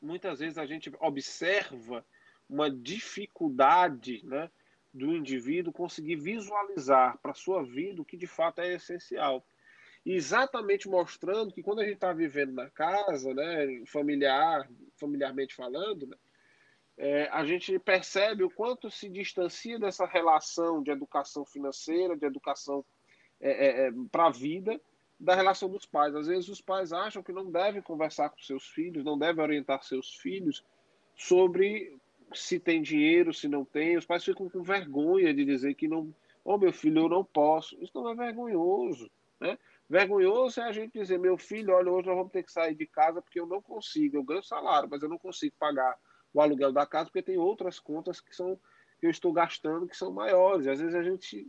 muitas 0.00 0.38
vezes 0.40 0.58
a 0.58 0.66
gente 0.66 0.92
observa 1.00 2.04
uma 2.48 2.70
dificuldade, 2.70 4.24
né, 4.24 4.50
do 4.92 5.14
indivíduo 5.14 5.72
conseguir 5.72 6.16
visualizar 6.16 7.18
para 7.18 7.34
sua 7.34 7.62
vida 7.62 8.00
o 8.00 8.04
que 8.04 8.16
de 8.16 8.26
fato 8.26 8.60
é 8.60 8.74
essencial. 8.74 9.44
exatamente 10.04 10.88
mostrando 10.88 11.52
que 11.52 11.62
quando 11.62 11.80
a 11.80 11.84
gente 11.84 11.94
está 11.94 12.12
vivendo 12.12 12.52
na 12.52 12.70
casa, 12.70 13.34
né, 13.34 13.82
familiar, 13.86 14.68
familiarmente 14.96 15.54
falando, 15.54 16.06
né, 16.06 16.16
é, 16.96 17.28
a 17.28 17.44
gente 17.44 17.78
percebe 17.78 18.42
o 18.42 18.50
quanto 18.50 18.90
se 18.90 19.08
distancia 19.08 19.78
dessa 19.78 20.04
relação 20.06 20.82
de 20.82 20.90
educação 20.90 21.44
financeira, 21.44 22.16
de 22.16 22.26
educação 22.26 22.84
é, 23.40 23.50
é, 23.50 23.86
é 23.86 23.92
para 24.10 24.26
a 24.26 24.30
vida, 24.30 24.80
da 25.18 25.34
relação 25.34 25.68
dos 25.68 25.84
pais. 25.84 26.14
Às 26.14 26.26
vezes 26.26 26.48
os 26.48 26.60
pais 26.60 26.92
acham 26.92 27.22
que 27.22 27.32
não 27.32 27.50
devem 27.50 27.82
conversar 27.82 28.30
com 28.30 28.38
seus 28.38 28.64
filhos, 28.66 29.04
não 29.04 29.18
devem 29.18 29.42
orientar 29.42 29.82
seus 29.82 30.14
filhos 30.16 30.64
sobre 31.16 31.96
se 32.32 32.60
tem 32.60 32.82
dinheiro, 32.82 33.32
se 33.32 33.48
não 33.48 33.64
tem. 33.64 33.96
Os 33.96 34.06
pais 34.06 34.24
ficam 34.24 34.48
com 34.48 34.62
vergonha 34.62 35.34
de 35.34 35.44
dizer 35.44 35.74
que 35.74 35.88
não, 35.88 36.14
oh 36.44 36.58
meu 36.58 36.72
filho, 36.72 37.02
eu 37.02 37.08
não 37.08 37.24
posso. 37.24 37.76
Isso 37.82 37.92
não 37.94 38.10
é 38.10 38.14
vergonhoso, 38.14 39.10
né? 39.40 39.58
Vergonhoso 39.88 40.60
é 40.60 40.64
a 40.64 40.72
gente 40.72 40.98
dizer, 40.98 41.18
meu 41.18 41.38
filho, 41.38 41.72
olha, 41.72 41.90
hoje 41.90 42.06
nós 42.06 42.16
vamos 42.16 42.30
ter 42.30 42.42
que 42.42 42.52
sair 42.52 42.74
de 42.74 42.86
casa 42.86 43.22
porque 43.22 43.40
eu 43.40 43.46
não 43.46 43.62
consigo, 43.62 44.18
eu 44.18 44.22
ganho 44.22 44.42
salário, 44.42 44.88
mas 44.90 45.02
eu 45.02 45.08
não 45.08 45.16
consigo 45.16 45.54
pagar 45.58 45.96
o 46.32 46.42
aluguel 46.42 46.70
da 46.70 46.84
casa 46.84 47.06
porque 47.06 47.22
tem 47.22 47.38
outras 47.38 47.80
contas 47.80 48.20
que 48.20 48.36
são 48.36 48.60
que 49.00 49.06
eu 49.06 49.10
estou 49.10 49.32
gastando 49.32 49.86
que 49.86 49.96
são 49.96 50.12
maiores. 50.12 50.66
Às 50.66 50.80
vezes 50.80 50.94
a 50.94 51.02
gente 51.02 51.46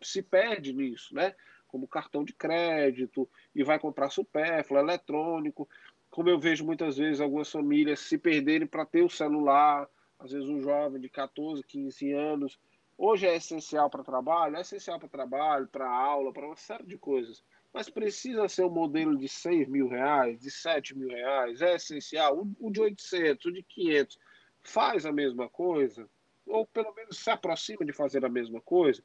se 0.00 0.22
perde 0.22 0.72
nisso, 0.72 1.14
né? 1.14 1.34
Como 1.76 1.86
cartão 1.86 2.24
de 2.24 2.32
crédito 2.32 3.28
e 3.54 3.62
vai 3.62 3.78
comprar 3.78 4.08
supérfluo, 4.08 4.80
eletrônico. 4.80 5.68
Como 6.10 6.30
eu 6.30 6.38
vejo 6.38 6.64
muitas 6.64 6.96
vezes 6.96 7.20
algumas 7.20 7.52
famílias 7.52 8.00
se 8.00 8.16
perderem 8.16 8.66
para 8.66 8.86
ter 8.86 9.02
o 9.02 9.10
celular, 9.10 9.86
às 10.18 10.32
vezes 10.32 10.48
um 10.48 10.58
jovem 10.58 10.98
de 10.98 11.10
14, 11.10 11.62
15 11.62 12.12
anos. 12.14 12.58
Hoje 12.96 13.26
é 13.26 13.36
essencial 13.36 13.90
para 13.90 14.02
trabalho, 14.02 14.56
é 14.56 14.62
essencial 14.62 14.98
para 14.98 15.06
trabalho, 15.10 15.68
para 15.68 15.86
aula, 15.86 16.32
para 16.32 16.46
uma 16.46 16.56
série 16.56 16.86
de 16.86 16.96
coisas. 16.96 17.44
Mas 17.74 17.90
precisa 17.90 18.48
ser 18.48 18.64
um 18.64 18.70
modelo 18.70 19.14
de 19.18 19.28
6 19.28 19.68
mil 19.68 19.86
reais, 19.86 20.40
de 20.40 20.50
7 20.50 20.96
mil 20.96 21.10
reais, 21.10 21.60
é 21.60 21.74
essencial. 21.74 22.42
O 22.58 22.70
de 22.70 22.80
800, 22.80 23.44
o 23.44 23.52
de 23.52 23.62
500, 23.62 24.18
faz 24.62 25.04
a 25.04 25.12
mesma 25.12 25.46
coisa? 25.50 26.08
Ou 26.46 26.64
pelo 26.64 26.94
menos 26.94 27.18
se 27.18 27.28
aproxima 27.28 27.84
de 27.84 27.92
fazer 27.92 28.24
a 28.24 28.30
mesma 28.30 28.62
coisa? 28.62 29.02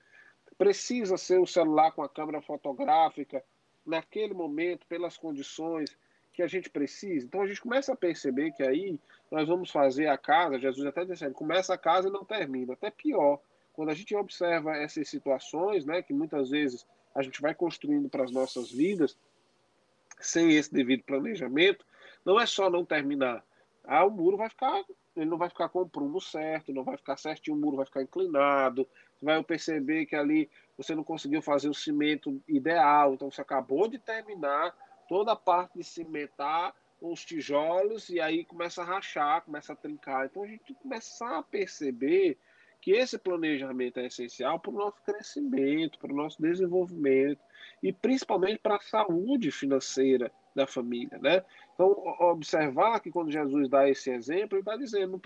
Precisa 0.62 1.18
ser 1.18 1.40
um 1.40 1.46
celular 1.48 1.92
com 1.92 2.04
a 2.04 2.08
câmera 2.08 2.40
fotográfica 2.40 3.44
naquele 3.84 4.32
momento, 4.32 4.86
pelas 4.86 5.18
condições 5.18 5.98
que 6.32 6.44
a 6.44 6.46
gente 6.46 6.70
precisa. 6.70 7.26
Então 7.26 7.42
a 7.42 7.48
gente 7.48 7.60
começa 7.60 7.94
a 7.94 7.96
perceber 7.96 8.52
que 8.52 8.62
aí 8.62 9.00
nós 9.32 9.48
vamos 9.48 9.72
fazer 9.72 10.06
a 10.06 10.20
casa, 10.20 10.60
Jesus 10.60 10.86
até 10.86 11.04
dizendo, 11.04 11.34
começa 11.34 11.74
a 11.74 11.80
casa 11.80 12.10
e 12.10 12.12
não 12.12 12.24
termina. 12.24 12.74
Até 12.74 12.92
pior, 12.92 13.40
quando 13.74 13.90
a 13.90 13.96
gente 13.96 14.16
observa 14.16 14.78
essas 14.78 15.10
situações, 15.10 15.84
né, 15.84 16.04
que 16.04 16.14
muitas 16.14 16.52
vezes 16.52 16.86
a 17.16 17.24
gente 17.24 17.42
vai 17.42 17.56
construindo 17.56 18.08
para 18.08 18.24
as 18.24 18.30
nossas 18.30 18.72
vidas, 18.72 19.18
sem 20.20 20.56
esse 20.56 20.72
devido 20.72 21.02
planejamento, 21.02 21.84
não 22.24 22.40
é 22.40 22.46
só 22.46 22.70
não 22.70 22.86
terminar. 22.86 23.44
Ah, 23.84 24.06
o 24.06 24.12
muro 24.12 24.38
vai 24.38 24.48
ficar, 24.48 24.84
ele 25.16 25.26
não 25.26 25.40
vai 25.40 25.50
ficar 25.50 25.70
com 25.70 25.82
o 25.82 25.90
prumo 25.90 26.22
certo, 26.22 26.72
não 26.72 26.84
vai 26.84 26.98
ficar 26.98 27.18
certinho, 27.18 27.58
o 27.58 27.60
muro 27.60 27.78
vai 27.78 27.86
ficar 27.88 28.04
inclinado, 28.04 28.88
você 29.22 29.26
vai 29.26 29.44
perceber 29.44 30.06
que 30.08 30.16
ali 30.16 30.50
você 30.76 30.96
não 30.96 31.04
conseguiu 31.04 31.42
fazer 31.42 31.70
o 31.70 31.74
cimento 31.74 32.42
ideal, 32.48 33.14
então 33.14 33.30
você 33.30 33.42
acabou 33.42 33.88
de 33.88 34.00
terminar 34.00 34.76
toda 35.08 35.34
a 35.34 35.36
parte 35.36 35.78
de 35.78 35.84
cimentar 35.84 36.74
os 37.00 37.24
tijolos 37.24 38.10
e 38.10 38.20
aí 38.20 38.44
começa 38.44 38.82
a 38.82 38.86
rachar, 38.86 39.44
começa 39.44 39.74
a 39.74 39.76
trincar. 39.76 40.26
Então 40.26 40.44
a 40.44 40.48
gente 40.48 40.74
começar 40.76 41.38
a 41.38 41.44
perceber 41.44 42.38
que 42.80 42.92
esse 42.92 43.18
planejamento 43.18 44.00
é 44.00 44.08
essencial 44.08 44.60
para 44.60 44.72
o 44.72 44.76
nosso 44.76 45.02
crescimento, 45.04 46.00
para 46.00 46.12
o 46.12 46.16
nosso 46.16 46.42
desenvolvimento 46.42 47.40
e 47.82 47.94
principalmente 47.94 48.58
para 48.58 48.78
a 48.78 48.82
saúde 48.82 49.52
financeira 49.52 50.32
da 50.56 50.66
família, 50.66 51.20
né? 51.20 51.44
Então 51.76 51.90
observar 52.20 53.00
que 53.00 53.12
quando 53.12 53.32
Jesus 53.32 53.70
dá 53.70 53.88
esse 53.88 54.10
exemplo, 54.10 54.58
ele 54.58 54.62
está 54.62 54.76
dizendo, 54.76 55.22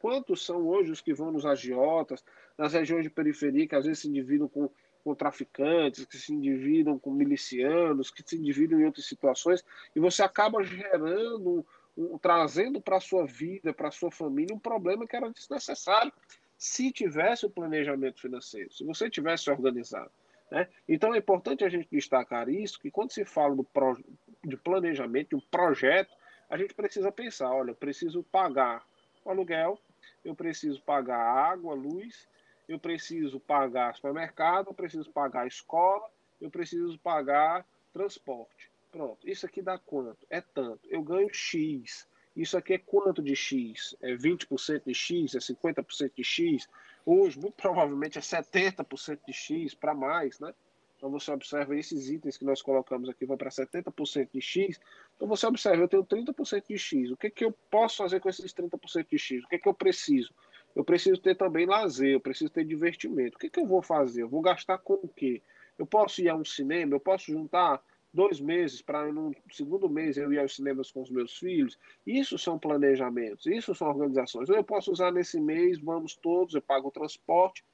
quantos 0.00 0.44
são 0.44 0.66
hoje 0.66 0.90
os 0.90 1.00
que 1.00 1.14
vão 1.14 1.30
nos 1.30 1.46
agiotas, 1.46 2.24
nas 2.56 2.72
regiões 2.72 3.02
de 3.02 3.10
periferia 3.10 3.66
que 3.66 3.74
às 3.74 3.84
vezes 3.84 4.00
se 4.00 4.08
endividam 4.08 4.48
com 4.48 4.70
com 5.02 5.14
traficantes, 5.14 6.04
que 6.04 6.16
se 6.16 6.32
endividam 6.32 6.98
com 6.98 7.10
milicianos, 7.10 8.10
que 8.10 8.22
se 8.24 8.36
endividam 8.36 8.80
em 8.80 8.84
outras 8.84 9.06
situações, 9.06 9.64
e 9.94 10.00
você 10.00 10.22
acaba 10.22 10.62
gerando, 10.62 11.66
um, 11.96 12.16
trazendo 12.18 12.80
para 12.80 12.96
a 12.96 13.00
sua 13.00 13.26
vida, 13.26 13.72
para 13.72 13.88
a 13.88 13.92
sua 13.92 14.10
família, 14.10 14.54
um 14.54 14.58
problema 14.58 15.06
que 15.06 15.16
era 15.16 15.30
desnecessário 15.30 16.12
se 16.56 16.92
tivesse 16.92 17.44
o 17.44 17.50
planejamento 17.50 18.20
financeiro, 18.20 18.72
se 18.72 18.84
você 18.84 19.10
tivesse 19.10 19.50
organizado. 19.50 20.10
Né? 20.48 20.68
Então 20.88 21.12
é 21.12 21.18
importante 21.18 21.64
a 21.64 21.68
gente 21.68 21.88
destacar 21.90 22.48
isso, 22.48 22.78
que 22.78 22.90
quando 22.90 23.10
se 23.10 23.24
fala 23.24 23.56
do 23.56 23.64
pro, 23.64 23.98
de 24.44 24.56
planejamento, 24.56 25.30
de 25.30 25.36
um 25.36 25.40
projeto, 25.50 26.14
a 26.48 26.56
gente 26.56 26.74
precisa 26.74 27.10
pensar, 27.10 27.50
olha, 27.52 27.70
eu 27.70 27.74
preciso 27.74 28.22
pagar 28.30 28.84
o 29.24 29.30
aluguel, 29.30 29.76
eu 30.24 30.36
preciso 30.36 30.80
pagar 30.82 31.18
água, 31.18 31.74
luz, 31.74 32.28
eu 32.72 32.78
preciso 32.78 33.38
pagar 33.38 33.94
supermercado, 33.94 34.68
eu 34.68 34.74
preciso 34.74 35.10
pagar 35.10 35.46
escola, 35.46 36.08
eu 36.40 36.50
preciso 36.50 36.98
pagar 36.98 37.66
transporte. 37.92 38.70
Pronto, 38.90 39.28
isso 39.28 39.46
aqui 39.46 39.62
dá 39.62 39.78
quanto? 39.78 40.26
É 40.28 40.40
tanto. 40.40 40.80
Eu 40.88 41.02
ganho 41.02 41.32
X. 41.32 42.06
Isso 42.34 42.56
aqui 42.56 42.74
é 42.74 42.78
quanto 42.78 43.22
de 43.22 43.36
X? 43.36 43.94
É 44.00 44.14
20% 44.14 44.82
de 44.86 44.94
X? 44.94 45.34
É 45.34 45.38
50% 45.38 46.12
de 46.16 46.24
X? 46.24 46.68
Hoje, 47.04 47.38
muito 47.38 47.54
provavelmente, 47.60 48.18
é 48.18 48.22
70% 48.22 49.20
de 49.26 49.32
X 49.32 49.74
para 49.74 49.94
mais, 49.94 50.40
né? 50.40 50.54
Então 50.96 51.10
você 51.10 51.32
observa 51.32 51.76
esses 51.76 52.08
itens 52.08 52.36
que 52.36 52.44
nós 52.44 52.62
colocamos 52.62 53.08
aqui 53.08 53.26
vão 53.26 53.36
para 53.36 53.50
70% 53.50 54.28
de 54.32 54.40
X. 54.40 54.80
Então 55.16 55.26
você 55.26 55.44
observa, 55.46 55.82
eu 55.82 55.88
tenho 55.88 56.04
30% 56.04 56.64
de 56.68 56.78
X. 56.78 57.10
O 57.10 57.16
que, 57.16 57.28
que 57.28 57.44
eu 57.44 57.52
posso 57.70 57.96
fazer 57.96 58.20
com 58.20 58.28
esses 58.28 58.54
30% 58.54 59.08
de 59.10 59.18
X? 59.18 59.44
O 59.44 59.48
que, 59.48 59.58
que 59.58 59.68
eu 59.68 59.74
preciso? 59.74 60.32
Eu 60.74 60.84
preciso 60.84 61.20
ter 61.20 61.36
também 61.36 61.66
lazer, 61.66 62.12
eu 62.12 62.20
preciso 62.20 62.50
ter 62.50 62.64
divertimento. 62.64 63.36
O 63.36 63.38
que, 63.38 63.50
que 63.50 63.60
eu 63.60 63.66
vou 63.66 63.82
fazer? 63.82 64.22
Eu 64.22 64.28
vou 64.28 64.40
gastar 64.40 64.78
com 64.78 64.94
o 64.94 65.08
quê? 65.08 65.42
Eu 65.78 65.86
posso 65.86 66.20
ir 66.20 66.28
a 66.28 66.34
um 66.34 66.44
cinema, 66.44 66.94
eu 66.94 67.00
posso 67.00 67.30
juntar 67.30 67.82
dois 68.12 68.40
meses 68.40 68.82
para 68.82 69.10
no 69.10 69.34
segundo 69.50 69.88
mês 69.88 70.16
eu 70.16 70.32
ir 70.32 70.38
aos 70.38 70.54
cinemas 70.54 70.90
com 70.90 71.00
os 71.02 71.10
meus 71.10 71.38
filhos. 71.38 71.78
Isso 72.06 72.38
são 72.38 72.58
planejamentos, 72.58 73.46
isso 73.46 73.74
são 73.74 73.88
organizações. 73.88 74.48
Eu 74.48 74.62
posso 74.62 74.92
usar 74.92 75.12
nesse 75.12 75.40
mês, 75.40 75.78
vamos 75.78 76.14
todos, 76.14 76.54
eu 76.54 76.62
pago 76.62 76.88
o 76.88 76.92
transporte 76.92 77.64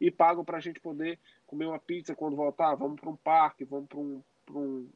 e 0.00 0.10
pago 0.10 0.44
para 0.44 0.58
a 0.58 0.60
gente 0.60 0.80
poder 0.80 1.18
comer 1.46 1.66
uma 1.66 1.78
pizza 1.78 2.14
quando 2.14 2.36
voltar. 2.36 2.74
Vamos 2.74 3.00
para 3.00 3.10
um 3.10 3.16
parque, 3.16 3.64
vamos 3.64 3.88
para 3.88 3.98
um, 3.98 4.22
um 4.50 4.88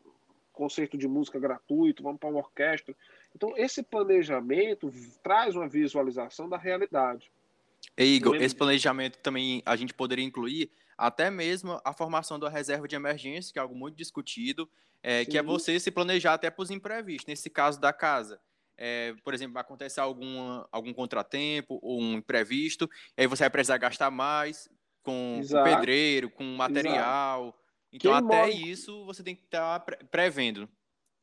concerto 0.52 0.98
de 0.98 1.06
música 1.06 1.38
gratuito, 1.38 2.02
vamos 2.02 2.18
para 2.18 2.28
uma 2.28 2.40
orquestra. 2.40 2.94
Então, 3.34 3.54
esse 3.56 3.82
planejamento 3.82 4.92
traz 5.22 5.54
uma 5.54 5.68
visualização 5.68 6.48
da 6.48 6.56
realidade. 6.56 7.30
E 7.98 8.04
Igor, 8.04 8.36
esse 8.36 8.54
planejamento 8.54 9.18
também 9.18 9.62
a 9.66 9.76
gente 9.76 9.92
poderia 9.92 10.24
incluir 10.24 10.70
até 10.96 11.30
mesmo 11.30 11.80
a 11.84 11.92
formação 11.92 12.38
da 12.38 12.48
reserva 12.48 12.86
de 12.86 12.94
emergência, 12.94 13.52
que 13.52 13.58
é 13.58 13.62
algo 13.62 13.74
muito 13.74 13.96
discutido, 13.96 14.70
é, 15.02 15.24
que 15.24 15.38
é 15.38 15.42
você 15.42 15.80
se 15.80 15.90
planejar 15.90 16.34
até 16.34 16.50
para 16.50 16.62
os 16.62 16.70
imprevistos. 16.70 17.26
Nesse 17.26 17.48
caso 17.48 17.80
da 17.80 17.92
casa, 17.92 18.40
é, 18.76 19.14
por 19.24 19.32
exemplo, 19.32 19.54
vai 19.54 19.62
acontecer 19.62 20.00
algum, 20.00 20.62
algum 20.70 20.92
contratempo 20.92 21.78
ou 21.82 22.00
um 22.00 22.14
imprevisto, 22.14 22.88
aí 23.16 23.26
você 23.26 23.44
vai 23.44 23.50
precisar 23.50 23.78
gastar 23.78 24.10
mais 24.10 24.68
com, 25.02 25.40
com 25.46 25.64
pedreiro, 25.64 26.30
com 26.30 26.44
material. 26.44 27.44
Exato. 27.44 27.60
Então, 27.92 28.12
Quem 28.12 28.26
até 28.26 28.36
mora... 28.36 28.50
isso 28.50 29.04
você 29.04 29.22
tem 29.22 29.34
que 29.34 29.44
estar 29.44 29.80
tá 29.80 29.96
prevendo. 30.10 30.68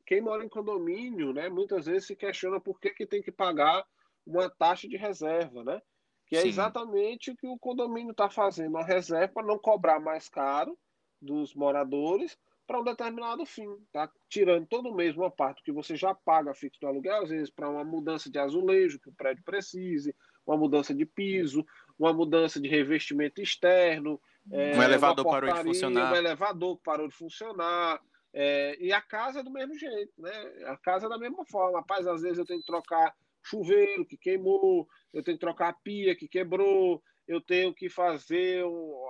Quem 0.06 0.22
mora 0.22 0.44
em 0.44 0.50
condomínio, 0.50 1.34
né, 1.34 1.50
muitas 1.50 1.86
vezes 1.86 2.08
se 2.08 2.16
questiona 2.16 2.60
por 2.60 2.80
que, 2.80 2.92
que 2.92 3.06
tem 3.06 3.22
que 3.22 3.32
pagar 3.32 3.86
uma 4.26 4.50
taxa 4.50 4.88
de 4.88 4.98
reserva, 4.98 5.64
né? 5.64 5.82
Que 6.28 6.36
é 6.36 6.42
Sim. 6.42 6.50
exatamente 6.50 7.32
o 7.32 7.36
que 7.36 7.48
o 7.48 7.58
condomínio 7.58 8.12
está 8.12 8.30
fazendo, 8.30 8.78
a 8.78 8.84
reserva 8.84 9.34
para 9.34 9.48
não 9.48 9.58
cobrar 9.58 10.00
mais 10.00 10.28
caro 10.28 10.78
dos 11.22 11.56
moradores 11.56 12.38
para 12.68 12.82
um 12.82 12.84
determinado 12.84 13.46
fim. 13.46 13.68
Tá 13.94 14.12
tirando 14.30 14.68
todo 14.68 14.94
mês 14.94 15.16
uma 15.16 15.32
parte 15.32 15.64
que 15.64 15.72
você 15.72 15.96
já 15.96 16.14
paga 16.14 16.54
fixo 16.54 16.82
do 16.82 16.88
aluguel, 16.88 17.24
às 17.24 17.30
vezes 17.30 17.50
para 17.50 17.70
uma 17.70 17.84
mudança 17.84 18.30
de 18.30 18.38
azulejo 18.38 19.00
que 19.00 19.10
o 19.10 19.14
prédio 19.14 19.44
precise, 19.44 20.14
uma 20.46 20.58
mudança 20.58 20.94
de 20.94 21.06
piso, 21.06 21.66
uma 21.98 22.14
mudança 22.14 22.60
de 22.60 22.68
revestimento 22.68 23.42
externo. 23.42 24.20
Um 24.52 24.60
é, 24.60 24.84
elevador 24.84 25.24
portaria, 25.24 25.50
parou 25.50 25.64
de 25.64 25.70
funcionar. 25.70 26.12
Um 26.12 26.16
elevador 26.16 26.78
parou 26.84 27.08
de 27.08 27.16
funcionar. 27.16 28.02
É, 28.34 28.78
e 28.80 28.92
a 28.92 29.02
casa 29.02 29.40
é 29.40 29.44
do 29.44 29.50
mesmo 29.50 29.76
jeito, 29.78 30.14
né? 30.18 30.32
A 30.66 30.78
casa 30.78 31.06
é 31.08 31.10
da 31.10 31.18
mesma 31.18 31.46
forma. 31.46 31.80
Rapaz, 31.80 32.06
às 32.06 32.22
vezes 32.22 32.38
eu 32.38 32.46
tenho 32.46 32.60
que 32.60 32.66
trocar 32.66 33.16
chuveiro 33.48 34.06
que 34.06 34.18
queimou, 34.18 34.88
eu 35.14 35.24
tenho 35.24 35.38
que 35.38 35.42
trocar 35.42 35.70
a 35.70 35.74
pia 35.74 36.16
que 36.16 36.28
quebrou, 36.28 37.02
eu 37.28 37.42
tenho 37.42 37.74
que 37.74 37.90
fazer 37.90 38.64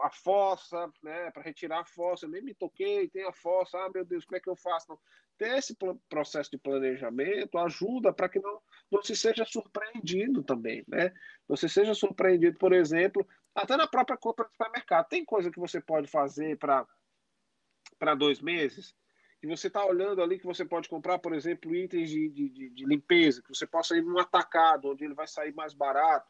a 0.04 0.10
fossa, 0.10 0.92
né, 1.04 1.30
para 1.32 1.44
retirar 1.44 1.82
a 1.82 1.86
fossa, 1.86 2.26
eu 2.26 2.30
nem 2.30 2.42
me 2.42 2.54
toquei, 2.54 3.08
tem 3.10 3.24
a 3.24 3.32
fossa, 3.32 3.78
ah, 3.78 3.92
meu 3.94 4.04
Deus, 4.04 4.26
como 4.26 4.38
é 4.38 4.40
que 4.40 4.50
eu 4.50 4.56
faço? 4.56 4.90
Não. 4.90 5.00
Ter 5.38 5.56
esse 5.58 5.78
processo 6.10 6.50
de 6.50 6.58
planejamento 6.58 7.60
ajuda 7.60 8.12
para 8.12 8.28
que 8.28 8.40
não, 8.40 8.60
não 8.92 9.04
se 9.04 9.16
seja 9.16 9.46
surpreendido 9.46 10.44
também, 10.44 10.84
né? 10.88 11.14
Você 11.48 11.70
seja 11.70 11.94
surpreendido, 11.94 12.58
por 12.58 12.74
exemplo, 12.74 13.28
até 13.54 13.78
na 13.78 13.88
própria 13.88 14.18
compra 14.18 14.46
do 14.46 14.52
supermercado. 14.52 15.08
Tem 15.08 15.24
coisa 15.24 15.52
que 15.52 15.60
você 15.60 15.80
pode 15.80 16.08
fazer 16.08 16.58
para 16.58 18.16
dois 18.18 18.42
meses, 18.42 18.96
que 19.40 19.48
você 19.48 19.68
está 19.68 19.86
olhando 19.86 20.22
ali 20.22 20.40
que 20.40 20.46
você 20.46 20.66
pode 20.66 20.90
comprar, 20.90 21.20
por 21.20 21.34
exemplo, 21.34 21.76
itens 21.76 22.10
de, 22.10 22.30
de, 22.30 22.70
de, 22.70 22.86
limpeza, 22.86 23.42
que 23.42 23.50
você 23.50 23.68
possa 23.68 23.96
ir 23.96 24.02
num 24.02 24.18
atacado, 24.18 24.90
onde 24.90 25.06
ele 25.06 25.14
vai 25.14 25.28
sair 25.28 25.54
mais 25.54 25.74
barato, 25.74 26.28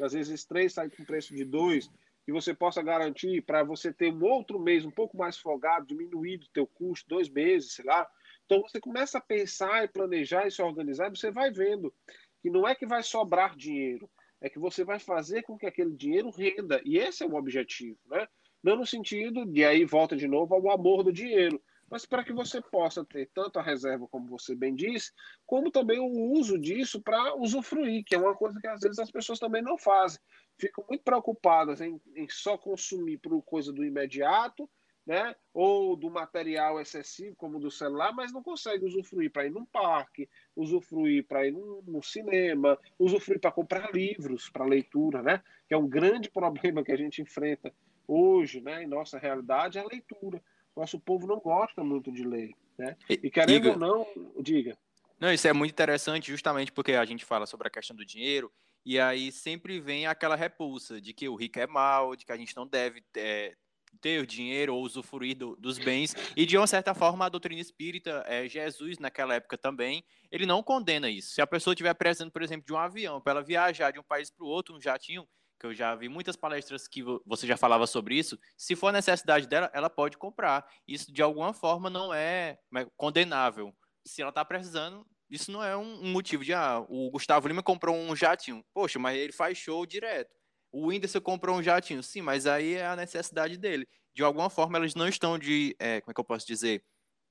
às 0.00 0.12
vezes 0.12 0.44
três 0.44 0.74
sai 0.74 0.90
com 0.90 1.04
preço 1.04 1.34
de 1.34 1.44
dois, 1.44 1.88
que 2.24 2.32
você 2.32 2.52
possa 2.52 2.82
garantir 2.82 3.42
para 3.42 3.62
você 3.62 3.92
ter 3.92 4.12
um 4.12 4.24
outro 4.24 4.58
mês 4.58 4.84
um 4.84 4.90
pouco 4.90 5.16
mais 5.16 5.38
folgado, 5.38 5.86
diminuído 5.86 6.46
o 6.46 6.52
teu 6.52 6.66
custo, 6.66 7.08
dois 7.08 7.28
meses, 7.28 7.72
sei 7.72 7.84
lá. 7.84 8.06
Então 8.44 8.60
você 8.60 8.80
começa 8.80 9.18
a 9.18 9.20
pensar 9.20 9.84
e 9.84 9.88
planejar 9.88 10.46
e 10.46 10.50
se 10.50 10.60
organizar, 10.60 11.06
e 11.06 11.16
você 11.16 11.30
vai 11.30 11.50
vendo 11.50 11.94
que 12.42 12.48
que 12.48 12.50
não 12.50 12.66
é 12.66 12.74
que 12.74 12.86
vai 12.86 13.02
sobrar 13.02 13.54
dinheiro, 13.54 14.10
é 14.40 14.48
que 14.48 14.58
você 14.58 14.84
vai 14.84 14.98
fazer 14.98 15.42
com 15.42 15.58
que 15.58 15.66
aquele 15.66 15.94
dinheiro 15.94 16.30
renda. 16.30 16.80
E 16.84 16.96
esse 16.96 17.22
é 17.22 17.26
o 17.26 17.34
objetivo, 17.34 17.98
né? 18.06 18.26
Não 18.62 18.76
no 18.76 18.86
sentido 18.86 19.44
de 19.44 19.64
aí 19.64 19.84
volta 19.84 20.16
de 20.16 20.26
novo 20.26 20.54
ao 20.54 20.70
amor 20.70 21.04
do 21.04 21.12
dinheiro, 21.12 21.60
mas 21.90 22.04
para 22.04 22.24
que 22.24 22.32
você 22.32 22.60
possa 22.60 23.04
ter 23.04 23.30
tanto 23.34 23.58
a 23.58 23.62
reserva, 23.62 24.06
como 24.08 24.26
você 24.26 24.54
bem 24.54 24.74
disse, 24.74 25.12
como 25.46 25.70
também 25.70 25.98
o 25.98 26.32
uso 26.32 26.58
disso 26.58 27.00
para 27.00 27.34
usufruir, 27.36 28.04
que 28.04 28.14
é 28.14 28.18
uma 28.18 28.34
coisa 28.34 28.60
que 28.60 28.66
às 28.66 28.80
vezes 28.80 28.98
as 28.98 29.10
pessoas 29.10 29.38
também 29.38 29.62
não 29.62 29.78
fazem. 29.78 30.20
Ficam 30.58 30.84
muito 30.88 31.02
preocupadas 31.02 31.80
em, 31.80 32.00
em 32.14 32.28
só 32.28 32.58
consumir 32.58 33.18
por 33.18 33.40
coisa 33.42 33.72
do 33.72 33.84
imediato, 33.84 34.68
né? 35.06 35.34
ou 35.54 35.96
do 35.96 36.10
material 36.10 36.78
excessivo, 36.78 37.34
como 37.34 37.58
do 37.58 37.70
celular, 37.70 38.12
mas 38.12 38.30
não 38.30 38.42
consegue 38.42 38.84
usufruir 38.84 39.32
para 39.32 39.46
ir 39.46 39.50
num 39.50 39.64
parque, 39.64 40.28
usufruir 40.54 41.26
para 41.26 41.46
ir 41.46 41.52
no, 41.52 41.82
no 41.86 42.02
cinema, 42.02 42.78
usufruir 42.98 43.40
para 43.40 43.50
comprar 43.50 43.90
livros 43.94 44.50
para 44.50 44.66
leitura, 44.66 45.22
né? 45.22 45.42
que 45.66 45.72
é 45.72 45.78
um 45.78 45.88
grande 45.88 46.28
problema 46.30 46.84
que 46.84 46.92
a 46.92 46.96
gente 46.96 47.22
enfrenta 47.22 47.72
hoje, 48.08 48.62
né, 48.62 48.82
em 48.82 48.86
nossa 48.86 49.18
realidade, 49.18 49.76
é 49.76 49.82
a 49.82 49.86
leitura. 49.86 50.42
Nosso 50.78 51.00
povo 51.00 51.26
não 51.26 51.40
gosta 51.40 51.82
muito 51.82 52.12
de 52.12 52.22
ler. 52.22 52.54
Né? 52.78 52.96
E 53.10 53.28
querendo 53.28 53.70
ou 53.70 53.76
não, 53.76 54.06
diga. 54.40 54.78
Não, 55.18 55.32
isso 55.32 55.48
é 55.48 55.52
muito 55.52 55.72
interessante, 55.72 56.30
justamente 56.30 56.70
porque 56.70 56.92
a 56.92 57.04
gente 57.04 57.24
fala 57.24 57.46
sobre 57.46 57.66
a 57.66 57.70
questão 57.70 57.96
do 57.96 58.04
dinheiro, 58.04 58.52
e 58.86 59.00
aí 59.00 59.32
sempre 59.32 59.80
vem 59.80 60.06
aquela 60.06 60.36
repulsa 60.36 61.00
de 61.00 61.12
que 61.12 61.28
o 61.28 61.34
rico 61.34 61.58
é 61.58 61.66
mal, 61.66 62.14
de 62.14 62.24
que 62.24 62.30
a 62.30 62.36
gente 62.36 62.54
não 62.54 62.64
deve 62.64 63.02
é, 63.16 63.56
ter 64.00 64.22
o 64.22 64.26
dinheiro 64.26 64.72
ou 64.72 64.84
usufruir 64.84 65.36
do, 65.36 65.56
dos 65.56 65.78
bens. 65.78 66.14
E 66.36 66.46
de 66.46 66.56
uma 66.56 66.68
certa 66.68 66.94
forma, 66.94 67.26
a 67.26 67.28
doutrina 67.28 67.60
espírita, 67.60 68.24
é, 68.28 68.48
Jesus, 68.48 69.00
naquela 69.00 69.34
época 69.34 69.58
também, 69.58 70.04
ele 70.30 70.46
não 70.46 70.62
condena 70.62 71.10
isso. 71.10 71.34
Se 71.34 71.42
a 71.42 71.46
pessoa 71.46 71.74
estiver 71.74 71.92
precisando, 71.94 72.30
por 72.30 72.42
exemplo, 72.42 72.64
de 72.64 72.72
um 72.72 72.78
avião, 72.78 73.20
para 73.20 73.32
ela 73.32 73.42
viajar 73.42 73.90
de 73.90 73.98
um 73.98 74.04
país 74.04 74.30
para 74.30 74.44
o 74.44 74.48
outro, 74.48 74.76
um 74.76 74.80
jatinho, 74.80 75.26
que 75.58 75.66
eu 75.66 75.74
já 75.74 75.94
vi 75.94 76.08
muitas 76.08 76.36
palestras 76.36 76.86
que 76.86 77.02
você 77.26 77.46
já 77.46 77.56
falava 77.56 77.86
sobre 77.86 78.16
isso, 78.16 78.38
se 78.56 78.76
for 78.76 78.92
necessidade 78.92 79.46
dela, 79.46 79.70
ela 79.74 79.90
pode 79.90 80.16
comprar. 80.16 80.66
Isso, 80.86 81.12
de 81.12 81.20
alguma 81.20 81.52
forma, 81.52 81.90
não 81.90 82.14
é, 82.14 82.58
é 82.76 82.86
condenável. 82.96 83.74
Se 84.06 84.22
ela 84.22 84.30
está 84.30 84.44
precisando, 84.44 85.06
isso 85.28 85.50
não 85.50 85.62
é 85.62 85.76
um, 85.76 86.06
motivo 86.10 86.44
de, 86.44 86.54
ah, 86.54 86.84
o 86.88 87.10
Gustavo 87.10 87.48
Lima 87.48 87.62
comprou 87.62 87.96
um 87.96 88.14
jatinho. 88.14 88.64
Poxa, 88.72 88.98
mas 88.98 89.18
ele 89.18 89.32
faz 89.32 89.58
show 89.58 89.84
direto. 89.84 90.34
O 90.70 90.86
Whindersson 90.86 91.20
comprou 91.20 91.56
um 91.56 91.62
jatinho. 91.62 92.02
Sim, 92.02 92.22
mas 92.22 92.46
aí 92.46 92.74
é 92.74 92.86
a 92.86 92.96
necessidade 92.96 93.56
dele. 93.56 93.86
De 94.14 94.22
alguma 94.22 94.48
forma, 94.48 94.78
elas 94.78 94.94
não 94.94 95.08
estão 95.08 95.38
de, 95.38 95.76
é, 95.78 96.00
como 96.00 96.12
é 96.12 96.14
que 96.14 96.20
eu 96.20 96.24
posso 96.24 96.46
dizer, 96.46 96.84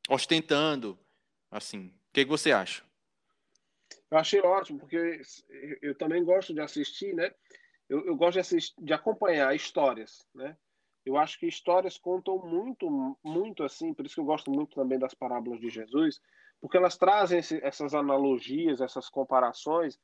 ostentando, 0.10 1.00
assim. 1.50 1.88
O 1.88 2.14
que, 2.14 2.26
que 2.26 2.30
você 2.30 2.52
acha? 2.52 2.84
Eu 4.12 4.18
achei 4.18 4.40
ótimo, 4.42 4.80
porque 4.80 5.22
eu 5.82 5.96
também 5.96 6.24
gosto 6.24 6.54
de 6.54 6.62
assistir, 6.62 7.14
né? 7.14 7.34
Eu, 7.90 8.06
eu 8.06 8.16
gosto 8.16 8.42
de, 8.42 8.74
de 8.78 8.94
acompanhar 8.94 9.56
histórias, 9.56 10.26
né? 10.34 10.58
Eu 11.06 11.16
acho 11.18 11.40
que 11.40 11.48
histórias 11.48 11.98
contam 11.98 12.38
muito, 12.40 13.18
muito 13.24 13.64
assim, 13.64 13.94
por 13.94 14.06
isso 14.06 14.16
que 14.16 14.22
eu 14.22 14.26
gosto 14.26 14.52
muito 14.52 14.76
também 14.76 15.00
das 15.00 15.14
parábolas 15.14 15.60
de 15.60 15.70
Jesus, 15.70 16.20
porque 16.60 16.76
elas 16.76 16.98
trazem 16.98 17.40
esse, 17.40 17.64
essas 17.64 17.94
analogias, 17.94 18.82
essas 18.82 19.10
comparações, 19.10 19.98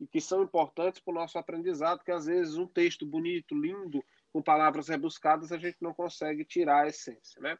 e 0.00 0.06
que 0.06 0.20
são 0.20 0.42
importantes 0.42 1.00
para 1.00 1.12
o 1.12 1.14
nosso 1.14 1.38
aprendizado, 1.38 2.02
que 2.02 2.10
às 2.10 2.26
vezes 2.26 2.56
um 2.56 2.66
texto 2.66 3.06
bonito, 3.06 3.54
lindo, 3.54 4.04
com 4.32 4.42
palavras 4.42 4.88
rebuscadas, 4.88 5.52
a 5.52 5.58
gente 5.58 5.76
não 5.80 5.94
consegue 5.94 6.44
tirar 6.44 6.84
a 6.84 6.88
essência, 6.88 7.40
né? 7.40 7.56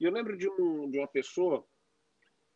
E 0.00 0.04
eu 0.04 0.12
lembro 0.12 0.36
de, 0.36 0.48
um, 0.48 0.90
de 0.90 0.98
uma 0.98 1.08
pessoa, 1.08 1.66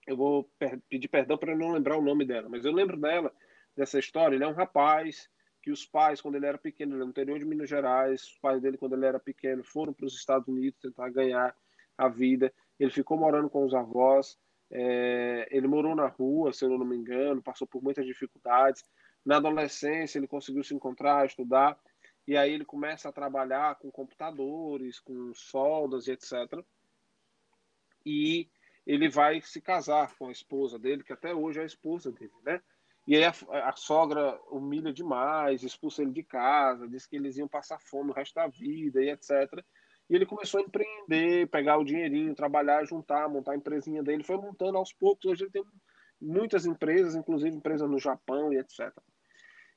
eu 0.06 0.16
vou 0.16 0.50
per 0.58 0.80
pedir 0.88 1.08
perdão 1.08 1.36
para 1.36 1.56
não 1.56 1.72
lembrar 1.72 1.98
o 1.98 2.02
nome 2.02 2.24
dela, 2.24 2.48
mas 2.48 2.64
eu 2.64 2.72
lembro 2.72 2.96
dela, 2.96 3.30
dessa 3.76 3.98
história, 3.98 4.36
ele 4.36 4.44
é 4.44 4.48
um 4.48 4.54
rapaz 4.54 5.28
que 5.62 5.70
os 5.70 5.86
pais, 5.86 6.20
quando 6.20 6.34
ele 6.34 6.46
era 6.46 6.58
pequeno, 6.58 6.96
no 6.96 7.04
interior 7.04 7.38
de 7.38 7.44
Minas 7.44 7.70
Gerais, 7.70 8.22
os 8.22 8.38
pais 8.38 8.60
dele, 8.60 8.76
quando 8.76 8.94
ele 8.94 9.06
era 9.06 9.20
pequeno, 9.20 9.62
foram 9.62 9.92
para 9.92 10.06
os 10.06 10.14
Estados 10.14 10.48
Unidos 10.48 10.80
tentar 10.80 11.08
ganhar 11.10 11.56
a 11.96 12.08
vida. 12.08 12.52
Ele 12.78 12.90
ficou 12.90 13.16
morando 13.16 13.48
com 13.48 13.64
os 13.64 13.72
avós, 13.72 14.36
é, 14.70 15.46
ele 15.50 15.68
morou 15.68 15.94
na 15.94 16.08
rua, 16.08 16.52
se 16.52 16.64
eu 16.64 16.70
não 16.70 16.84
me 16.84 16.96
engano, 16.96 17.40
passou 17.40 17.66
por 17.66 17.82
muitas 17.82 18.04
dificuldades. 18.04 18.84
Na 19.24 19.36
adolescência, 19.36 20.18
ele 20.18 20.26
conseguiu 20.26 20.64
se 20.64 20.74
encontrar, 20.74 21.24
estudar, 21.24 21.78
e 22.26 22.36
aí 22.36 22.52
ele 22.52 22.64
começa 22.64 23.08
a 23.08 23.12
trabalhar 23.12 23.76
com 23.76 23.90
computadores, 23.90 24.98
com 24.98 25.32
soldas 25.34 26.08
e 26.08 26.12
etc. 26.12 26.32
E 28.04 28.48
ele 28.84 29.08
vai 29.08 29.40
se 29.40 29.60
casar 29.60 30.16
com 30.16 30.28
a 30.28 30.32
esposa 30.32 30.78
dele, 30.78 31.04
que 31.04 31.12
até 31.12 31.32
hoje 31.32 31.60
é 31.60 31.62
a 31.62 31.66
esposa 31.66 32.10
dele, 32.10 32.32
né? 32.44 32.60
E 33.06 33.16
aí 33.16 33.24
a, 33.24 33.32
a, 33.68 33.72
sogra 33.76 34.38
humilha 34.50 34.92
demais, 34.92 35.62
expulsa 35.62 36.02
ele 36.02 36.12
de 36.12 36.22
casa, 36.22 36.88
diz 36.88 37.06
que 37.06 37.16
eles 37.16 37.36
iam 37.36 37.48
passar 37.48 37.80
fome 37.80 38.10
o 38.10 38.14
resto 38.14 38.34
da 38.34 38.46
vida 38.46 39.02
e 39.02 39.10
etc. 39.10 39.30
E 40.08 40.14
ele 40.14 40.26
começou 40.26 40.60
a 40.60 40.62
empreender, 40.62 41.48
pegar 41.48 41.78
o 41.78 41.84
dinheirinho, 41.84 42.34
trabalhar, 42.34 42.84
juntar, 42.84 43.28
montar 43.28 43.52
a 43.52 43.56
empresinha 43.56 44.02
dele. 44.02 44.22
Foi 44.22 44.36
montando 44.36 44.78
aos 44.78 44.92
poucos. 44.92 45.24
Hoje 45.24 45.44
ele 45.44 45.50
tem 45.50 45.64
muitas 46.20 46.64
empresas, 46.64 47.16
inclusive 47.16 47.56
empresas 47.56 47.90
no 47.90 47.98
Japão 47.98 48.52
e 48.52 48.58
etc. 48.58 48.92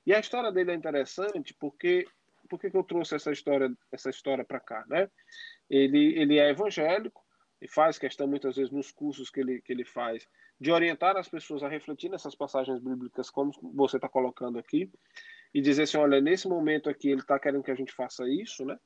E 0.05 0.13
a 0.13 0.19
história 0.19 0.51
dele 0.51 0.71
é 0.71 0.75
interessante 0.75 1.55
porque 1.59 2.05
por 2.47 2.59
que 2.59 2.69
eu 2.71 2.83
trouxe 2.83 3.15
essa 3.15 3.31
história 3.31 3.71
essa 3.91 4.11
história 4.11 4.45
para 4.45 4.59
cá, 4.59 4.85
né? 4.87 5.09
Ele 5.67 6.19
ele 6.19 6.37
é 6.37 6.49
evangélico 6.51 7.24
e 7.65 7.67
faz 7.67 7.97
questão 7.97 8.27
muitas 8.27 8.55
vezes 8.55 8.71
nos 8.71 8.91
cursos 8.91 9.31
que 9.31 9.39
ele 9.39 9.59
que 9.59 9.73
ele 9.73 9.83
faz 9.83 10.27
de 10.61 10.71
orientar 10.71 11.17
as 11.17 11.27
pessoas 11.27 11.63
a 11.63 11.67
refletir 11.67 12.09
nessas 12.09 12.35
passagens 12.35 12.79
bíblicas, 12.79 13.29
como 13.29 13.51
você 13.73 13.97
está 13.97 14.07
colocando 14.07 14.59
aqui, 14.59 14.89
e 15.53 15.61
dizer 15.61 15.83
assim: 15.83 15.97
olha, 15.97 16.21
nesse 16.21 16.47
momento 16.47 16.89
aqui 16.89 17.09
ele 17.09 17.21
está 17.21 17.39
querendo 17.39 17.63
que 17.63 17.71
a 17.71 17.75
gente 17.75 17.91
faça 17.91 18.23
isso, 18.29 18.63
né? 18.63 18.79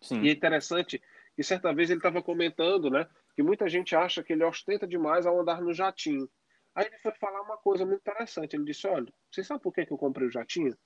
Sim. 0.00 0.22
E 0.22 0.28
é 0.28 0.32
interessante 0.32 1.02
que 1.34 1.42
certa 1.42 1.74
vez 1.74 1.90
ele 1.90 1.98
estava 1.98 2.22
comentando, 2.22 2.88
né, 2.88 3.08
que 3.34 3.42
muita 3.42 3.68
gente 3.68 3.96
acha 3.96 4.22
que 4.22 4.32
ele 4.32 4.44
ostenta 4.44 4.86
demais 4.86 5.26
ao 5.26 5.40
andar 5.40 5.60
no 5.60 5.72
jatinho. 5.72 6.28
Aí 6.74 6.86
ele 6.86 6.98
foi 6.98 7.12
falar 7.12 7.42
uma 7.42 7.56
coisa 7.56 7.84
muito 7.84 8.00
interessante. 8.00 8.54
Ele 8.54 8.64
disse: 8.64 8.86
olha, 8.86 9.12
você 9.30 9.42
sabe 9.42 9.60
por 9.60 9.72
que 9.72 9.86
eu 9.90 9.98
comprei 9.98 10.28
o 10.28 10.32
jatinho? 10.32 10.76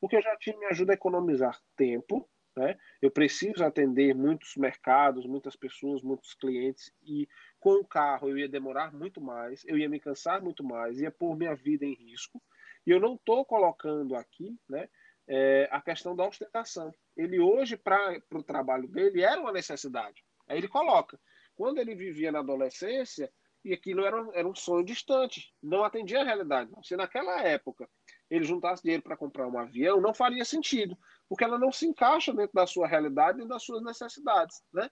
Porque 0.00 0.16
o 0.16 0.22
jatinho 0.22 0.58
me 0.60 0.66
ajuda 0.66 0.92
a 0.92 0.94
economizar 0.94 1.60
tempo 1.76 2.28
né? 2.56 2.76
Eu 3.02 3.10
preciso 3.10 3.64
atender 3.64 4.14
muitos 4.14 4.56
mercados, 4.56 5.26
muitas 5.26 5.56
pessoas, 5.56 6.02
muitos 6.02 6.34
clientes, 6.34 6.92
e 7.02 7.28
com 7.58 7.80
o 7.80 7.84
carro 7.84 8.28
eu 8.28 8.38
ia 8.38 8.48
demorar 8.48 8.92
muito 8.92 9.20
mais, 9.20 9.64
eu 9.66 9.76
ia 9.76 9.88
me 9.88 9.98
cansar 9.98 10.42
muito 10.42 10.62
mais, 10.62 11.00
ia 11.00 11.10
pôr 11.10 11.36
minha 11.36 11.54
vida 11.54 11.84
em 11.84 11.94
risco. 11.94 12.40
E 12.86 12.90
eu 12.90 13.00
não 13.00 13.14
estou 13.14 13.44
colocando 13.44 14.14
aqui 14.14 14.56
né, 14.68 14.88
é, 15.26 15.68
a 15.70 15.80
questão 15.80 16.14
da 16.14 16.26
ostentação. 16.26 16.92
Ele 17.16 17.40
hoje, 17.40 17.76
para 17.76 18.20
o 18.32 18.42
trabalho 18.42 18.86
dele, 18.88 19.22
era 19.22 19.40
uma 19.40 19.52
necessidade. 19.52 20.22
Aí 20.46 20.58
ele 20.58 20.68
coloca. 20.68 21.18
Quando 21.56 21.78
ele 21.78 21.94
vivia 21.94 22.30
na 22.30 22.40
adolescência, 22.40 23.32
e 23.64 23.72
aquilo 23.72 24.04
era, 24.04 24.28
era 24.34 24.46
um 24.46 24.54
sonho 24.54 24.84
distante, 24.84 25.54
não 25.62 25.84
atendia 25.84 26.20
a 26.20 26.24
realidade. 26.24 26.70
Se 26.82 26.96
naquela 26.96 27.40
época 27.42 27.88
ele 28.28 28.44
juntasse 28.44 28.82
dinheiro 28.82 29.02
para 29.02 29.16
comprar 29.16 29.48
um 29.48 29.58
avião, 29.58 30.00
não 30.00 30.12
faria 30.12 30.44
sentido 30.44 30.96
porque 31.28 31.44
ela 31.44 31.58
não 31.58 31.72
se 31.72 31.86
encaixa 31.86 32.32
dentro 32.32 32.54
da 32.54 32.66
sua 32.66 32.86
realidade 32.86 33.42
e 33.42 33.48
das 33.48 33.62
suas 33.62 33.82
necessidades, 33.82 34.62
né? 34.72 34.88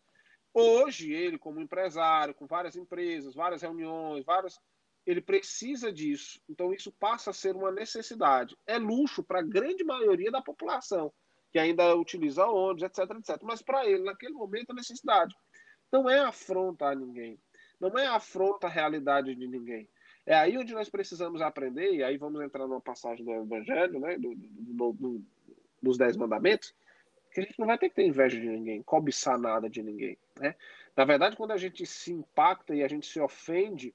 Hoje, 0.54 1.12
ele, 1.12 1.38
como 1.38 1.60
empresário, 1.60 2.34
com 2.34 2.46
várias 2.46 2.76
empresas, 2.76 3.34
várias 3.34 3.62
reuniões, 3.62 4.22
várias, 4.24 4.58
ele 5.06 5.22
precisa 5.22 5.90
disso. 5.90 6.38
Então, 6.48 6.74
isso 6.74 6.92
passa 6.92 7.30
a 7.30 7.34
ser 7.34 7.56
uma 7.56 7.72
necessidade. 7.72 8.54
É 8.66 8.76
luxo 8.78 9.22
para 9.22 9.40
a 9.40 9.42
grande 9.42 9.82
maioria 9.82 10.30
da 10.30 10.42
população, 10.42 11.10
que 11.50 11.58
ainda 11.58 11.96
utiliza 11.96 12.46
ônibus, 12.46 12.82
etc, 12.82 13.10
etc. 13.18 13.42
Mas 13.42 13.62
para 13.62 13.86
ele, 13.86 14.04
naquele 14.04 14.34
momento, 14.34 14.72
é 14.72 14.74
necessidade. 14.74 15.34
Não 15.90 16.08
é 16.08 16.18
afronta 16.18 16.86
a 16.86 16.94
ninguém. 16.94 17.38
Não 17.80 17.96
é 17.98 18.06
afronta 18.06 18.66
a 18.66 18.70
realidade 18.70 19.34
de 19.34 19.48
ninguém. 19.48 19.88
É 20.24 20.34
aí 20.34 20.56
onde 20.56 20.72
nós 20.72 20.88
precisamos 20.88 21.40
aprender, 21.40 21.94
e 21.94 22.04
aí 22.04 22.16
vamos 22.16 22.40
entrar 22.42 22.66
numa 22.68 22.80
passagem 22.80 23.24
do 23.24 23.32
Evangelho, 23.32 23.98
né, 23.98 24.16
do, 24.18 24.34
do, 24.36 24.92
do, 24.92 25.22
dos 25.82 25.98
Dez 25.98 26.16
Mandamentos, 26.16 26.74
que 27.32 27.40
a 27.40 27.42
gente 27.42 27.58
não 27.58 27.66
vai 27.66 27.78
ter 27.78 27.88
que 27.88 27.96
ter 27.96 28.06
inveja 28.06 28.38
de 28.38 28.46
ninguém, 28.46 28.82
cobiçar 28.82 29.38
nada 29.38 29.68
de 29.68 29.82
ninguém. 29.82 30.18
Né? 30.38 30.54
Na 30.96 31.04
verdade, 31.04 31.36
quando 31.36 31.52
a 31.52 31.56
gente 31.56 31.84
se 31.86 32.12
impacta 32.12 32.74
e 32.74 32.82
a 32.82 32.88
gente 32.88 33.06
se 33.06 33.18
ofende 33.20 33.94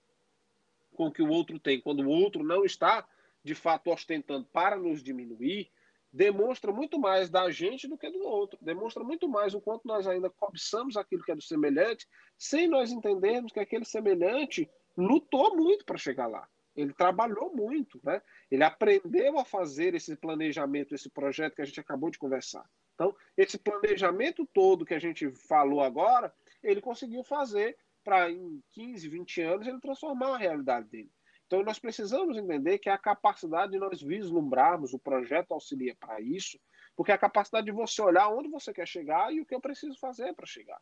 com 0.95 1.07
o 1.07 1.11
que 1.11 1.21
o 1.21 1.29
outro 1.29 1.59
tem, 1.59 1.79
quando 1.79 2.01
o 2.01 2.09
outro 2.09 2.43
não 2.43 2.65
está, 2.65 3.07
de 3.43 3.53
fato, 3.53 3.91
ostentando 3.91 4.45
para 4.51 4.75
nos 4.75 5.03
diminuir, 5.03 5.69
demonstra 6.11 6.71
muito 6.71 6.97
mais 6.97 7.29
da 7.29 7.51
gente 7.51 7.87
do 7.87 7.97
que 7.97 8.09
do 8.09 8.23
outro. 8.23 8.57
Demonstra 8.59 9.03
muito 9.03 9.29
mais 9.29 9.53
o 9.53 9.61
quanto 9.61 9.87
nós 9.87 10.07
ainda 10.07 10.29
cobiçamos 10.29 10.97
aquilo 10.97 11.23
que 11.23 11.31
é 11.31 11.35
do 11.35 11.41
semelhante, 11.41 12.07
sem 12.37 12.67
nós 12.67 12.91
entendermos 12.91 13.51
que 13.51 13.59
aquele 13.59 13.85
semelhante 13.85 14.67
lutou 14.97 15.55
muito 15.55 15.85
para 15.85 15.97
chegar 15.97 16.25
lá. 16.25 16.49
Ele 16.77 16.93
trabalhou 16.93 17.53
muito, 17.53 17.99
né? 18.03 18.21
Ele 18.51 18.63
aprendeu 18.63 19.39
a 19.39 19.43
fazer 19.43 19.95
esse 19.95 20.15
planejamento, 20.15 20.93
esse 20.93 21.09
projeto 21.09 21.55
que 21.55 21.61
a 21.63 21.65
gente 21.65 21.79
acabou 21.79 22.11
de 22.11 22.19
conversar. 22.19 22.63
Então, 22.93 23.15
esse 23.35 23.57
planejamento 23.57 24.47
todo 24.53 24.85
que 24.85 24.93
a 24.93 24.99
gente 24.99 25.29
falou 25.31 25.81
agora, 25.81 26.31
ele 26.63 26.79
conseguiu 26.79 27.23
fazer 27.23 27.75
para 28.03 28.31
em 28.31 28.61
15, 28.71 29.09
20 29.09 29.41
anos 29.41 29.67
ele 29.67 29.81
transformar 29.81 30.35
a 30.35 30.37
realidade 30.37 30.87
dele. 30.87 31.11
Então, 31.47 31.63
nós 31.63 31.79
precisamos 31.79 32.37
entender 32.37 32.77
que 32.77 32.89
a 32.89 32.97
capacidade 32.97 33.71
de 33.71 33.79
nós 33.79 34.01
vislumbrarmos, 34.01 34.93
o 34.93 34.99
projeto 34.99 35.53
auxilia 35.53 35.95
para 35.99 36.21
isso, 36.21 36.59
porque 36.95 37.11
é 37.11 37.15
a 37.15 37.19
capacidade 37.19 37.65
de 37.65 37.71
você 37.71 38.01
olhar 38.01 38.29
onde 38.29 38.49
você 38.49 38.71
quer 38.71 38.87
chegar 38.87 39.33
e 39.33 39.41
o 39.41 39.45
que 39.45 39.55
eu 39.55 39.61
preciso 39.61 39.97
fazer 39.99 40.33
para 40.33 40.45
chegar. 40.45 40.79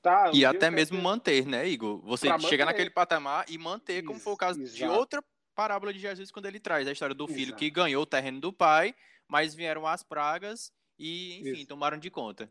Tá, 0.00 0.30
e 0.32 0.44
até 0.44 0.70
mesmo 0.70 0.96
ter... 0.96 1.02
manter, 1.02 1.46
né, 1.46 1.68
Igor? 1.68 2.00
Você 2.02 2.28
pra 2.28 2.38
chegar 2.38 2.64
manter. 2.64 2.64
naquele 2.64 2.90
patamar 2.90 3.44
e 3.48 3.58
manter, 3.58 4.04
como 4.04 4.18
foi 4.18 4.32
o 4.32 4.36
caso 4.36 4.60
Exato. 4.60 4.76
de 4.76 4.84
outra 4.86 5.22
parábola 5.58 5.92
de 5.92 5.98
Jesus 5.98 6.30
quando 6.30 6.46
ele 6.46 6.60
traz 6.60 6.86
a 6.86 6.92
história 6.92 7.16
do 7.16 7.26
filho 7.26 7.48
Exato. 7.48 7.56
que 7.56 7.68
ganhou 7.68 8.04
o 8.04 8.06
terreno 8.06 8.40
do 8.40 8.52
pai, 8.52 8.94
mas 9.26 9.56
vieram 9.56 9.88
as 9.88 10.04
pragas 10.04 10.72
e, 10.96 11.40
enfim, 11.40 11.58
Isso. 11.58 11.66
tomaram 11.66 11.98
de 11.98 12.08
conta. 12.12 12.48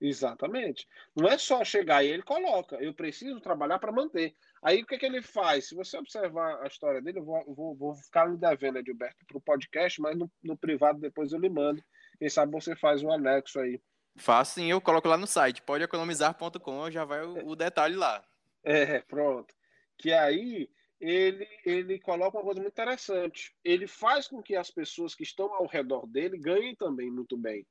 Exatamente. 0.00 0.84
Não 1.14 1.28
é 1.28 1.38
só 1.38 1.64
chegar 1.64 2.02
e 2.02 2.08
ele 2.08 2.24
coloca, 2.24 2.74
eu 2.82 2.92
preciso 2.92 3.40
trabalhar 3.40 3.78
para 3.78 3.92
manter. 3.92 4.34
Aí 4.60 4.82
o 4.82 4.86
que, 4.86 4.98
que 4.98 5.06
ele 5.06 5.22
faz? 5.22 5.68
Se 5.68 5.76
você 5.76 5.96
observar 5.96 6.60
a 6.64 6.66
história 6.66 7.00
dele, 7.00 7.20
eu 7.20 7.24
vou, 7.24 7.54
vou, 7.54 7.76
vou 7.76 7.94
ficar 7.94 8.28
me 8.28 8.36
devendo, 8.36 8.78
Edilberto, 8.78 9.24
para 9.24 9.38
o 9.38 9.40
podcast, 9.40 10.00
mas 10.00 10.18
no, 10.18 10.28
no, 10.42 10.56
privado 10.56 10.98
depois 10.98 11.32
eu 11.32 11.38
lhe 11.38 11.48
mando. 11.48 11.80
Quem 12.18 12.28
sabe 12.28 12.50
você 12.50 12.74
faz 12.74 13.04
um 13.04 13.12
anexo 13.12 13.60
aí. 13.60 13.80
Faço 14.16 14.54
sim, 14.54 14.68
eu 14.68 14.80
coloco 14.80 15.06
lá 15.06 15.16
no 15.16 15.28
site, 15.28 15.62
podeeconomizar.com, 15.62 16.90
já 16.90 17.04
vai 17.04 17.24
o, 17.24 17.50
o 17.50 17.54
detalhe 17.54 17.94
lá. 17.94 18.20
É, 18.64 18.98
pronto. 19.02 19.54
Que 19.96 20.12
aí 20.12 20.68
ele, 21.02 21.46
ele 21.66 21.98
coloca 21.98 22.38
uma 22.38 22.44
coisa 22.44 22.60
muito 22.60 22.72
interessante. 22.72 23.54
Ele 23.62 23.86
faz 23.86 24.28
com 24.28 24.42
que 24.42 24.56
as 24.56 24.70
pessoas 24.70 25.14
que 25.14 25.22
estão 25.22 25.52
ao 25.52 25.66
redor 25.66 26.06
dele 26.06 26.38
ganhem 26.38 26.74
também 26.74 27.10
muito 27.10 27.36
bem. 27.36 27.66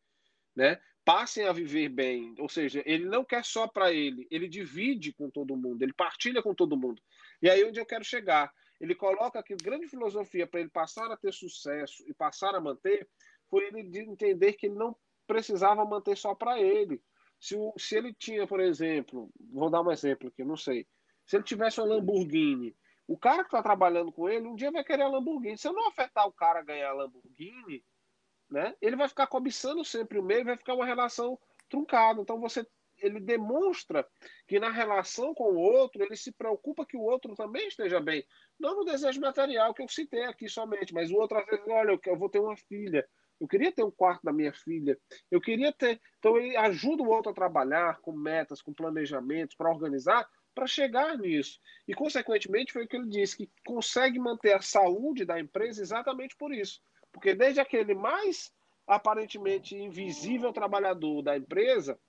Né? 0.55 0.79
passem 1.03 1.45
a 1.45 1.51
viver 1.51 1.89
bem. 1.89 2.35
Ou 2.39 2.49
seja, 2.49 2.81
ele 2.85 3.05
não 3.05 3.23
quer 3.23 3.43
só 3.43 3.67
para 3.67 3.91
ele, 3.91 4.27
ele 4.29 4.47
divide 4.47 5.13
com 5.13 5.29
todo 5.29 5.57
mundo, 5.57 5.81
ele 5.81 5.93
partilha 5.93 6.41
com 6.41 6.53
todo 6.53 6.77
mundo. 6.77 7.01
E 7.41 7.49
aí 7.49 7.63
onde 7.63 7.79
eu 7.79 7.85
quero 7.85 8.03
chegar? 8.03 8.51
Ele 8.79 8.95
coloca 8.95 9.39
aqui 9.39 9.55
grande 9.55 9.87
filosofia 9.87 10.47
para 10.47 10.59
ele 10.59 10.69
passar 10.69 11.11
a 11.11 11.17
ter 11.17 11.33
sucesso 11.33 12.03
e 12.07 12.13
passar 12.13 12.55
a 12.55 12.61
manter, 12.61 13.07
foi 13.49 13.65
ele 13.67 13.83
de 13.83 13.99
entender 13.99 14.53
que 14.53 14.67
ele 14.67 14.75
não 14.75 14.95
precisava 15.27 15.85
manter 15.85 16.17
só 16.17 16.33
para 16.33 16.59
ele. 16.59 17.01
Se, 17.39 17.55
se 17.77 17.95
ele 17.95 18.13
tinha, 18.13 18.47
por 18.47 18.59
exemplo, 18.59 19.31
vou 19.51 19.69
dar 19.69 19.81
um 19.81 19.91
exemplo 19.91 20.29
aqui, 20.29 20.43
não 20.43 20.57
sei. 20.57 20.87
Se 21.25 21.35
ele 21.35 21.43
tivesse 21.43 21.79
uma 21.79 21.95
Lamborghini, 21.95 22.75
o 23.11 23.17
cara 23.17 23.43
que 23.43 23.49
está 23.49 23.61
trabalhando 23.61 24.09
com 24.09 24.29
ele, 24.29 24.47
um 24.47 24.55
dia 24.55 24.71
vai 24.71 24.85
querer 24.85 25.03
a 25.03 25.09
Lamborghini. 25.09 25.57
Se 25.57 25.67
eu 25.67 25.73
não 25.73 25.89
afetar 25.89 26.25
o 26.25 26.31
cara 26.31 26.59
a 26.59 26.63
ganhar 26.63 26.91
a 26.91 26.93
Lamborghini, 26.93 27.83
né? 28.49 28.73
Ele 28.81 28.95
vai 28.95 29.09
ficar 29.09 29.27
cobiçando 29.27 29.83
sempre 29.83 30.17
o 30.17 30.23
meio, 30.23 30.45
vai 30.45 30.55
ficar 30.55 30.75
uma 30.75 30.85
relação 30.85 31.37
truncada. 31.67 32.21
Então 32.21 32.39
você 32.39 32.65
ele 32.99 33.19
demonstra 33.19 34.07
que 34.47 34.59
na 34.59 34.69
relação 34.69 35.33
com 35.33 35.51
o 35.51 35.57
outro, 35.57 36.01
ele 36.03 36.15
se 36.15 36.31
preocupa 36.31 36.85
que 36.85 36.95
o 36.95 37.01
outro 37.01 37.35
também 37.35 37.67
esteja 37.67 37.99
bem. 37.99 38.23
Não 38.57 38.77
no 38.77 38.85
desejo 38.85 39.19
material 39.19 39.73
que 39.73 39.81
eu 39.81 39.89
citei 39.89 40.23
aqui 40.23 40.47
somente, 40.47 40.93
mas 40.93 41.11
o 41.11 41.15
outro 41.15 41.37
às 41.37 41.45
vezes, 41.47 41.67
olha, 41.67 41.99
eu 42.05 42.17
vou 42.17 42.29
ter 42.29 42.39
uma 42.39 42.55
filha, 42.55 43.05
eu 43.41 43.47
queria 43.47 43.71
ter 43.71 43.83
um 43.83 43.91
quarto 43.91 44.23
da 44.23 44.31
minha 44.31 44.53
filha, 44.53 44.97
eu 45.31 45.41
queria 45.41 45.73
ter. 45.73 45.99
Então 46.19 46.37
ele 46.37 46.55
ajuda 46.55 47.03
o 47.03 47.09
outro 47.09 47.31
a 47.31 47.35
trabalhar 47.35 47.99
com 48.01 48.13
metas, 48.13 48.61
com 48.61 48.71
planejamentos, 48.71 49.55
para 49.55 49.71
organizar, 49.71 50.29
para 50.53 50.67
chegar 50.67 51.17
nisso. 51.17 51.59
E, 51.87 51.93
consequentemente, 51.93 52.73
foi 52.73 52.85
o 52.85 52.87
que 52.87 52.95
ele 52.95 53.07
disse, 53.07 53.37
que 53.37 53.49
consegue 53.65 54.19
manter 54.19 54.53
a 54.53 54.61
saúde 54.61 55.25
da 55.25 55.39
empresa 55.39 55.81
exatamente 55.81 56.35
por 56.35 56.53
isso. 56.53 56.81
Porque 57.11 57.33
desde 57.33 57.59
aquele 57.59 57.93
mais 57.93 58.51
aparentemente 58.87 59.75
invisível 59.75 60.51
trabalhador 60.51 61.21
da 61.21 61.37
empresa 61.37 61.99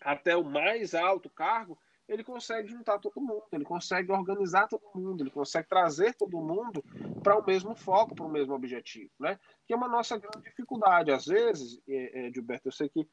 até 0.00 0.36
o 0.36 0.44
mais 0.44 0.94
alto 0.94 1.28
cargo, 1.30 1.78
ele 2.08 2.24
consegue 2.24 2.68
juntar 2.68 2.98
todo 2.98 3.20
mundo, 3.20 3.44
ele 3.52 3.64
consegue 3.64 4.10
organizar 4.10 4.66
todo 4.66 4.82
mundo, 4.94 5.22
ele 5.22 5.30
consegue 5.30 5.68
trazer 5.68 6.14
todo 6.14 6.40
mundo 6.40 6.82
para 7.22 7.38
o 7.38 7.46
mesmo 7.46 7.74
foco, 7.76 8.16
para 8.16 8.24
o 8.24 8.30
mesmo 8.30 8.52
objetivo, 8.52 9.12
né? 9.20 9.38
Que 9.64 9.72
é 9.72 9.76
uma 9.76 9.86
nossa 9.86 10.18
grande 10.18 10.48
dificuldade. 10.48 11.12
Às 11.12 11.26
vezes, 11.26 11.80
é, 11.88 12.26
é, 12.26 12.32
Gilberto, 12.32 12.66
eu 12.66 12.72
sei 12.72 12.88
que, 12.88 13.08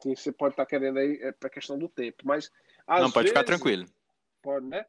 que 0.00 0.14
você 0.14 0.30
pode 0.30 0.52
estar 0.52 0.64
tá 0.64 0.68
querendo 0.68 0.98
aí 0.98 1.18
é, 1.22 1.32
para 1.32 1.46
a 1.46 1.52
questão 1.52 1.78
do 1.78 1.88
tempo, 1.88 2.18
mas 2.24 2.50
não 2.86 3.10
pode 3.10 3.28
vezes, 3.28 3.30
ficar 3.30 3.44
tranquilo. 3.44 3.86
Pode, 4.42 4.66
né? 4.66 4.84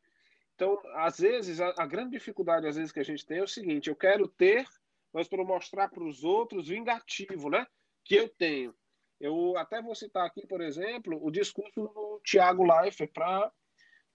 Então, 0.56 0.80
às 0.95 1.20
vezes, 1.20 1.62
a, 1.62 1.74
a 1.78 1.86
grande 1.86 2.12
dificuldade 2.12 2.68
às 2.68 2.76
vezes 2.76 2.91
que 2.91 2.99
a 2.99 3.06
gente 3.06 3.26
tem 3.26 3.39
é 3.39 3.43
o 3.43 3.47
seguinte: 3.47 3.89
eu 3.89 3.95
quero 3.95 4.28
ter 4.28 4.68
mas 5.14 5.28
para 5.28 5.43
mostrar 5.43 5.89
para 5.89 6.04
os 6.04 6.24
outros 6.24 6.68
vingativo, 6.68 7.49
né? 7.49 7.68
Que 8.04 8.16
eu 8.16 8.28
tenho. 8.28 8.74
Eu 9.22 9.56
até 9.58 9.82
vou 9.82 9.93
citar 9.93 10.26
aqui, 10.26 10.45
por 10.47 10.60
exemplo, 10.60 11.24
o 11.24 11.30
discurso 11.30 11.84
do 11.84 12.20
Tiago 12.26 12.64
Leifert 12.64 13.12
para 13.14 13.51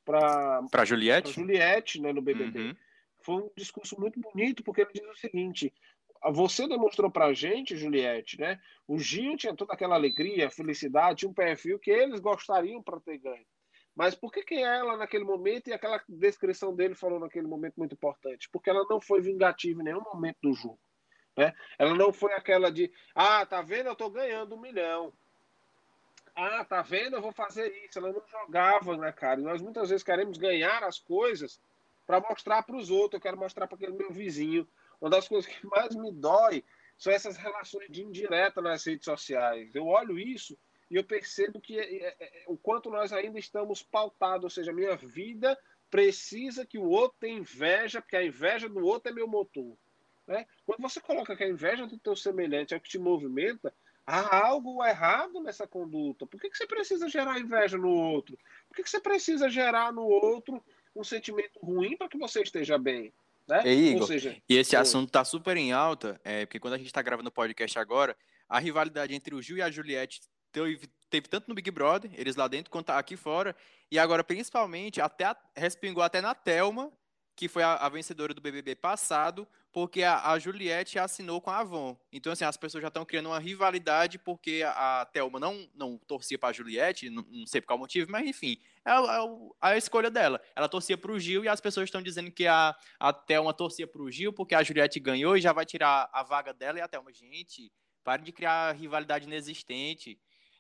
para 0.05 0.84
Juliette, 0.86 1.32
Juliette 1.32 2.01
né, 2.01 2.12
no 2.14 2.22
BBB. 2.22 2.59
Uhum. 2.59 2.76
Foi 3.20 3.43
um 3.43 3.51
discurso 3.55 3.99
muito 4.01 4.18
bonito 4.18 4.64
porque 4.64 4.80
ele 4.80 4.93
diz 4.93 5.07
o 5.07 5.14
seguinte: 5.14 5.72
você 6.32 6.66
demonstrou 6.66 7.11
para 7.11 7.26
a 7.26 7.32
gente, 7.32 7.76
Juliette, 7.76 8.41
né? 8.41 8.61
O 8.86 8.99
Gil 8.99 9.36
tinha 9.36 9.55
toda 9.55 9.72
aquela 9.74 9.95
alegria, 9.95 10.51
felicidade, 10.51 11.20
tinha 11.20 11.30
um 11.30 11.34
perfil 11.34 11.78
que 11.78 11.91
eles 11.91 12.20
gostariam 12.20 12.82
para 12.82 13.01
ter 13.01 13.18
ganho. 13.18 13.47
Mas 13.99 14.14
por 14.14 14.30
que, 14.30 14.44
que 14.44 14.55
ela, 14.55 14.96
naquele 14.96 15.24
momento, 15.24 15.66
e 15.66 15.72
aquela 15.72 16.01
descrição 16.09 16.72
dele 16.72 16.94
falou 16.94 17.18
naquele 17.18 17.49
momento 17.49 17.74
muito 17.78 17.94
importante? 17.94 18.49
Porque 18.49 18.70
ela 18.70 18.86
não 18.88 19.01
foi 19.01 19.20
vingativa 19.20 19.80
em 19.80 19.84
nenhum 19.86 20.03
momento 20.03 20.36
do 20.40 20.55
jogo. 20.55 20.78
Né? 21.36 21.53
Ela 21.76 21.96
não 21.96 22.12
foi 22.12 22.32
aquela 22.32 22.70
de, 22.70 22.92
ah, 23.12 23.44
tá 23.44 23.61
vendo, 23.61 23.88
eu 23.88 23.96
tô 23.96 24.09
ganhando 24.09 24.55
um 24.55 24.61
milhão. 24.61 25.12
Ah, 26.32 26.64
tá 26.64 26.80
vendo, 26.80 27.16
eu 27.16 27.20
vou 27.20 27.32
fazer 27.32 27.74
isso. 27.84 27.99
Ela 27.99 28.12
não 28.12 28.22
jogava 28.28 28.96
né, 28.96 29.11
cara. 29.11 29.40
E 29.40 29.42
nós 29.42 29.61
muitas 29.61 29.90
vezes 29.90 30.05
queremos 30.05 30.38
ganhar 30.38 30.84
as 30.84 31.01
coisas 31.01 31.61
para 32.07 32.20
mostrar 32.20 32.62
para 32.62 32.76
os 32.76 32.90
outros. 32.90 33.14
Eu 33.14 33.22
quero 33.22 33.36
mostrar 33.36 33.66
para 33.66 33.74
aquele 33.74 33.99
meu 33.99 34.12
vizinho. 34.12 34.64
Uma 35.01 35.11
das 35.11 35.26
coisas 35.26 35.51
que 35.51 35.66
mais 35.66 35.92
me 35.96 36.12
dói 36.12 36.62
são 36.96 37.12
essas 37.12 37.36
relações 37.36 37.90
de 37.90 38.05
indireta 38.05 38.62
nas 38.62 38.86
redes 38.86 39.07
sociais. 39.07 39.74
Eu 39.74 39.86
olho 39.88 40.16
isso 40.16 40.57
e 40.91 40.97
eu 40.97 41.05
percebo 41.05 41.61
que 41.61 41.78
é, 41.78 41.97
é, 41.97 42.16
é, 42.20 42.45
o 42.47 42.57
quanto 42.57 42.91
nós 42.91 43.12
ainda 43.12 43.39
estamos 43.39 43.82
pautados, 43.82 44.45
ou 44.45 44.51
seja, 44.51 44.70
a 44.70 44.74
minha 44.74 44.97
vida 44.97 45.59
precisa 45.91 46.66
que 46.66 46.78
o 46.78 46.89
outro 46.89 47.16
tenha 47.20 47.39
inveja, 47.39 48.01
porque 48.01 48.16
a 48.16 48.24
inveja 48.24 48.68
do 48.68 48.84
outro 48.84 49.11
é 49.11 49.14
meu 49.14 49.26
motor. 49.26 49.76
Né? 50.26 50.47
Quando 50.66 50.80
você 50.80 51.01
coloca 51.01 51.36
que 51.36 51.45
a 51.45 51.49
inveja 51.49 51.86
do 51.86 51.99
teu 51.99 52.16
semelhante 52.16 52.74
é 52.74 52.76
o 52.76 52.80
que 52.80 52.89
te 52.89 52.99
movimenta, 52.99 53.72
há 54.07 54.47
algo 54.47 54.84
errado 54.84 55.41
nessa 55.41 55.66
conduta. 55.66 56.26
Por 56.26 56.41
que, 56.41 56.51
que 56.51 56.57
você 56.57 56.66
precisa 56.66 57.09
gerar 57.09 57.39
inveja 57.39 57.76
no 57.76 57.91
outro? 57.91 58.39
Por 58.68 58.76
que, 58.76 58.82
que 58.82 58.91
você 58.91 59.01
precisa 59.01 59.49
gerar 59.51 59.93
no 59.93 60.05
outro 60.05 60.62
um 60.97 61.05
sentimento 61.05 61.59
ruim 61.61 61.97
para 61.97 62.09
que 62.09 62.18
você 62.18 62.43
esteja 62.43 62.78
bem? 62.78 63.12
Né? 63.47 63.62
E, 63.66 63.93
Igor, 63.93 64.07
seja, 64.07 64.36
e 64.49 64.57
esse 64.57 64.76
assunto 64.76 65.09
está 65.09 65.24
super 65.24 65.57
em 65.57 65.72
alta, 65.72 66.20
é, 66.22 66.45
porque 66.45 66.61
quando 66.61 66.74
a 66.74 66.78
gente 66.78 66.89
está 66.89 67.01
gravando 67.01 67.30
o 67.30 67.32
podcast 67.32 67.78
agora, 67.78 68.16
a 68.47 68.59
rivalidade 68.59 69.14
entre 69.14 69.34
o 69.34 69.41
Gil 69.41 69.57
e 69.57 69.62
a 69.62 69.70
Juliette 69.70 70.20
teve, 70.53 70.88
teve, 71.11 71.28
tanto 71.28 71.49
no 71.49 71.55
Big 71.55 71.70
Brother, 71.70 72.11
eles 72.14 72.36
lá 72.36 72.49
dentro, 72.49 72.70
quanto 72.70 72.90
aqui 72.90 73.16
fora, 73.16 73.55
e 73.90 73.99
agora 73.99 74.22
principalmente 74.24 75.01
até 75.01 75.24
a, 75.24 75.36
respingou 75.57 76.03
até 76.03 76.20
na 76.20 76.34
Telma, 76.34 76.92
que 77.38 77.46
foi 77.46 77.62
a, 77.62 77.74
a 77.74 77.88
vencedora 77.88 78.34
do 78.34 78.40
BBB 78.40 78.74
passado, 78.74 79.46
porque 79.72 80.03
a, 80.03 80.32
a, 80.32 80.38
Juliette 80.40 80.99
assinou 80.99 81.40
com 81.40 81.51
a 81.51 81.59
Avon. 81.59 81.96
Então, 82.12 82.32
assim, 82.32 82.44
as 82.44 82.57
pessoas 82.57 82.82
já 82.82 82.88
estão 82.88 83.05
criando 83.05 83.26
uma 83.26 83.38
rivalidade 83.38 84.18
porque 84.18 84.64
a, 84.66 85.03
a 85.03 85.05
Thelma 85.07 85.38
não, 85.38 85.68
não 85.72 85.96
torcia 85.99 86.36
para 86.36 86.49
a 86.49 86.53
Juliette, 86.53 87.09
não, 87.09 87.24
não, 87.30 87.46
sei 87.46 87.61
por 87.61 87.68
qual 87.68 87.78
motivo, 87.78 88.11
mas 88.11 88.26
enfim, 88.26 88.61
é 88.84 88.90
a, 88.90 89.24
é 89.62 89.66
a 89.68 89.76
escolha 89.76 90.11
dela. 90.11 90.40
Ela 90.57 90.68
torcia 90.68 90.99
para 90.99 91.12
o 91.12 91.20
Gil 91.20 91.44
e 91.44 91.49
as 91.49 91.61
pessoas 91.61 91.84
estão 91.84 92.03
dizendo 92.03 92.32
que 92.32 92.44
a, 92.44 92.74
a 92.99 93.12
Thelma 93.12 93.55
torcia 93.55 93.86
para 93.86 94.03
o 94.03 94.11
Gil 94.11 94.32
porque 94.32 94.57
a 94.57 94.62
Juliette 94.64 94.99
ganhou 94.99 95.36
e 95.36 95.40
já 95.40 95.53
vai 95.53 95.64
tirar 95.64 96.11
a 96.12 96.24
vaga 96.24 96.53
dela 96.53 96.78
e 96.78 96.80
a 96.80 96.88
Thelma. 96.88 97.12
Gente, 97.12 97.70
pare 98.03 98.22
de 98.22 98.32
criar 98.32 98.72
rivalidade 98.72 99.26
inexistente. 99.26 100.18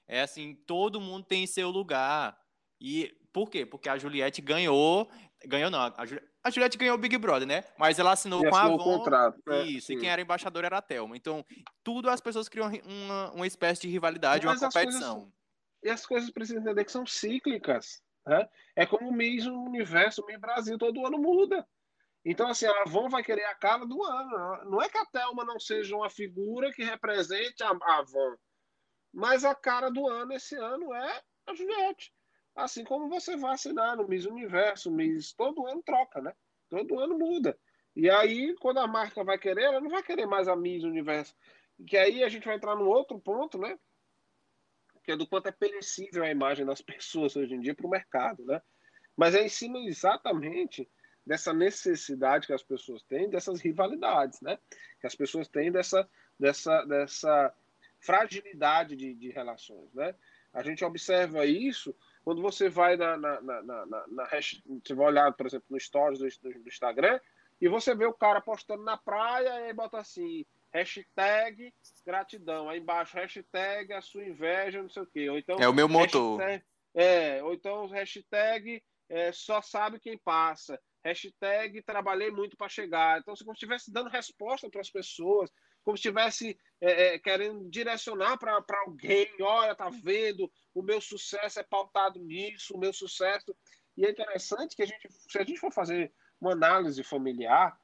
É 0.08 0.22
assim, 0.22 0.54
todo 0.66 1.00
mundo 1.00 1.24
tem 1.24 1.46
seu 1.46 1.70
lugar. 1.70 2.36
E 2.80 3.14
por 3.32 3.50
quê? 3.50 3.66
Porque 3.66 3.88
a 3.88 3.98
Juliette 3.98 4.40
ganhou, 4.40 5.08
ganhou 5.44 5.70
não, 5.70 5.80
a, 5.80 5.94
a 6.42 6.50
Juliette 6.50 6.78
ganhou 6.78 6.96
o 6.96 6.98
Big 6.98 7.16
Brother, 7.18 7.46
né? 7.46 7.62
Mas 7.78 7.98
ela 7.98 8.12
assinou 8.12 8.44
e 8.44 8.48
com 8.48 8.56
a 8.56 8.62
Avon. 8.62 8.78
contrato, 8.78 9.38
né? 9.46 9.66
Isso, 9.66 9.88
sim. 9.88 9.94
e 9.94 10.00
quem 10.00 10.08
era 10.08 10.22
embaixador 10.22 10.64
era 10.64 10.78
a 10.78 10.82
Thelma. 10.82 11.16
Então, 11.16 11.44
tudo 11.84 12.08
as 12.08 12.20
pessoas 12.20 12.48
criam 12.48 12.70
uma, 12.84 13.32
uma 13.32 13.46
espécie 13.46 13.82
de 13.82 13.88
rivalidade, 13.88 14.46
Mas 14.46 14.62
uma 14.62 14.70
competição. 14.70 15.16
Coisas, 15.16 15.32
e 15.82 15.90
as 15.90 16.06
coisas 16.06 16.30
precisam 16.30 16.62
entender 16.62 16.84
que 16.84 16.92
são 16.92 17.06
cíclicas. 17.06 18.02
Né? 18.26 18.48
É 18.74 18.86
como 18.86 19.08
o 19.08 19.12
Miss 19.12 19.46
Universo, 19.46 20.22
o 20.22 20.26
Miss 20.26 20.38
Brasil, 20.38 20.78
todo 20.78 21.06
ano 21.06 21.18
muda. 21.18 21.66
Então, 22.24 22.48
assim, 22.48 22.66
a 22.66 22.82
Avon 22.82 23.08
vai 23.08 23.22
querer 23.22 23.44
a 23.44 23.54
cara 23.54 23.86
do 23.86 24.02
ano. 24.02 24.64
Não 24.70 24.82
é 24.82 24.88
que 24.88 24.98
a 24.98 25.06
Thelma 25.06 25.44
não 25.44 25.58
seja 25.58 25.96
uma 25.96 26.10
figura 26.10 26.72
que 26.72 26.82
represente 26.82 27.62
a 27.62 27.70
Avon. 27.70 28.36
Mas 29.12 29.44
a 29.44 29.54
cara 29.54 29.90
do 29.90 30.06
ano 30.06 30.32
esse 30.32 30.54
ano 30.56 30.94
é 30.94 31.22
a 31.46 31.54
Juliette. 31.54 32.12
Assim 32.54 32.84
como 32.84 33.08
você 33.08 33.36
vai 33.36 33.54
assinar 33.54 33.96
no 33.96 34.06
Miss 34.06 34.26
Universo, 34.26 34.90
Miss, 34.90 35.32
todo 35.32 35.66
ano 35.66 35.82
troca, 35.82 36.20
né? 36.20 36.34
Todo 36.68 36.98
ano 36.98 37.18
muda. 37.18 37.58
E 37.94 38.10
aí, 38.10 38.54
quando 38.56 38.78
a 38.78 38.86
marca 38.86 39.24
vai 39.24 39.38
querer, 39.38 39.64
ela 39.64 39.80
não 39.80 39.90
vai 39.90 40.02
querer 40.02 40.26
mais 40.26 40.48
a 40.48 40.56
Miss 40.56 40.84
Universo. 40.84 41.34
Que 41.86 41.96
aí 41.96 42.22
a 42.22 42.28
gente 42.28 42.44
vai 42.44 42.56
entrar 42.56 42.76
no 42.76 42.86
outro 42.86 43.18
ponto, 43.18 43.58
né? 43.58 43.78
Que 45.04 45.12
é 45.12 45.16
do 45.16 45.26
quanto 45.26 45.48
é 45.48 45.52
perecível 45.52 46.24
a 46.24 46.30
imagem 46.30 46.66
das 46.66 46.82
pessoas 46.82 47.36
hoje 47.36 47.54
em 47.54 47.60
dia 47.60 47.74
para 47.74 47.86
o 47.86 47.90
mercado, 47.90 48.44
né? 48.44 48.60
Mas 49.16 49.34
é 49.34 49.42
em 49.42 49.48
cima 49.48 49.78
exatamente 49.80 50.88
dessa 51.26 51.52
necessidade 51.52 52.46
que 52.46 52.52
as 52.52 52.62
pessoas 52.62 53.02
têm, 53.02 53.28
dessas 53.28 53.60
rivalidades, 53.60 54.40
né? 54.40 54.58
Que 55.00 55.06
as 55.06 55.14
pessoas 55.14 55.46
têm 55.46 55.70
dessa, 55.70 56.08
dessa, 56.38 56.84
dessa 56.84 57.54
fragilidade 58.00 58.96
de, 58.96 59.14
de 59.14 59.30
relações, 59.30 59.92
né? 59.94 60.14
A 60.52 60.62
gente 60.62 60.84
observa 60.84 61.44
isso 61.46 61.94
quando 62.24 62.42
você 62.42 62.68
vai 62.68 62.96
na, 62.96 63.16
na, 63.16 63.40
na, 63.40 63.62
na, 63.62 63.86
na 63.86 64.28
você 64.28 64.94
vai 64.94 65.06
olhar, 65.06 65.32
por 65.32 65.46
exemplo, 65.46 65.66
no 65.70 65.80
stories 65.80 66.18
do, 66.18 66.50
do, 66.50 66.68
Instagram 66.68 67.20
e 67.60 67.68
você 67.68 67.94
vê 67.94 68.06
o 68.06 68.12
cara 68.12 68.40
postando 68.40 68.82
na 68.82 68.96
praia 68.96 69.48
e 69.48 69.62
aí 69.64 69.72
bota 69.72 69.98
assim, 69.98 70.44
hashtag 70.72 71.72
gratidão, 72.04 72.68
aí 72.68 72.80
embaixo 72.80 73.16
hashtag 73.16 73.92
a 73.92 74.00
sua 74.00 74.24
inveja, 74.24 74.82
não 74.82 74.88
sei 74.88 75.02
o 75.02 75.06
quê. 75.06 75.28
Ou 75.28 75.38
então, 75.38 75.56
é 75.58 75.68
o 75.68 75.74
meu 75.74 75.88
motor. 75.88 76.40
É, 76.94 77.42
ou 77.42 77.54
então 77.54 77.86
hashtag 77.86 78.82
é, 79.08 79.32
só 79.32 79.62
sabe 79.62 79.98
quem 79.98 80.18
passa. 80.18 80.80
Hashtag 81.04 81.82
trabalhei 81.82 82.30
muito 82.30 82.56
para 82.56 82.68
chegar. 82.68 83.20
Então, 83.20 83.34
se 83.34 83.44
você 83.44 83.52
estivesse 83.52 83.92
dando 83.92 84.10
resposta 84.10 84.68
para 84.68 84.80
as 84.80 84.90
pessoas, 84.90 85.50
como 85.82 85.96
se 85.96 86.00
estivesse 86.08 86.58
é, 86.80 87.14
é, 87.14 87.18
querendo 87.18 87.68
direcionar 87.68 88.38
para 88.38 88.62
alguém, 88.86 89.28
olha, 89.40 89.74
tá 89.74 89.88
vendo, 89.88 90.50
o 90.74 90.82
meu 90.82 91.00
sucesso 91.00 91.58
é 91.58 91.62
pautado 91.62 92.18
nisso, 92.20 92.74
o 92.74 92.78
meu 92.78 92.92
sucesso. 92.92 93.56
E 93.96 94.04
é 94.04 94.10
interessante 94.10 94.76
que 94.76 94.82
a 94.82 94.86
gente, 94.86 95.08
se 95.10 95.38
a 95.38 95.44
gente 95.44 95.58
for 95.58 95.72
fazer 95.72 96.12
uma 96.40 96.52
análise 96.52 97.02
familiar, 97.02 97.78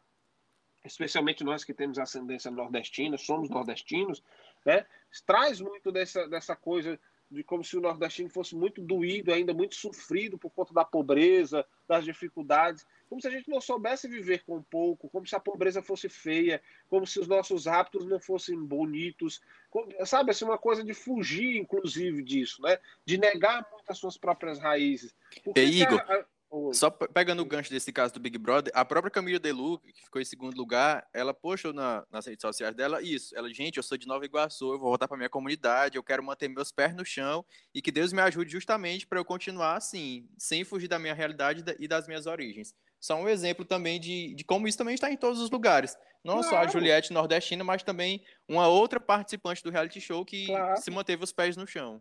especialmente 0.84 1.42
nós 1.42 1.64
que 1.64 1.74
temos 1.74 1.98
ascendência 1.98 2.50
nordestina, 2.50 3.16
somos 3.16 3.48
nordestinos, 3.48 4.22
né, 4.64 4.86
traz 5.26 5.60
muito 5.60 5.90
dessa, 5.90 6.28
dessa 6.28 6.54
coisa 6.54 7.00
de 7.30 7.42
como 7.42 7.64
se 7.64 7.76
o 7.76 7.80
nordestino 7.80 8.28
fosse 8.28 8.54
muito 8.54 8.80
doído, 8.80 9.32
ainda 9.32 9.52
muito 9.52 9.74
sofrido 9.74 10.38
por 10.38 10.50
conta 10.50 10.72
da 10.72 10.84
pobreza, 10.84 11.66
das 11.88 12.04
dificuldades, 12.04 12.86
como 13.08 13.20
se 13.20 13.28
a 13.28 13.30
gente 13.30 13.48
não 13.48 13.60
soubesse 13.60 14.08
viver 14.08 14.44
com 14.44 14.62
pouco, 14.62 15.08
como 15.08 15.26
se 15.26 15.34
a 15.36 15.40
pobreza 15.40 15.82
fosse 15.82 16.08
feia, 16.08 16.62
como 16.88 17.06
se 17.06 17.20
os 17.20 17.28
nossos 17.28 17.66
hábitos 17.66 18.06
não 18.06 18.18
fossem 18.18 18.58
bonitos, 18.64 19.40
como, 19.70 19.88
sabe, 20.06 20.30
assim, 20.30 20.44
uma 20.44 20.58
coisa 20.58 20.84
de 20.84 20.94
fugir, 20.94 21.56
inclusive, 21.56 22.22
disso, 22.22 22.62
né? 22.62 22.78
De 23.04 23.18
negar 23.18 23.66
muito 23.70 23.90
as 23.90 23.98
suas 23.98 24.16
próprias 24.16 24.58
raízes. 24.58 25.14
Porque 25.44 25.60
e, 25.60 25.82
Igor, 25.82 26.00
a, 26.00 26.24
só 26.72 26.90
pegando 26.90 27.42
o 27.42 27.44
gancho 27.44 27.70
desse 27.70 27.92
caso 27.92 28.14
do 28.14 28.20
Big 28.20 28.38
Brother, 28.38 28.72
a 28.74 28.84
própria 28.84 29.10
Camila 29.10 29.38
Delu, 29.38 29.78
que 29.78 30.04
ficou 30.04 30.20
em 30.20 30.24
segundo 30.24 30.56
lugar, 30.56 31.06
ela 31.12 31.34
postou 31.34 31.72
na, 31.72 32.04
nas 32.10 32.26
redes 32.26 32.42
sociais 32.42 32.74
dela 32.74 33.02
isso. 33.02 33.36
Ela, 33.36 33.52
gente, 33.52 33.76
eu 33.76 33.82
sou 33.82 33.98
de 33.98 34.06
Nova 34.06 34.24
Iguaçu, 34.24 34.72
eu 34.72 34.78
vou 34.78 34.88
voltar 34.88 35.08
para 35.08 35.16
minha 35.16 35.28
comunidade, 35.28 35.96
eu 35.96 36.02
quero 36.02 36.22
manter 36.22 36.48
meus 36.48 36.70
pés 36.70 36.94
no 36.94 37.04
chão 37.04 37.44
e 37.74 37.82
que 37.82 37.90
Deus 37.90 38.12
me 38.12 38.20
ajude 38.20 38.50
justamente 38.50 39.06
para 39.06 39.18
eu 39.18 39.24
continuar 39.24 39.76
assim, 39.76 40.28
sem 40.38 40.64
fugir 40.64 40.88
da 40.88 40.98
minha 40.98 41.14
realidade 41.14 41.64
e 41.78 41.88
das 41.88 42.06
minhas 42.06 42.26
origens. 42.26 42.74
Só 43.00 43.16
um 43.16 43.28
exemplo 43.28 43.64
também 43.64 44.00
de, 44.00 44.34
de 44.34 44.44
como 44.44 44.66
isso 44.66 44.78
também 44.78 44.94
está 44.94 45.10
em 45.10 45.16
todos 45.16 45.40
os 45.40 45.50
lugares. 45.50 45.96
Não 46.24 46.40
claro. 46.40 46.48
só 46.48 46.58
a 46.58 46.66
Juliette 46.66 47.12
nordestina, 47.12 47.62
mas 47.62 47.82
também 47.82 48.24
uma 48.48 48.66
outra 48.66 48.98
participante 48.98 49.62
do 49.62 49.70
reality 49.70 50.00
show 50.00 50.24
que 50.24 50.46
claro. 50.46 50.80
se 50.80 50.90
manteve 50.90 51.22
os 51.22 51.32
pés 51.32 51.56
no 51.56 51.66
chão. 51.66 52.00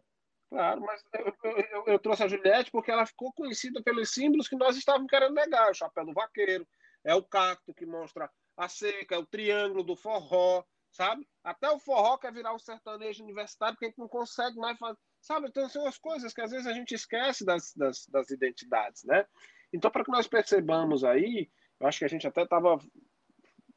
Claro, 0.53 0.81
mas 0.81 1.03
eu, 1.15 1.35
eu, 1.71 1.83
eu, 1.87 1.99
trouxe 1.99 2.21
a 2.21 2.27
Juliette 2.27 2.69
porque 2.69 2.91
ela 2.91 3.07
ficou 3.07 3.33
conhecida 3.33 3.81
pelos 3.81 4.11
símbolos 4.11 4.47
que 4.47 4.55
nós 4.55 4.77
estávamos 4.77 5.09
querendo 5.09 5.33
negar. 5.33 5.71
O 5.71 5.73
chapéu 5.73 6.05
do 6.05 6.13
vaqueiro, 6.13 6.67
é 7.03 7.15
o 7.15 7.23
cacto 7.23 7.73
que 7.73 7.87
mostra 7.87 8.29
a 8.55 8.69
seca, 8.69 9.15
é 9.15 9.17
o 9.17 9.25
triângulo 9.25 9.83
do 9.83 9.95
forró, 9.95 10.63
sabe? 10.91 11.27
Até 11.43 11.71
o 11.71 11.79
forró 11.79 12.19
quer 12.19 12.31
virar 12.31 12.53
um 12.53 12.59
sertanejo 12.59 13.23
universitário 13.23 13.73
porque 13.73 13.85
a 13.85 13.89
gente 13.89 13.97
não 13.97 14.07
consegue 14.07 14.55
mais 14.57 14.77
fazer. 14.77 14.99
Sabe? 15.19 15.47
Então 15.47 15.67
são 15.67 15.87
as 15.87 15.97
coisas 15.97 16.31
que 16.31 16.41
às 16.41 16.51
vezes 16.51 16.67
a 16.67 16.73
gente 16.73 16.93
esquece 16.93 17.43
das, 17.43 17.73
das, 17.73 18.05
das 18.05 18.29
identidades, 18.29 19.03
né? 19.05 19.25
Então, 19.73 19.89
para 19.89 20.05
que 20.05 20.11
nós 20.11 20.27
percebamos 20.27 21.03
aí, 21.03 21.49
eu 21.79 21.87
acho 21.87 21.97
que 21.97 22.05
a 22.05 22.09
gente 22.09 22.27
até 22.27 22.43
estava 22.43 22.77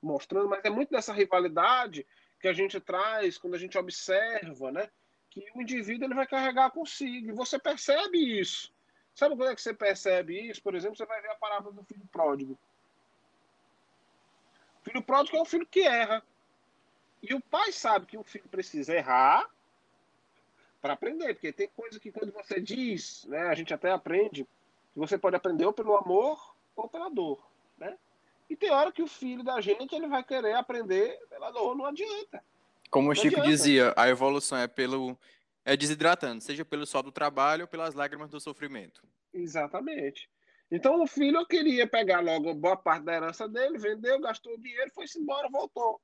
mostrando, 0.02 0.50
mas 0.50 0.62
é 0.62 0.68
muito 0.68 0.90
dessa 0.90 1.14
rivalidade 1.14 2.06
que 2.38 2.48
a 2.48 2.52
gente 2.52 2.78
traz 2.80 3.38
quando 3.38 3.54
a 3.54 3.58
gente 3.58 3.78
observa, 3.78 4.70
né? 4.70 4.90
Que 5.40 5.58
o 5.58 5.60
indivíduo 5.60 6.06
ele 6.06 6.14
vai 6.14 6.26
carregar 6.26 6.70
consigo. 6.70 7.28
E 7.28 7.32
você 7.32 7.58
percebe 7.58 8.18
isso. 8.40 8.72
Sabe 9.14 9.36
quando 9.36 9.50
é 9.50 9.54
que 9.54 9.60
você 9.60 9.74
percebe 9.74 10.48
isso? 10.48 10.62
Por 10.62 10.74
exemplo, 10.74 10.96
você 10.96 11.04
vai 11.04 11.20
ver 11.20 11.30
a 11.30 11.36
parábola 11.36 11.74
do 11.74 11.84
filho 11.84 12.06
pródigo. 12.10 12.58
O 14.80 14.84
filho 14.84 15.02
pródigo 15.02 15.36
é 15.36 15.40
o 15.40 15.44
filho 15.44 15.66
que 15.66 15.80
erra. 15.80 16.22
E 17.22 17.34
o 17.34 17.40
pai 17.40 17.72
sabe 17.72 18.06
que 18.06 18.16
o 18.16 18.22
filho 18.22 18.48
precisa 18.48 18.94
errar 18.94 19.50
para 20.80 20.92
aprender, 20.92 21.34
porque 21.34 21.52
tem 21.52 21.68
coisa 21.68 21.98
que 21.98 22.12
quando 22.12 22.32
você 22.32 22.60
diz, 22.60 23.24
né, 23.24 23.48
a 23.48 23.54
gente 23.54 23.74
até 23.74 23.90
aprende, 23.90 24.46
você 24.94 25.18
pode 25.18 25.34
aprender 25.34 25.66
ou 25.66 25.72
pelo 25.72 25.96
amor 25.96 26.54
ou 26.76 26.88
pela 26.88 27.08
dor, 27.08 27.44
né? 27.76 27.98
E 28.48 28.54
tem 28.54 28.70
hora 28.70 28.92
que 28.92 29.02
o 29.02 29.08
filho 29.08 29.42
da 29.42 29.60
gente 29.60 29.94
ele 29.94 30.06
vai 30.06 30.22
querer 30.22 30.54
aprender 30.54 31.18
pela 31.28 31.50
dor, 31.50 31.74
não 31.74 31.86
adianta. 31.86 32.42
Como 32.90 33.10
o 33.10 33.14
Chico 33.14 33.40
dizia, 33.42 33.92
a 33.96 34.08
evolução 34.08 34.58
é 34.58 34.66
pelo 34.66 35.18
é 35.64 35.76
desidratando, 35.76 36.40
seja 36.40 36.64
pelo 36.64 36.86
sol 36.86 37.02
do 37.02 37.10
trabalho 37.10 37.62
ou 37.62 37.68
pelas 37.68 37.94
lágrimas 37.94 38.30
do 38.30 38.40
sofrimento. 38.40 39.02
Exatamente. 39.34 40.30
Então 40.70 41.02
o 41.02 41.06
filho 41.06 41.44
queria 41.46 41.86
pegar 41.86 42.20
logo 42.20 42.54
boa 42.54 42.76
parte 42.76 43.04
da 43.04 43.14
herança 43.14 43.48
dele, 43.48 43.78
vendeu, 43.78 44.20
gastou 44.20 44.56
dinheiro, 44.58 44.90
foi-se 44.94 45.18
embora, 45.18 45.48
voltou. 45.48 46.00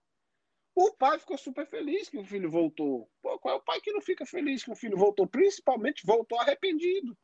O 0.74 0.92
pai 0.94 1.18
ficou 1.18 1.36
super 1.36 1.66
feliz 1.66 2.08
que 2.08 2.18
o 2.18 2.24
filho 2.24 2.50
voltou. 2.50 3.08
Pô, 3.20 3.38
qual 3.38 3.54
é 3.54 3.58
o 3.58 3.62
pai 3.62 3.80
que 3.80 3.92
não 3.92 4.00
fica 4.00 4.24
feliz 4.24 4.64
que 4.64 4.70
o 4.70 4.76
filho 4.76 4.96
voltou? 4.96 5.26
Principalmente 5.26 6.06
voltou 6.06 6.40
arrependido. 6.40 7.16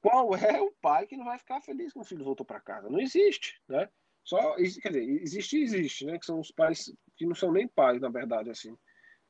Qual 0.00 0.34
é 0.36 0.60
o 0.60 0.70
pai 0.80 1.06
que 1.06 1.16
não 1.16 1.24
vai 1.24 1.38
ficar 1.38 1.60
feliz 1.60 1.92
que 1.92 1.98
o 1.98 2.04
filho 2.04 2.24
voltou 2.24 2.46
para 2.46 2.60
casa? 2.60 2.88
Não 2.88 3.00
existe, 3.00 3.60
né? 3.68 3.90
Só, 4.22 4.54
quer 4.56 4.92
dizer, 4.92 5.08
existe 5.22 5.60
existe, 5.60 6.04
né? 6.04 6.18
Que 6.18 6.26
são 6.26 6.38
os 6.38 6.52
pais 6.52 6.92
que 7.18 7.26
não 7.26 7.34
são 7.34 7.52
nem 7.52 7.66
pais, 7.66 8.00
na 8.00 8.08
verdade, 8.08 8.48
assim. 8.48 8.78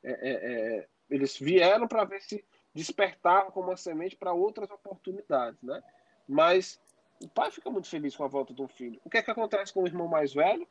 É, 0.03 0.11
é, 0.11 0.77
é 0.77 0.87
eles 1.09 1.37
vieram 1.37 1.87
para 1.87 2.05
ver 2.05 2.21
se 2.21 2.45
despertava 2.73 3.51
como 3.51 3.69
uma 3.69 3.77
semente 3.77 4.15
para 4.15 4.31
outras 4.31 4.69
oportunidades, 4.69 5.61
né? 5.63 5.81
Mas 6.27 6.79
o 7.21 7.27
pai 7.27 7.49
fica 7.49 7.69
muito 7.69 7.89
feliz 7.89 8.15
com 8.15 8.23
a 8.23 8.27
volta 8.27 8.53
do 8.53 8.67
filho. 8.67 9.01
O 9.03 9.09
que 9.09 9.17
é 9.17 9.23
que 9.23 9.31
acontece 9.31 9.73
com 9.73 9.83
o 9.83 9.87
irmão 9.87 10.07
mais 10.07 10.33
velho? 10.33 10.67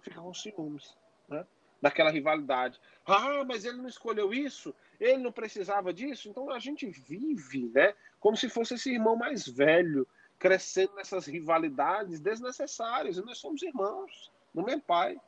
Fica 0.00 0.20
com 0.20 0.34
ciúmes, 0.34 0.96
né? 1.28 1.46
Daquela 1.80 2.10
rivalidade. 2.10 2.78
Ah, 3.06 3.42
mas 3.44 3.64
ele 3.64 3.78
não 3.78 3.88
escolheu 3.88 4.32
isso, 4.32 4.74
ele 5.00 5.18
não 5.18 5.32
precisava 5.32 5.92
disso. 5.92 6.28
Então 6.28 6.50
a 6.50 6.58
gente 6.58 6.86
vive, 6.86 7.70
né? 7.74 7.94
Como 8.20 8.36
se 8.36 8.48
fosse 8.50 8.74
esse 8.74 8.92
irmão 8.92 9.16
mais 9.16 9.48
velho, 9.48 10.06
crescendo 10.38 10.94
nessas 10.94 11.26
rivalidades 11.26 12.20
desnecessárias. 12.20 13.16
E 13.16 13.24
nós 13.24 13.38
somos 13.38 13.62
irmãos, 13.62 14.30
do 14.52 14.62
mesmo 14.62 14.82
pai. 14.82 15.18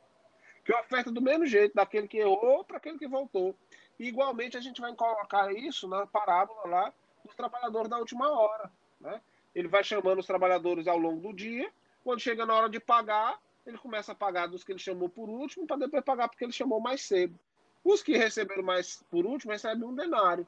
Que 0.67 0.73
oferta 0.73 1.09
do 1.09 1.21
mesmo 1.21 1.45
jeito, 1.45 1.73
daquele 1.73 2.09
que 2.09 2.17
errou 2.17 2.61
para 2.65 2.75
aquele 2.75 2.99
que 2.99 3.07
voltou. 3.07 3.55
E, 3.97 4.09
igualmente, 4.09 4.57
a 4.57 4.59
gente 4.59 4.81
vai 4.81 4.93
colocar 4.93 5.49
isso 5.53 5.87
na 5.87 6.05
parábola 6.05 6.67
lá 6.67 6.93
dos 7.23 7.33
trabalhadores 7.35 7.89
da 7.89 7.97
última 7.97 8.29
hora. 8.29 8.69
Né? 8.99 9.21
Ele 9.55 9.69
vai 9.69 9.81
chamando 9.81 10.19
os 10.19 10.25
trabalhadores 10.25 10.85
ao 10.85 10.97
longo 10.97 11.21
do 11.21 11.33
dia. 11.33 11.71
Quando 12.03 12.19
chega 12.19 12.45
na 12.45 12.53
hora 12.53 12.69
de 12.69 12.81
pagar, 12.81 13.39
ele 13.65 13.77
começa 13.77 14.11
a 14.11 14.15
pagar 14.15 14.47
dos 14.47 14.61
que 14.61 14.73
ele 14.73 14.79
chamou 14.79 15.07
por 15.07 15.29
último, 15.29 15.65
para 15.65 15.77
depois 15.77 16.03
pagar 16.03 16.27
porque 16.27 16.43
ele 16.43 16.51
chamou 16.51 16.81
mais 16.81 17.01
cedo. 17.01 17.39
Os 17.81 18.03
que 18.03 18.17
receberam 18.17 18.63
mais 18.63 19.01
por 19.09 19.25
último 19.25 19.53
recebem 19.53 19.85
um 19.85 19.95
denário. 19.95 20.45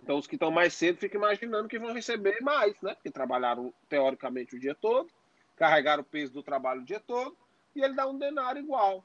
Então, 0.00 0.16
os 0.16 0.28
que 0.28 0.36
estão 0.36 0.52
mais 0.52 0.74
cedo 0.74 0.96
ficam 0.96 1.20
imaginando 1.20 1.66
que 1.66 1.76
vão 1.76 1.92
receber 1.92 2.40
mais, 2.40 2.80
né? 2.80 2.94
Porque 2.94 3.10
trabalharam 3.10 3.74
teoricamente 3.88 4.54
o 4.54 4.60
dia 4.60 4.76
todo, 4.76 5.10
carregaram 5.56 6.02
o 6.02 6.06
peso 6.06 6.32
do 6.34 6.40
trabalho 6.40 6.82
o 6.82 6.84
dia 6.84 7.00
todo, 7.00 7.36
e 7.78 7.82
ele 7.82 7.94
dá 7.94 8.06
um 8.06 8.18
denário 8.18 8.60
igual. 8.60 9.04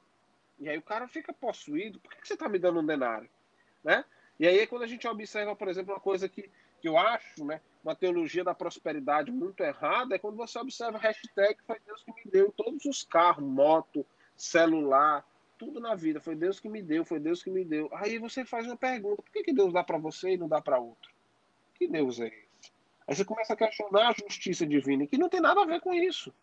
E 0.58 0.68
aí 0.68 0.78
o 0.78 0.82
cara 0.82 1.08
fica 1.08 1.32
possuído. 1.32 1.98
Por 2.00 2.14
que 2.14 2.26
você 2.26 2.34
está 2.34 2.48
me 2.48 2.58
dando 2.58 2.80
um 2.80 2.86
denário? 2.86 3.28
Né? 3.82 4.04
E 4.38 4.46
aí, 4.46 4.66
quando 4.66 4.82
a 4.82 4.86
gente 4.86 5.06
observa, 5.06 5.54
por 5.54 5.68
exemplo, 5.68 5.94
uma 5.94 6.00
coisa 6.00 6.28
que, 6.28 6.50
que 6.80 6.88
eu 6.88 6.98
acho, 6.98 7.44
né, 7.44 7.60
uma 7.84 7.94
teologia 7.94 8.42
da 8.42 8.54
prosperidade 8.54 9.30
muito 9.30 9.62
errada, 9.62 10.14
é 10.14 10.18
quando 10.18 10.36
você 10.36 10.58
observa 10.58 10.98
a 10.98 11.00
hashtag 11.00 11.56
foi 11.66 11.78
Deus 11.86 12.02
que 12.02 12.12
me 12.12 12.30
deu 12.30 12.52
todos 12.52 12.84
os 12.84 13.04
carros, 13.04 13.44
moto, 13.44 14.04
celular, 14.36 15.24
tudo 15.56 15.78
na 15.78 15.94
vida. 15.94 16.20
Foi 16.20 16.34
Deus 16.34 16.58
que 16.58 16.68
me 16.68 16.82
deu, 16.82 17.04
foi 17.04 17.20
Deus 17.20 17.42
que 17.42 17.50
me 17.50 17.64
deu. 17.64 17.88
Aí 17.92 18.18
você 18.18 18.44
faz 18.44 18.66
uma 18.66 18.76
pergunta: 18.76 19.22
por 19.22 19.30
que, 19.30 19.44
que 19.44 19.52
Deus 19.52 19.72
dá 19.72 19.84
para 19.84 19.98
você 19.98 20.30
e 20.30 20.36
não 20.36 20.48
dá 20.48 20.60
para 20.60 20.78
outro? 20.78 21.12
Que 21.74 21.86
Deus 21.86 22.18
é 22.20 22.28
esse? 22.28 22.72
Aí 23.06 23.14
você 23.14 23.24
começa 23.24 23.52
a 23.52 23.56
questionar 23.56 24.08
a 24.08 24.12
justiça 24.12 24.66
divina, 24.66 25.06
que 25.06 25.18
não 25.18 25.28
tem 25.28 25.40
nada 25.40 25.62
a 25.62 25.66
ver 25.66 25.80
com 25.80 25.92
isso. 25.92 26.34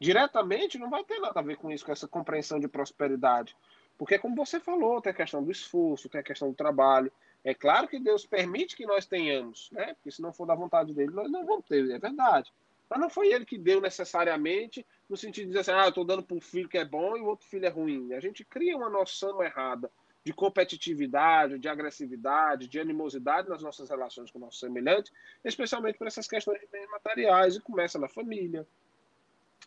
Diretamente 0.00 0.78
não 0.78 0.90
vai 0.90 1.04
ter 1.04 1.18
nada 1.18 1.40
a 1.40 1.42
ver 1.42 1.56
com 1.56 1.70
isso, 1.70 1.84
com 1.84 1.92
essa 1.92 2.08
compreensão 2.08 2.58
de 2.58 2.68
prosperidade. 2.68 3.56
Porque, 3.96 4.18
como 4.18 4.34
você 4.34 4.58
falou, 4.58 5.00
tem 5.00 5.12
a 5.12 5.16
questão 5.16 5.42
do 5.42 5.52
esforço, 5.52 6.08
tem 6.08 6.20
a 6.20 6.24
questão 6.24 6.48
do 6.50 6.54
trabalho. 6.54 7.12
É 7.44 7.54
claro 7.54 7.86
que 7.86 7.98
Deus 7.98 8.26
permite 8.26 8.76
que 8.76 8.86
nós 8.86 9.06
tenhamos, 9.06 9.70
né? 9.70 9.94
Porque 9.94 10.10
se 10.10 10.20
não 10.20 10.32
for 10.32 10.46
da 10.46 10.54
vontade 10.54 10.92
dele, 10.92 11.12
nós 11.12 11.30
não 11.30 11.46
vamos 11.46 11.64
ter, 11.66 11.88
é 11.90 11.98
verdade. 11.98 12.52
Mas 12.88 13.00
não 13.00 13.08
foi 13.08 13.32
ele 13.32 13.44
que 13.44 13.56
deu 13.56 13.80
necessariamente, 13.80 14.84
no 15.08 15.16
sentido 15.16 15.44
de 15.44 15.48
dizer 15.48 15.60
assim, 15.60 15.72
ah, 15.72 15.84
eu 15.84 15.88
estou 15.90 16.04
dando 16.04 16.22
para 16.22 16.36
um 16.36 16.40
filho 16.40 16.68
que 16.68 16.78
é 16.78 16.84
bom 16.84 17.16
e 17.16 17.20
o 17.20 17.26
outro 17.26 17.46
filho 17.46 17.66
é 17.66 17.68
ruim. 17.68 18.12
A 18.14 18.20
gente 18.20 18.44
cria 18.44 18.76
uma 18.76 18.90
noção 18.90 19.42
errada 19.42 19.90
de 20.24 20.32
competitividade, 20.32 21.58
de 21.58 21.68
agressividade, 21.68 22.66
de 22.66 22.80
animosidade 22.80 23.48
nas 23.48 23.62
nossas 23.62 23.90
relações 23.90 24.30
com 24.30 24.38
nossos 24.38 24.58
semelhantes, 24.58 25.12
especialmente 25.44 25.98
por 25.98 26.06
essas 26.06 26.26
questões 26.26 26.58
de 26.60 26.66
bens 26.66 26.88
materiais, 26.90 27.56
e 27.56 27.60
começa 27.60 27.98
na 27.98 28.08
família, 28.08 28.66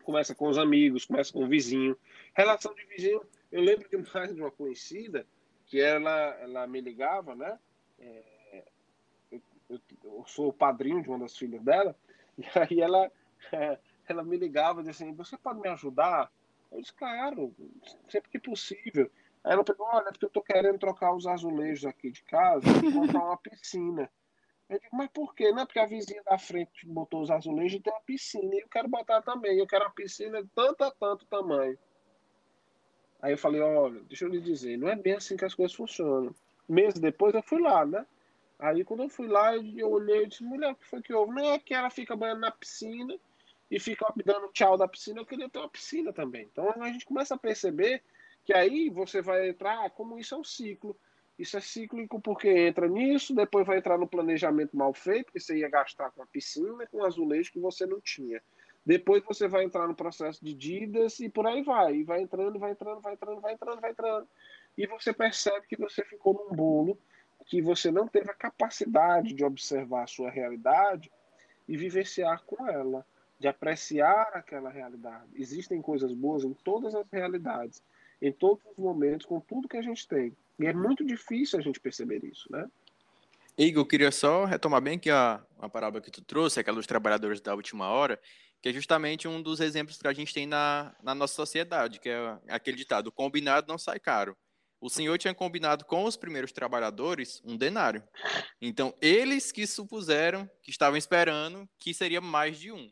começa 0.03 0.33
com 0.35 0.47
os 0.47 0.57
amigos, 0.57 1.05
começa 1.05 1.31
com 1.33 1.43
o 1.43 1.47
vizinho. 1.47 1.97
Relação 2.33 2.73
de 2.73 2.85
vizinho, 2.85 3.21
eu 3.51 3.61
lembro 3.61 3.89
demais 3.89 4.33
de 4.33 4.41
uma 4.41 4.51
conhecida 4.51 5.25
que 5.65 5.79
ela, 5.81 6.35
ela 6.41 6.67
me 6.67 6.81
ligava, 6.81 7.35
né? 7.35 7.59
É, 7.99 8.63
eu, 9.31 9.41
eu, 9.69 9.79
eu, 10.03 10.23
sou 10.25 10.49
o 10.49 10.53
padrinho 10.53 11.01
de 11.01 11.09
uma 11.09 11.19
das 11.19 11.37
filhas 11.37 11.61
dela, 11.61 11.95
e 12.37 12.45
aí 12.57 12.81
ela, 12.81 13.11
é, 13.51 13.77
ela 14.07 14.23
me 14.23 14.37
ligava 14.37 14.81
e 14.81 14.89
assim, 14.89 15.13
você 15.13 15.37
pode 15.37 15.59
me 15.59 15.69
ajudar? 15.69 16.31
Eu 16.71 16.81
disse, 16.81 16.93
claro, 16.93 17.53
sempre 18.09 18.29
que 18.29 18.39
possível. 18.39 19.09
Aí 19.43 19.53
ela 19.53 19.63
pegou, 19.63 19.87
olha, 19.87 20.11
porque 20.11 20.25
eu 20.25 20.29
tô 20.29 20.41
querendo 20.41 20.77
trocar 20.77 21.13
os 21.13 21.25
azulejos 21.25 21.85
aqui 21.85 22.11
de 22.11 22.21
casa 22.23 22.67
e 22.83 22.89
montar 22.89 23.23
uma 23.23 23.37
piscina. 23.37 24.09
Eu 24.69 24.79
digo, 24.79 24.95
mas 24.95 25.09
por 25.09 25.33
quê? 25.33 25.51
Não 25.51 25.61
é 25.61 25.65
porque 25.65 25.79
a 25.79 25.85
vizinha 25.85 26.21
da 26.23 26.37
frente 26.37 26.85
botou 26.85 27.21
os 27.21 27.31
azulejos 27.31 27.79
e 27.79 27.81
tem 27.81 27.93
uma 27.93 28.01
piscina. 28.01 28.53
E 28.55 28.59
eu 28.59 28.67
quero 28.67 28.87
botar 28.87 29.21
também. 29.21 29.57
Eu 29.57 29.67
quero 29.67 29.85
uma 29.85 29.91
piscina 29.91 30.43
de 30.43 30.49
tanto 30.49 30.83
a 30.83 30.91
tanto 30.91 31.25
tamanho. 31.25 31.77
Aí 33.21 33.33
eu 33.33 33.37
falei, 33.37 33.61
olha, 33.61 34.01
deixa 34.01 34.25
eu 34.25 34.29
lhe 34.29 34.39
dizer, 34.39 34.77
não 34.77 34.87
é 34.87 34.95
bem 34.95 35.13
assim 35.13 35.37
que 35.37 35.45
as 35.45 35.55
coisas 35.55 35.75
funcionam. 35.75 36.35
Meses 36.67 36.99
depois 36.99 37.33
eu 37.33 37.41
fui 37.41 37.61
lá, 37.61 37.85
né? 37.85 38.05
Aí 38.59 38.83
quando 38.83 39.03
eu 39.03 39.09
fui 39.09 39.27
lá, 39.27 39.55
eu 39.55 39.89
olhei 39.89 40.23
e 40.23 40.27
disse, 40.27 40.43
mulher, 40.43 40.71
o 40.71 40.75
que 40.75 40.85
foi 40.85 41.01
que 41.01 41.13
houve? 41.13 41.33
Não 41.33 41.53
é 41.53 41.59
que 41.59 41.73
ela 41.73 41.89
fica 41.89 42.15
banhando 42.15 42.41
na 42.41 42.51
piscina 42.51 43.17
e 43.69 43.79
fica 43.79 44.05
me 44.15 44.23
dando 44.23 44.51
tchau 44.51 44.77
da 44.77 44.87
piscina, 44.87 45.19
eu 45.19 45.25
queria 45.25 45.49
ter 45.49 45.59
uma 45.59 45.69
piscina 45.69 46.13
também. 46.13 46.47
Então 46.51 46.69
a 46.81 46.91
gente 46.91 47.05
começa 47.05 47.35
a 47.35 47.37
perceber 47.37 48.03
que 48.45 48.53
aí 48.53 48.89
você 48.89 49.21
vai 49.21 49.49
entrar, 49.49 49.89
como 49.91 50.17
isso 50.17 50.35
é 50.35 50.37
um 50.37 50.43
ciclo. 50.43 50.97
Isso 51.37 51.55
é 51.55 51.61
cíclico 51.61 52.19
porque 52.19 52.49
entra 52.49 52.87
nisso, 52.87 53.35
depois 53.35 53.65
vai 53.65 53.77
entrar 53.77 53.97
no 53.97 54.07
planejamento 54.07 54.75
mal 54.75 54.93
feito, 54.93 55.31
que 55.31 55.39
você 55.39 55.57
ia 55.57 55.69
gastar 55.69 56.09
com 56.11 56.23
a 56.23 56.25
piscina, 56.25 56.87
com 56.87 57.03
azulejo 57.03 57.51
que 57.51 57.59
você 57.59 57.85
não 57.85 58.01
tinha. 58.01 58.41
Depois 58.83 59.23
você 59.23 59.47
vai 59.47 59.63
entrar 59.63 59.87
no 59.87 59.93
processo 59.93 60.43
de 60.43 60.53
dívidas 60.53 61.19
e 61.19 61.29
por 61.29 61.45
aí 61.45 61.61
vai. 61.61 61.97
E 61.97 62.03
vai 62.03 62.21
entrando, 62.21 62.57
vai 62.57 62.71
entrando, 62.71 63.01
vai 63.01 63.13
entrando, 63.13 63.41
vai 63.41 63.53
entrando, 63.53 63.81
vai 63.81 63.91
entrando. 63.91 64.27
E 64.77 64.87
você 64.87 65.13
percebe 65.13 65.67
que 65.67 65.75
você 65.75 66.03
ficou 66.03 66.33
num 66.33 66.55
bolo, 66.55 66.97
que 67.45 67.61
você 67.61 67.91
não 67.91 68.07
teve 68.07 68.31
a 68.31 68.33
capacidade 68.33 69.33
de 69.33 69.43
observar 69.43 70.03
a 70.03 70.07
sua 70.07 70.31
realidade 70.31 71.11
e 71.67 71.77
vivenciar 71.77 72.43
com 72.45 72.67
ela, 72.67 73.05
de 73.37 73.47
apreciar 73.47 74.31
aquela 74.33 74.69
realidade. 74.69 75.29
Existem 75.35 75.81
coisas 75.81 76.13
boas 76.13 76.43
em 76.43 76.53
todas 76.53 76.95
as 76.95 77.05
realidades 77.11 77.83
em 78.21 78.31
todos 78.31 78.63
os 78.65 78.77
momentos, 78.77 79.25
com 79.25 79.39
tudo 79.39 79.67
que 79.67 79.77
a 79.77 79.81
gente 79.81 80.07
tem. 80.07 80.35
E 80.59 80.65
é 80.65 80.73
muito 80.73 81.05
difícil 81.05 81.59
a 81.59 81.61
gente 81.61 81.79
perceber 81.79 82.23
isso, 82.23 82.51
né? 82.51 82.67
Igor, 83.57 83.81
eu 83.81 83.87
queria 83.87 84.11
só 84.11 84.45
retomar 84.45 84.81
bem 84.81 84.99
que 84.99 85.09
a, 85.09 85.43
a 85.59 85.67
parábola 85.67 86.01
que 86.01 86.11
tu 86.11 86.23
trouxe, 86.23 86.59
aquela 86.59 86.77
dos 86.77 86.85
trabalhadores 86.85 87.41
da 87.41 87.55
última 87.55 87.87
hora, 87.89 88.19
que 88.61 88.69
é 88.69 88.73
justamente 88.73 89.27
um 89.27 89.41
dos 89.41 89.59
exemplos 89.59 89.97
que 89.97 90.07
a 90.07 90.13
gente 90.13 90.33
tem 90.33 90.45
na, 90.45 90.95
na 91.01 91.15
nossa 91.15 91.33
sociedade, 91.33 91.99
que 91.99 92.09
é 92.09 92.37
aquele 92.49 92.77
ditado, 92.77 93.11
combinado 93.11 93.67
não 93.67 93.77
sai 93.77 93.99
caro. 93.99 94.37
O 94.79 94.89
Senhor 94.89 95.17
tinha 95.17 95.33
combinado 95.33 95.85
com 95.85 96.03
os 96.03 96.15
primeiros 96.15 96.51
trabalhadores 96.51 97.41
um 97.43 97.57
denário. 97.57 98.03
Então, 98.61 98.93
eles 99.01 99.51
que 99.51 99.65
supuseram, 99.65 100.49
que 100.61 100.69
estavam 100.69 100.97
esperando, 100.97 101.67
que 101.79 101.93
seria 101.93 102.21
mais 102.21 102.59
de 102.59 102.71
um. 102.71 102.91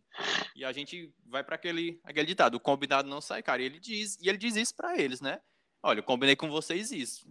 E 0.56 0.66
a 0.66 0.72
gente 0.72 1.14
vai 1.26 1.44
para 1.44 1.56
aquele, 1.56 2.00
aquele 2.04 2.26
ditado, 2.26 2.56
o 2.56 2.60
combinado 2.60 3.08
não 3.08 3.22
sai 3.22 3.44
caro. 3.44 3.62
E 3.62 3.66
ele 3.66 3.80
diz, 3.80 4.18
e 4.20 4.28
ele 4.28 4.38
diz 4.38 4.56
isso 4.56 4.76
para 4.76 5.00
eles, 5.00 5.22
né? 5.22 5.40
Olha, 5.84 6.00
eu 6.00 6.04
combinei 6.04 6.36
com 6.36 6.50
vocês 6.50 6.92
isso. 6.92 7.28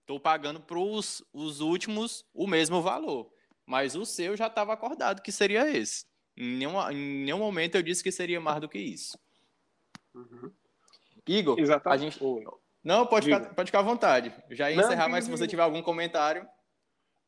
Estou 0.00 0.18
pagando 0.18 0.60
para 0.60 0.78
os 0.78 1.60
últimos 1.60 2.24
o 2.32 2.46
mesmo 2.46 2.80
valor. 2.80 3.30
Mas 3.66 3.94
o 3.94 4.06
seu 4.06 4.34
já 4.36 4.46
estava 4.46 4.72
acordado 4.72 5.20
que 5.20 5.32
seria 5.32 5.70
esse. 5.70 6.06
Em 6.36 6.56
nenhum, 6.56 6.90
em 6.90 7.24
nenhum 7.24 7.38
momento 7.38 7.74
eu 7.74 7.82
disse 7.82 8.02
que 8.02 8.10
seria 8.10 8.40
mais 8.40 8.60
do 8.60 8.68
que 8.68 8.78
isso. 8.78 9.18
Uhum. 10.14 10.50
Igor, 11.26 11.58
Exatamente. 11.58 12.06
a 12.06 12.10
gente... 12.10 12.20
Não, 12.84 13.06
pode 13.06 13.26
ficar, 13.26 13.54
pode 13.54 13.68
ficar 13.68 13.78
à 13.78 13.82
vontade. 13.82 14.32
Já 14.50 14.70
ia 14.70 14.76
não, 14.76 14.84
encerrar, 14.84 15.08
mas 15.08 15.24
se 15.24 15.30
você 15.30 15.46
tiver 15.46 15.62
algum 15.62 15.82
comentário. 15.82 16.46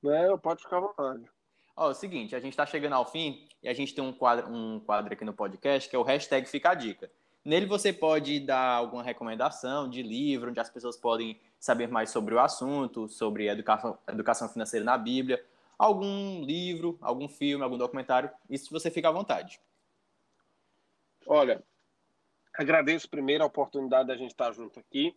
Não, 0.03 0.39
pode 0.39 0.63
ficar 0.63 0.77
à 0.77 0.81
vontade. 0.81 1.25
Ó, 1.75 1.89
é 1.89 1.91
o 1.91 1.95
seguinte, 1.95 2.37
a 2.37 2.41
gente 2.41 2.53
está 2.53 2.67
chegando 2.67 2.95
ao 2.95 3.11
fim 3.11 3.49
e 3.63 3.69
a 3.69 3.75
gente 3.75 3.95
tem 3.95 4.05
um 4.05 4.13
quadro, 4.13 4.51
um 4.51 4.81
quadro 4.81 5.13
aqui 5.13 5.25
no 5.25 5.33
podcast 5.33 5.89
que 5.89 5.97
é 5.97 5.99
o 5.99 6.03
hashtag 6.03 6.47
Fica 6.47 6.71
a 6.71 6.75
Dica. 6.75 7.11
Nele 7.45 7.67
você 7.67 7.93
pode 7.93 8.41
dar 8.41 8.73
alguma 8.73 9.03
recomendação 9.03 9.89
de 9.89 10.03
livro, 10.03 10.51
onde 10.51 10.59
as 10.59 10.69
pessoas 10.69 10.97
podem 10.97 11.41
saber 11.61 11.87
mais 11.87 12.11
sobre 12.11 12.35
o 12.35 12.41
assunto, 12.41 13.09
sobre 13.09 13.47
educação, 13.47 13.99
educação 14.09 14.49
financeira 14.49 14.85
na 14.85 14.99
Bíblia, 14.99 15.45
algum 15.79 16.43
livro, 16.45 16.99
algum 17.01 17.29
filme, 17.29 17.63
algum 17.63 17.79
documentário. 17.79 18.31
Isso 18.51 18.73
você 18.73 18.91
fica 18.91 19.09
à 19.09 19.13
vontade. 19.13 19.61
Olha, 21.27 21.63
agradeço 22.55 23.09
primeiro 23.09 23.45
a 23.45 23.47
oportunidade 23.47 24.09
da 24.09 24.17
gente 24.17 24.31
estar 24.31 24.53
junto 24.53 24.81
aqui. 24.81 25.15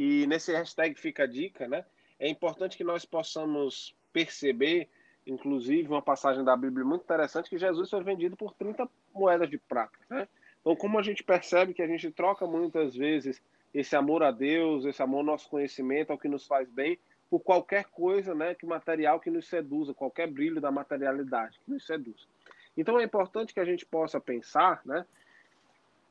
E 0.00 0.28
nesse 0.28 0.52
hashtag 0.52 0.94
fica 0.94 1.24
a 1.24 1.26
dica, 1.26 1.66
né? 1.66 1.84
É 2.20 2.28
importante 2.28 2.76
que 2.76 2.84
nós 2.84 3.04
possamos 3.04 3.96
perceber, 4.12 4.88
inclusive, 5.26 5.88
uma 5.88 6.00
passagem 6.00 6.44
da 6.44 6.56
Bíblia 6.56 6.84
muito 6.84 7.02
interessante, 7.02 7.50
que 7.50 7.58
Jesus 7.58 7.90
foi 7.90 8.04
vendido 8.04 8.36
por 8.36 8.54
30 8.54 8.88
moedas 9.12 9.50
de 9.50 9.58
prata, 9.58 9.98
né? 10.08 10.28
Então, 10.60 10.76
como 10.76 11.00
a 11.00 11.02
gente 11.02 11.24
percebe 11.24 11.74
que 11.74 11.82
a 11.82 11.86
gente 11.88 12.12
troca 12.12 12.46
muitas 12.46 12.94
vezes 12.94 13.42
esse 13.74 13.96
amor 13.96 14.22
a 14.22 14.30
Deus, 14.30 14.84
esse 14.84 15.02
amor 15.02 15.18
ao 15.18 15.24
nosso 15.24 15.50
conhecimento, 15.50 16.12
ao 16.12 16.18
que 16.18 16.28
nos 16.28 16.46
faz 16.46 16.70
bem, 16.70 16.96
por 17.28 17.40
qualquer 17.40 17.86
coisa, 17.86 18.36
né, 18.36 18.54
que 18.54 18.66
material 18.66 19.18
que 19.18 19.30
nos 19.30 19.48
seduza, 19.48 19.92
qualquer 19.92 20.28
brilho 20.28 20.60
da 20.60 20.70
materialidade 20.70 21.58
que 21.58 21.72
nos 21.72 21.84
seduz. 21.84 22.28
Então 22.76 23.00
é 23.00 23.02
importante 23.02 23.52
que 23.52 23.58
a 23.58 23.64
gente 23.64 23.84
possa 23.84 24.20
pensar, 24.20 24.80
né, 24.84 25.04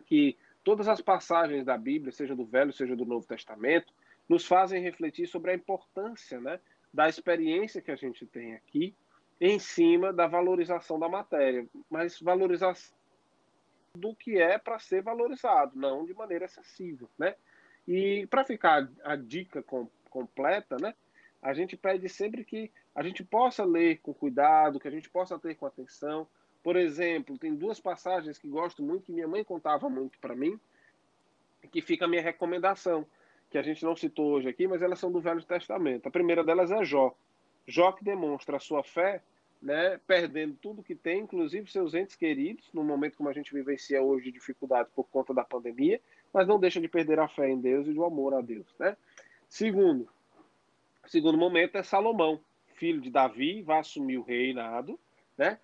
que 0.05 0.38
Todas 0.68 0.89
as 0.89 0.99
passagens 0.99 1.63
da 1.63 1.78
Bíblia, 1.78 2.11
seja 2.11 2.36
do 2.36 2.43
Velho, 2.43 2.74
seja 2.74 2.93
do 2.93 3.05
Novo 3.05 3.26
Testamento, 3.26 3.93
nos 4.28 4.45
fazem 4.45 4.84
refletir 4.84 5.26
sobre 5.26 5.51
a 5.51 5.53
importância 5.53 6.41
né, 6.41 6.59
da 6.93 7.07
experiência 7.07 7.82
que 7.82 7.89
a 7.89 7.95
gente 7.95 8.26
tem 8.26 8.53
aqui 8.53 8.93
em 9.39 9.59
cima 9.59 10.11
da 10.11 10.28
valorização 10.28 10.99
da 10.99 11.07
matéria, 11.07 11.65
mas 11.89 12.20
valorização 12.20 12.93
do 13.95 14.13
que 14.13 14.41
é 14.41 14.57
para 14.57 14.78
ser 14.78 15.01
valorizado, 15.01 15.72
não 15.74 16.03
de 16.03 16.13
maneira 16.13 16.43
excessiva, 16.43 17.07
né? 17.18 17.34
E 17.88 18.28
para 18.30 18.43
ficar 18.43 18.89
a 19.05 19.15
dica 19.15 19.63
com, 19.63 19.88
completa, 20.09 20.76
né? 20.82 20.93
A 21.41 21.53
gente 21.53 21.78
pede 21.78 22.09
sempre 22.09 22.43
que 22.43 22.70
a 22.93 23.01
gente 23.01 23.24
possa 23.24 23.63
ler 23.63 24.01
com 24.01 24.13
cuidado, 24.13 24.82
que 24.82 24.88
a 24.89 24.91
gente 24.91 25.09
possa 25.09 25.39
ter 25.39 25.55
com 25.55 25.65
atenção, 25.65 26.28
por 26.68 26.76
exemplo, 26.76 27.38
tem 27.38 27.55
duas 27.55 27.80
passagens 27.80 28.38
que 28.38 28.45
gosto 28.45 28.84
muito, 28.84 29.05
que 29.05 29.13
minha 29.13 29.26
mãe 29.26 29.41
contava 29.41 29.88
muito 29.88 30.20
para 30.20 30.36
mim, 30.36 30.59
que 31.72 31.82
fica 31.82 32.03
a 32.03 32.09
minha 32.09 32.22
recomendação, 32.22 33.05
que 33.49 33.57
a 33.57 33.61
gente 33.61 33.86
não 33.86 33.95
citou 33.95 34.34
hoje 34.34 34.49
aqui, 34.49 34.68
mas 34.68 34.82
elas 34.82 34.99
são 34.99 35.09
do 35.09 35.22
Velho 35.22 35.41
Testamento. 35.41 36.07
A 36.07 36.11
primeira 36.11 36.43
delas 36.43 36.70
é 36.70 36.84
Jó. 36.84 37.15
Jó 37.65 37.93
que 37.93 38.03
demonstra 38.03 38.57
a 38.57 38.59
sua 38.59 38.84
fé, 38.84 39.24
né, 39.61 39.97
perdendo 40.05 40.57
tudo 40.61 40.84
que 40.84 40.93
tem, 40.93 41.22
inclusive 41.22 41.72
seus 41.72 41.93
entes 41.93 42.18
queridos, 42.18 42.68
no 42.74 42.84
momento 42.84 43.15
como 43.15 43.30
a 43.30 43.34
gente 43.34 43.53
vivencia 43.53 44.01
hoje 44.01 44.26
de 44.26 44.34
dificuldades 44.34 44.91
por 44.93 45.05
conta 45.05 45.34
da 45.34 45.45
pandemia, 45.45 46.01
mas 46.34 46.49
não 46.49 46.59
deixa 46.59 46.82
de 46.82 46.89
perder 46.89 47.18
a 47.18 47.30
fé 47.30 47.49
em 47.49 47.61
Deus 47.61 47.88
e 47.88 47.91
o 47.91 48.03
amor 48.03 48.34
a 48.34 48.41
Deus, 48.41 48.68
né? 48.78 48.97
Segundo, 49.47 50.05
segundo 51.05 51.38
momento 51.38 51.78
é 51.78 51.84
Salomão, 51.84 52.41
filho 52.74 52.99
de 52.99 53.09
Davi, 53.09 53.61
vai 53.61 53.80
assumir 53.80 54.18
o 54.18 54.24
reinado, 54.24 54.99
né? 55.38 55.57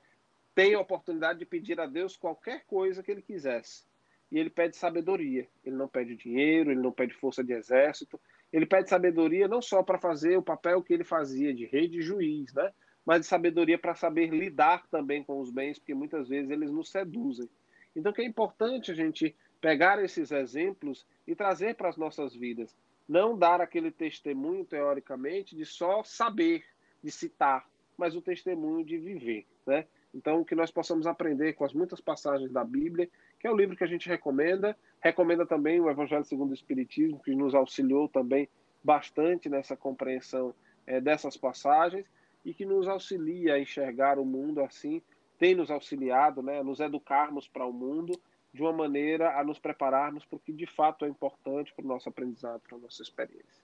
Tem 0.55 0.73
a 0.73 0.79
oportunidade 0.79 1.39
de 1.39 1.45
pedir 1.45 1.79
a 1.79 1.85
Deus 1.85 2.15
qualquer 2.15 2.65
coisa 2.65 3.01
que 3.01 3.11
ele 3.11 3.21
quisesse. 3.21 3.83
E 4.31 4.37
ele 4.37 4.49
pede 4.49 4.75
sabedoria. 4.75 5.47
Ele 5.63 5.75
não 5.75 5.87
pede 5.87 6.15
dinheiro, 6.15 6.71
ele 6.71 6.81
não 6.81 6.91
pede 6.91 7.13
força 7.13 7.43
de 7.43 7.53
exército. 7.53 8.19
Ele 8.51 8.65
pede 8.65 8.89
sabedoria 8.89 9.47
não 9.47 9.61
só 9.61 9.83
para 9.83 9.99
fazer 9.99 10.37
o 10.37 10.43
papel 10.43 10.81
que 10.81 10.93
ele 10.93 11.03
fazia 11.03 11.53
de 11.53 11.65
rei 11.65 11.87
de 11.87 12.01
juiz, 12.01 12.53
né? 12.53 12.71
mas 13.05 13.21
de 13.21 13.27
sabedoria 13.27 13.77
para 13.77 13.95
saber 13.95 14.29
lidar 14.29 14.87
também 14.87 15.23
com 15.23 15.39
os 15.39 15.51
bens, 15.51 15.77
porque 15.77 15.93
muitas 15.93 16.29
vezes 16.29 16.49
eles 16.49 16.71
nos 16.71 16.89
seduzem. 16.89 17.49
Então, 17.95 18.13
que 18.13 18.21
é 18.21 18.25
importante 18.25 18.91
a 18.91 18.95
gente 18.95 19.35
pegar 19.59 20.03
esses 20.03 20.31
exemplos 20.31 21.05
e 21.27 21.35
trazer 21.35 21.75
para 21.75 21.89
as 21.89 21.97
nossas 21.97 22.35
vidas. 22.35 22.75
Não 23.07 23.37
dar 23.37 23.61
aquele 23.61 23.91
testemunho, 23.91 24.65
teoricamente, 24.65 25.55
de 25.55 25.65
só 25.65 26.03
saber, 26.03 26.63
de 27.03 27.11
citar, 27.11 27.67
mas 27.97 28.15
o 28.15 28.21
testemunho 28.21 28.85
de 28.85 28.97
viver. 28.97 29.45
Né? 29.65 29.85
Então, 30.13 30.43
que 30.43 30.53
nós 30.53 30.69
possamos 30.69 31.07
aprender 31.07 31.53
com 31.53 31.65
as 31.65 31.73
muitas 31.73 31.99
passagens 31.99 32.51
da 32.51 32.63
Bíblia, 32.63 33.09
que 33.39 33.47
é 33.47 33.51
o 33.51 33.55
livro 33.55 33.75
que 33.75 33.83
a 33.83 33.87
gente 33.87 34.07
recomenda. 34.07 34.77
Recomenda 35.01 35.45
também 35.45 35.79
o 35.79 35.89
Evangelho 35.89 36.23
segundo 36.23 36.51
o 36.51 36.53
Espiritismo, 36.53 37.19
que 37.19 37.35
nos 37.35 37.55
auxiliou 37.55 38.07
também 38.07 38.47
bastante 38.83 39.49
nessa 39.49 39.75
compreensão 39.75 40.53
é, 40.85 41.01
dessas 41.01 41.35
passagens 41.37 42.05
e 42.45 42.53
que 42.53 42.65
nos 42.65 42.87
auxilia 42.87 43.55
a 43.55 43.59
enxergar 43.59 44.19
o 44.19 44.25
mundo 44.25 44.61
assim, 44.61 45.01
tem 45.39 45.55
nos 45.55 45.71
auxiliado, 45.71 46.43
né, 46.43 46.59
a 46.59 46.63
nos 46.63 46.79
educarmos 46.79 47.47
para 47.47 47.65
o 47.65 47.73
mundo 47.73 48.19
de 48.53 48.61
uma 48.61 48.73
maneira 48.73 49.39
a 49.39 49.43
nos 49.43 49.57
prepararmos 49.57 50.23
para 50.25 50.35
o 50.35 50.39
que 50.39 50.53
de 50.53 50.67
fato 50.67 51.05
é 51.05 51.07
importante 51.07 51.73
para 51.73 51.83
o 51.83 51.87
nosso 51.87 52.07
aprendizado, 52.07 52.61
para 52.67 52.77
a 52.77 52.79
nossa 52.79 53.01
experiência. 53.01 53.63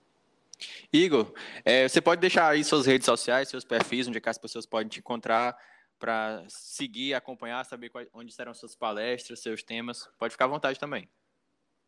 Igor, 0.92 1.32
é, 1.64 1.88
você 1.88 2.00
pode 2.00 2.20
deixar 2.20 2.48
aí 2.48 2.64
suas 2.64 2.86
redes 2.86 3.06
sociais, 3.06 3.48
seus 3.48 3.64
perfis, 3.64 4.08
onde 4.08 4.18
é 4.18 4.20
que 4.20 4.28
as 4.28 4.38
pessoas 4.38 4.66
podem 4.66 4.88
te 4.88 4.98
encontrar 4.98 5.56
para 6.00 6.42
seguir, 6.48 7.14
acompanhar, 7.14 7.64
saber 7.64 7.92
onde 8.12 8.32
serão 8.32 8.54
suas 8.54 8.74
palestras, 8.74 9.40
seus 9.40 9.62
temas. 9.62 10.10
Pode 10.18 10.32
ficar 10.32 10.46
à 10.46 10.48
vontade 10.48 10.80
também. 10.80 11.08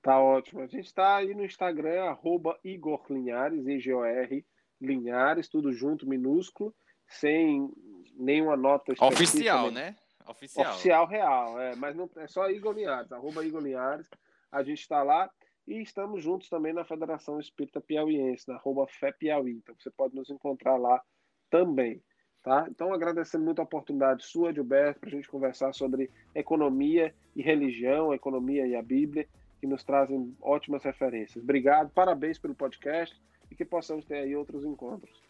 Tá 0.02 0.20
ótimo. 0.20 0.60
A 0.60 0.66
gente 0.66 0.86
está 0.86 1.16
aí 1.16 1.34
no 1.34 1.44
Instagram, 1.44 2.04
arroba 2.04 2.58
Igor 2.62 3.04
Linhares, 3.08 3.66
I-G-O-R, 3.66 4.44
Linhares, 4.80 5.48
tudo 5.48 5.72
junto, 5.72 6.08
minúsculo, 6.08 6.74
sem 7.08 7.72
nenhuma 8.14 8.56
nota 8.56 8.92
Oficial, 9.00 9.70
né? 9.70 9.96
Oficial. 10.26 10.72
Oficial 10.72 11.06
real, 11.06 11.60
é, 11.60 11.74
mas 11.76 11.96
não 11.96 12.08
é 12.16 12.26
só 12.26 12.48
Igor 12.50 12.74
Linhares, 12.74 13.10
arroba 13.12 13.44
Igor 13.44 13.62
Linhares. 13.62 14.08
A 14.50 14.62
gente 14.62 14.80
está 14.80 15.02
lá 15.02 15.30
e 15.66 15.80
estamos 15.80 16.22
juntos 16.22 16.48
também 16.48 16.72
na 16.72 16.84
Federação 16.84 17.40
Espírita 17.40 17.80
Piauiense, 17.80 18.46
na 18.48 18.56
arroba 18.56 18.86
Fé 18.88 19.12
Piauí. 19.12 19.52
Então 19.52 19.74
você 19.78 19.90
pode 19.90 20.14
nos 20.14 20.28
encontrar 20.28 20.76
lá 20.76 21.00
também. 21.48 22.02
Tá? 22.42 22.66
Então, 22.68 22.92
agradecendo 22.92 23.44
muito 23.44 23.60
a 23.60 23.64
oportunidade 23.64 24.24
sua, 24.24 24.52
Gilberto, 24.52 24.98
para 24.98 25.08
a 25.08 25.12
gente 25.12 25.28
conversar 25.28 25.72
sobre 25.72 26.10
economia 26.34 27.14
e 27.36 27.42
religião, 27.42 28.12
economia 28.12 28.66
e 28.66 28.74
a 28.74 28.82
Bíblia, 28.82 29.28
que 29.60 29.66
nos 29.66 29.84
trazem 29.84 30.34
ótimas 30.42 30.82
referências. 30.82 31.42
Obrigado, 31.42 31.90
parabéns 31.90 32.38
pelo 32.38 32.54
podcast 32.54 33.16
e 33.48 33.54
que 33.54 33.64
possamos 33.64 34.04
ter 34.04 34.16
aí 34.16 34.34
outros 34.34 34.64
encontros. 34.64 35.22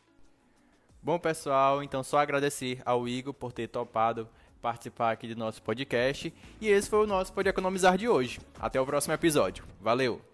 Bom, 1.03 1.19
pessoal, 1.19 1.83
então 1.83 2.03
só 2.03 2.19
agradecer 2.19 2.81
ao 2.85 3.07
Igor 3.07 3.35
por 3.35 3.53
ter 3.53 3.69
topado 3.69 4.27
participar 4.63 5.11
aqui 5.11 5.27
do 5.27 5.37
nosso 5.37 5.61
podcast. 5.63 6.33
E 6.61 6.69
esse 6.69 6.89
foi 6.89 7.01
o 7.01 7.07
nosso 7.07 7.33
Pode 7.33 7.49
Economizar 7.49 7.99
de 7.99 8.09
hoje. 8.09 8.41
Até 8.59 8.81
o 8.81 8.87
próximo 8.87 9.13
episódio. 9.13 9.65
Valeu! 9.81 10.32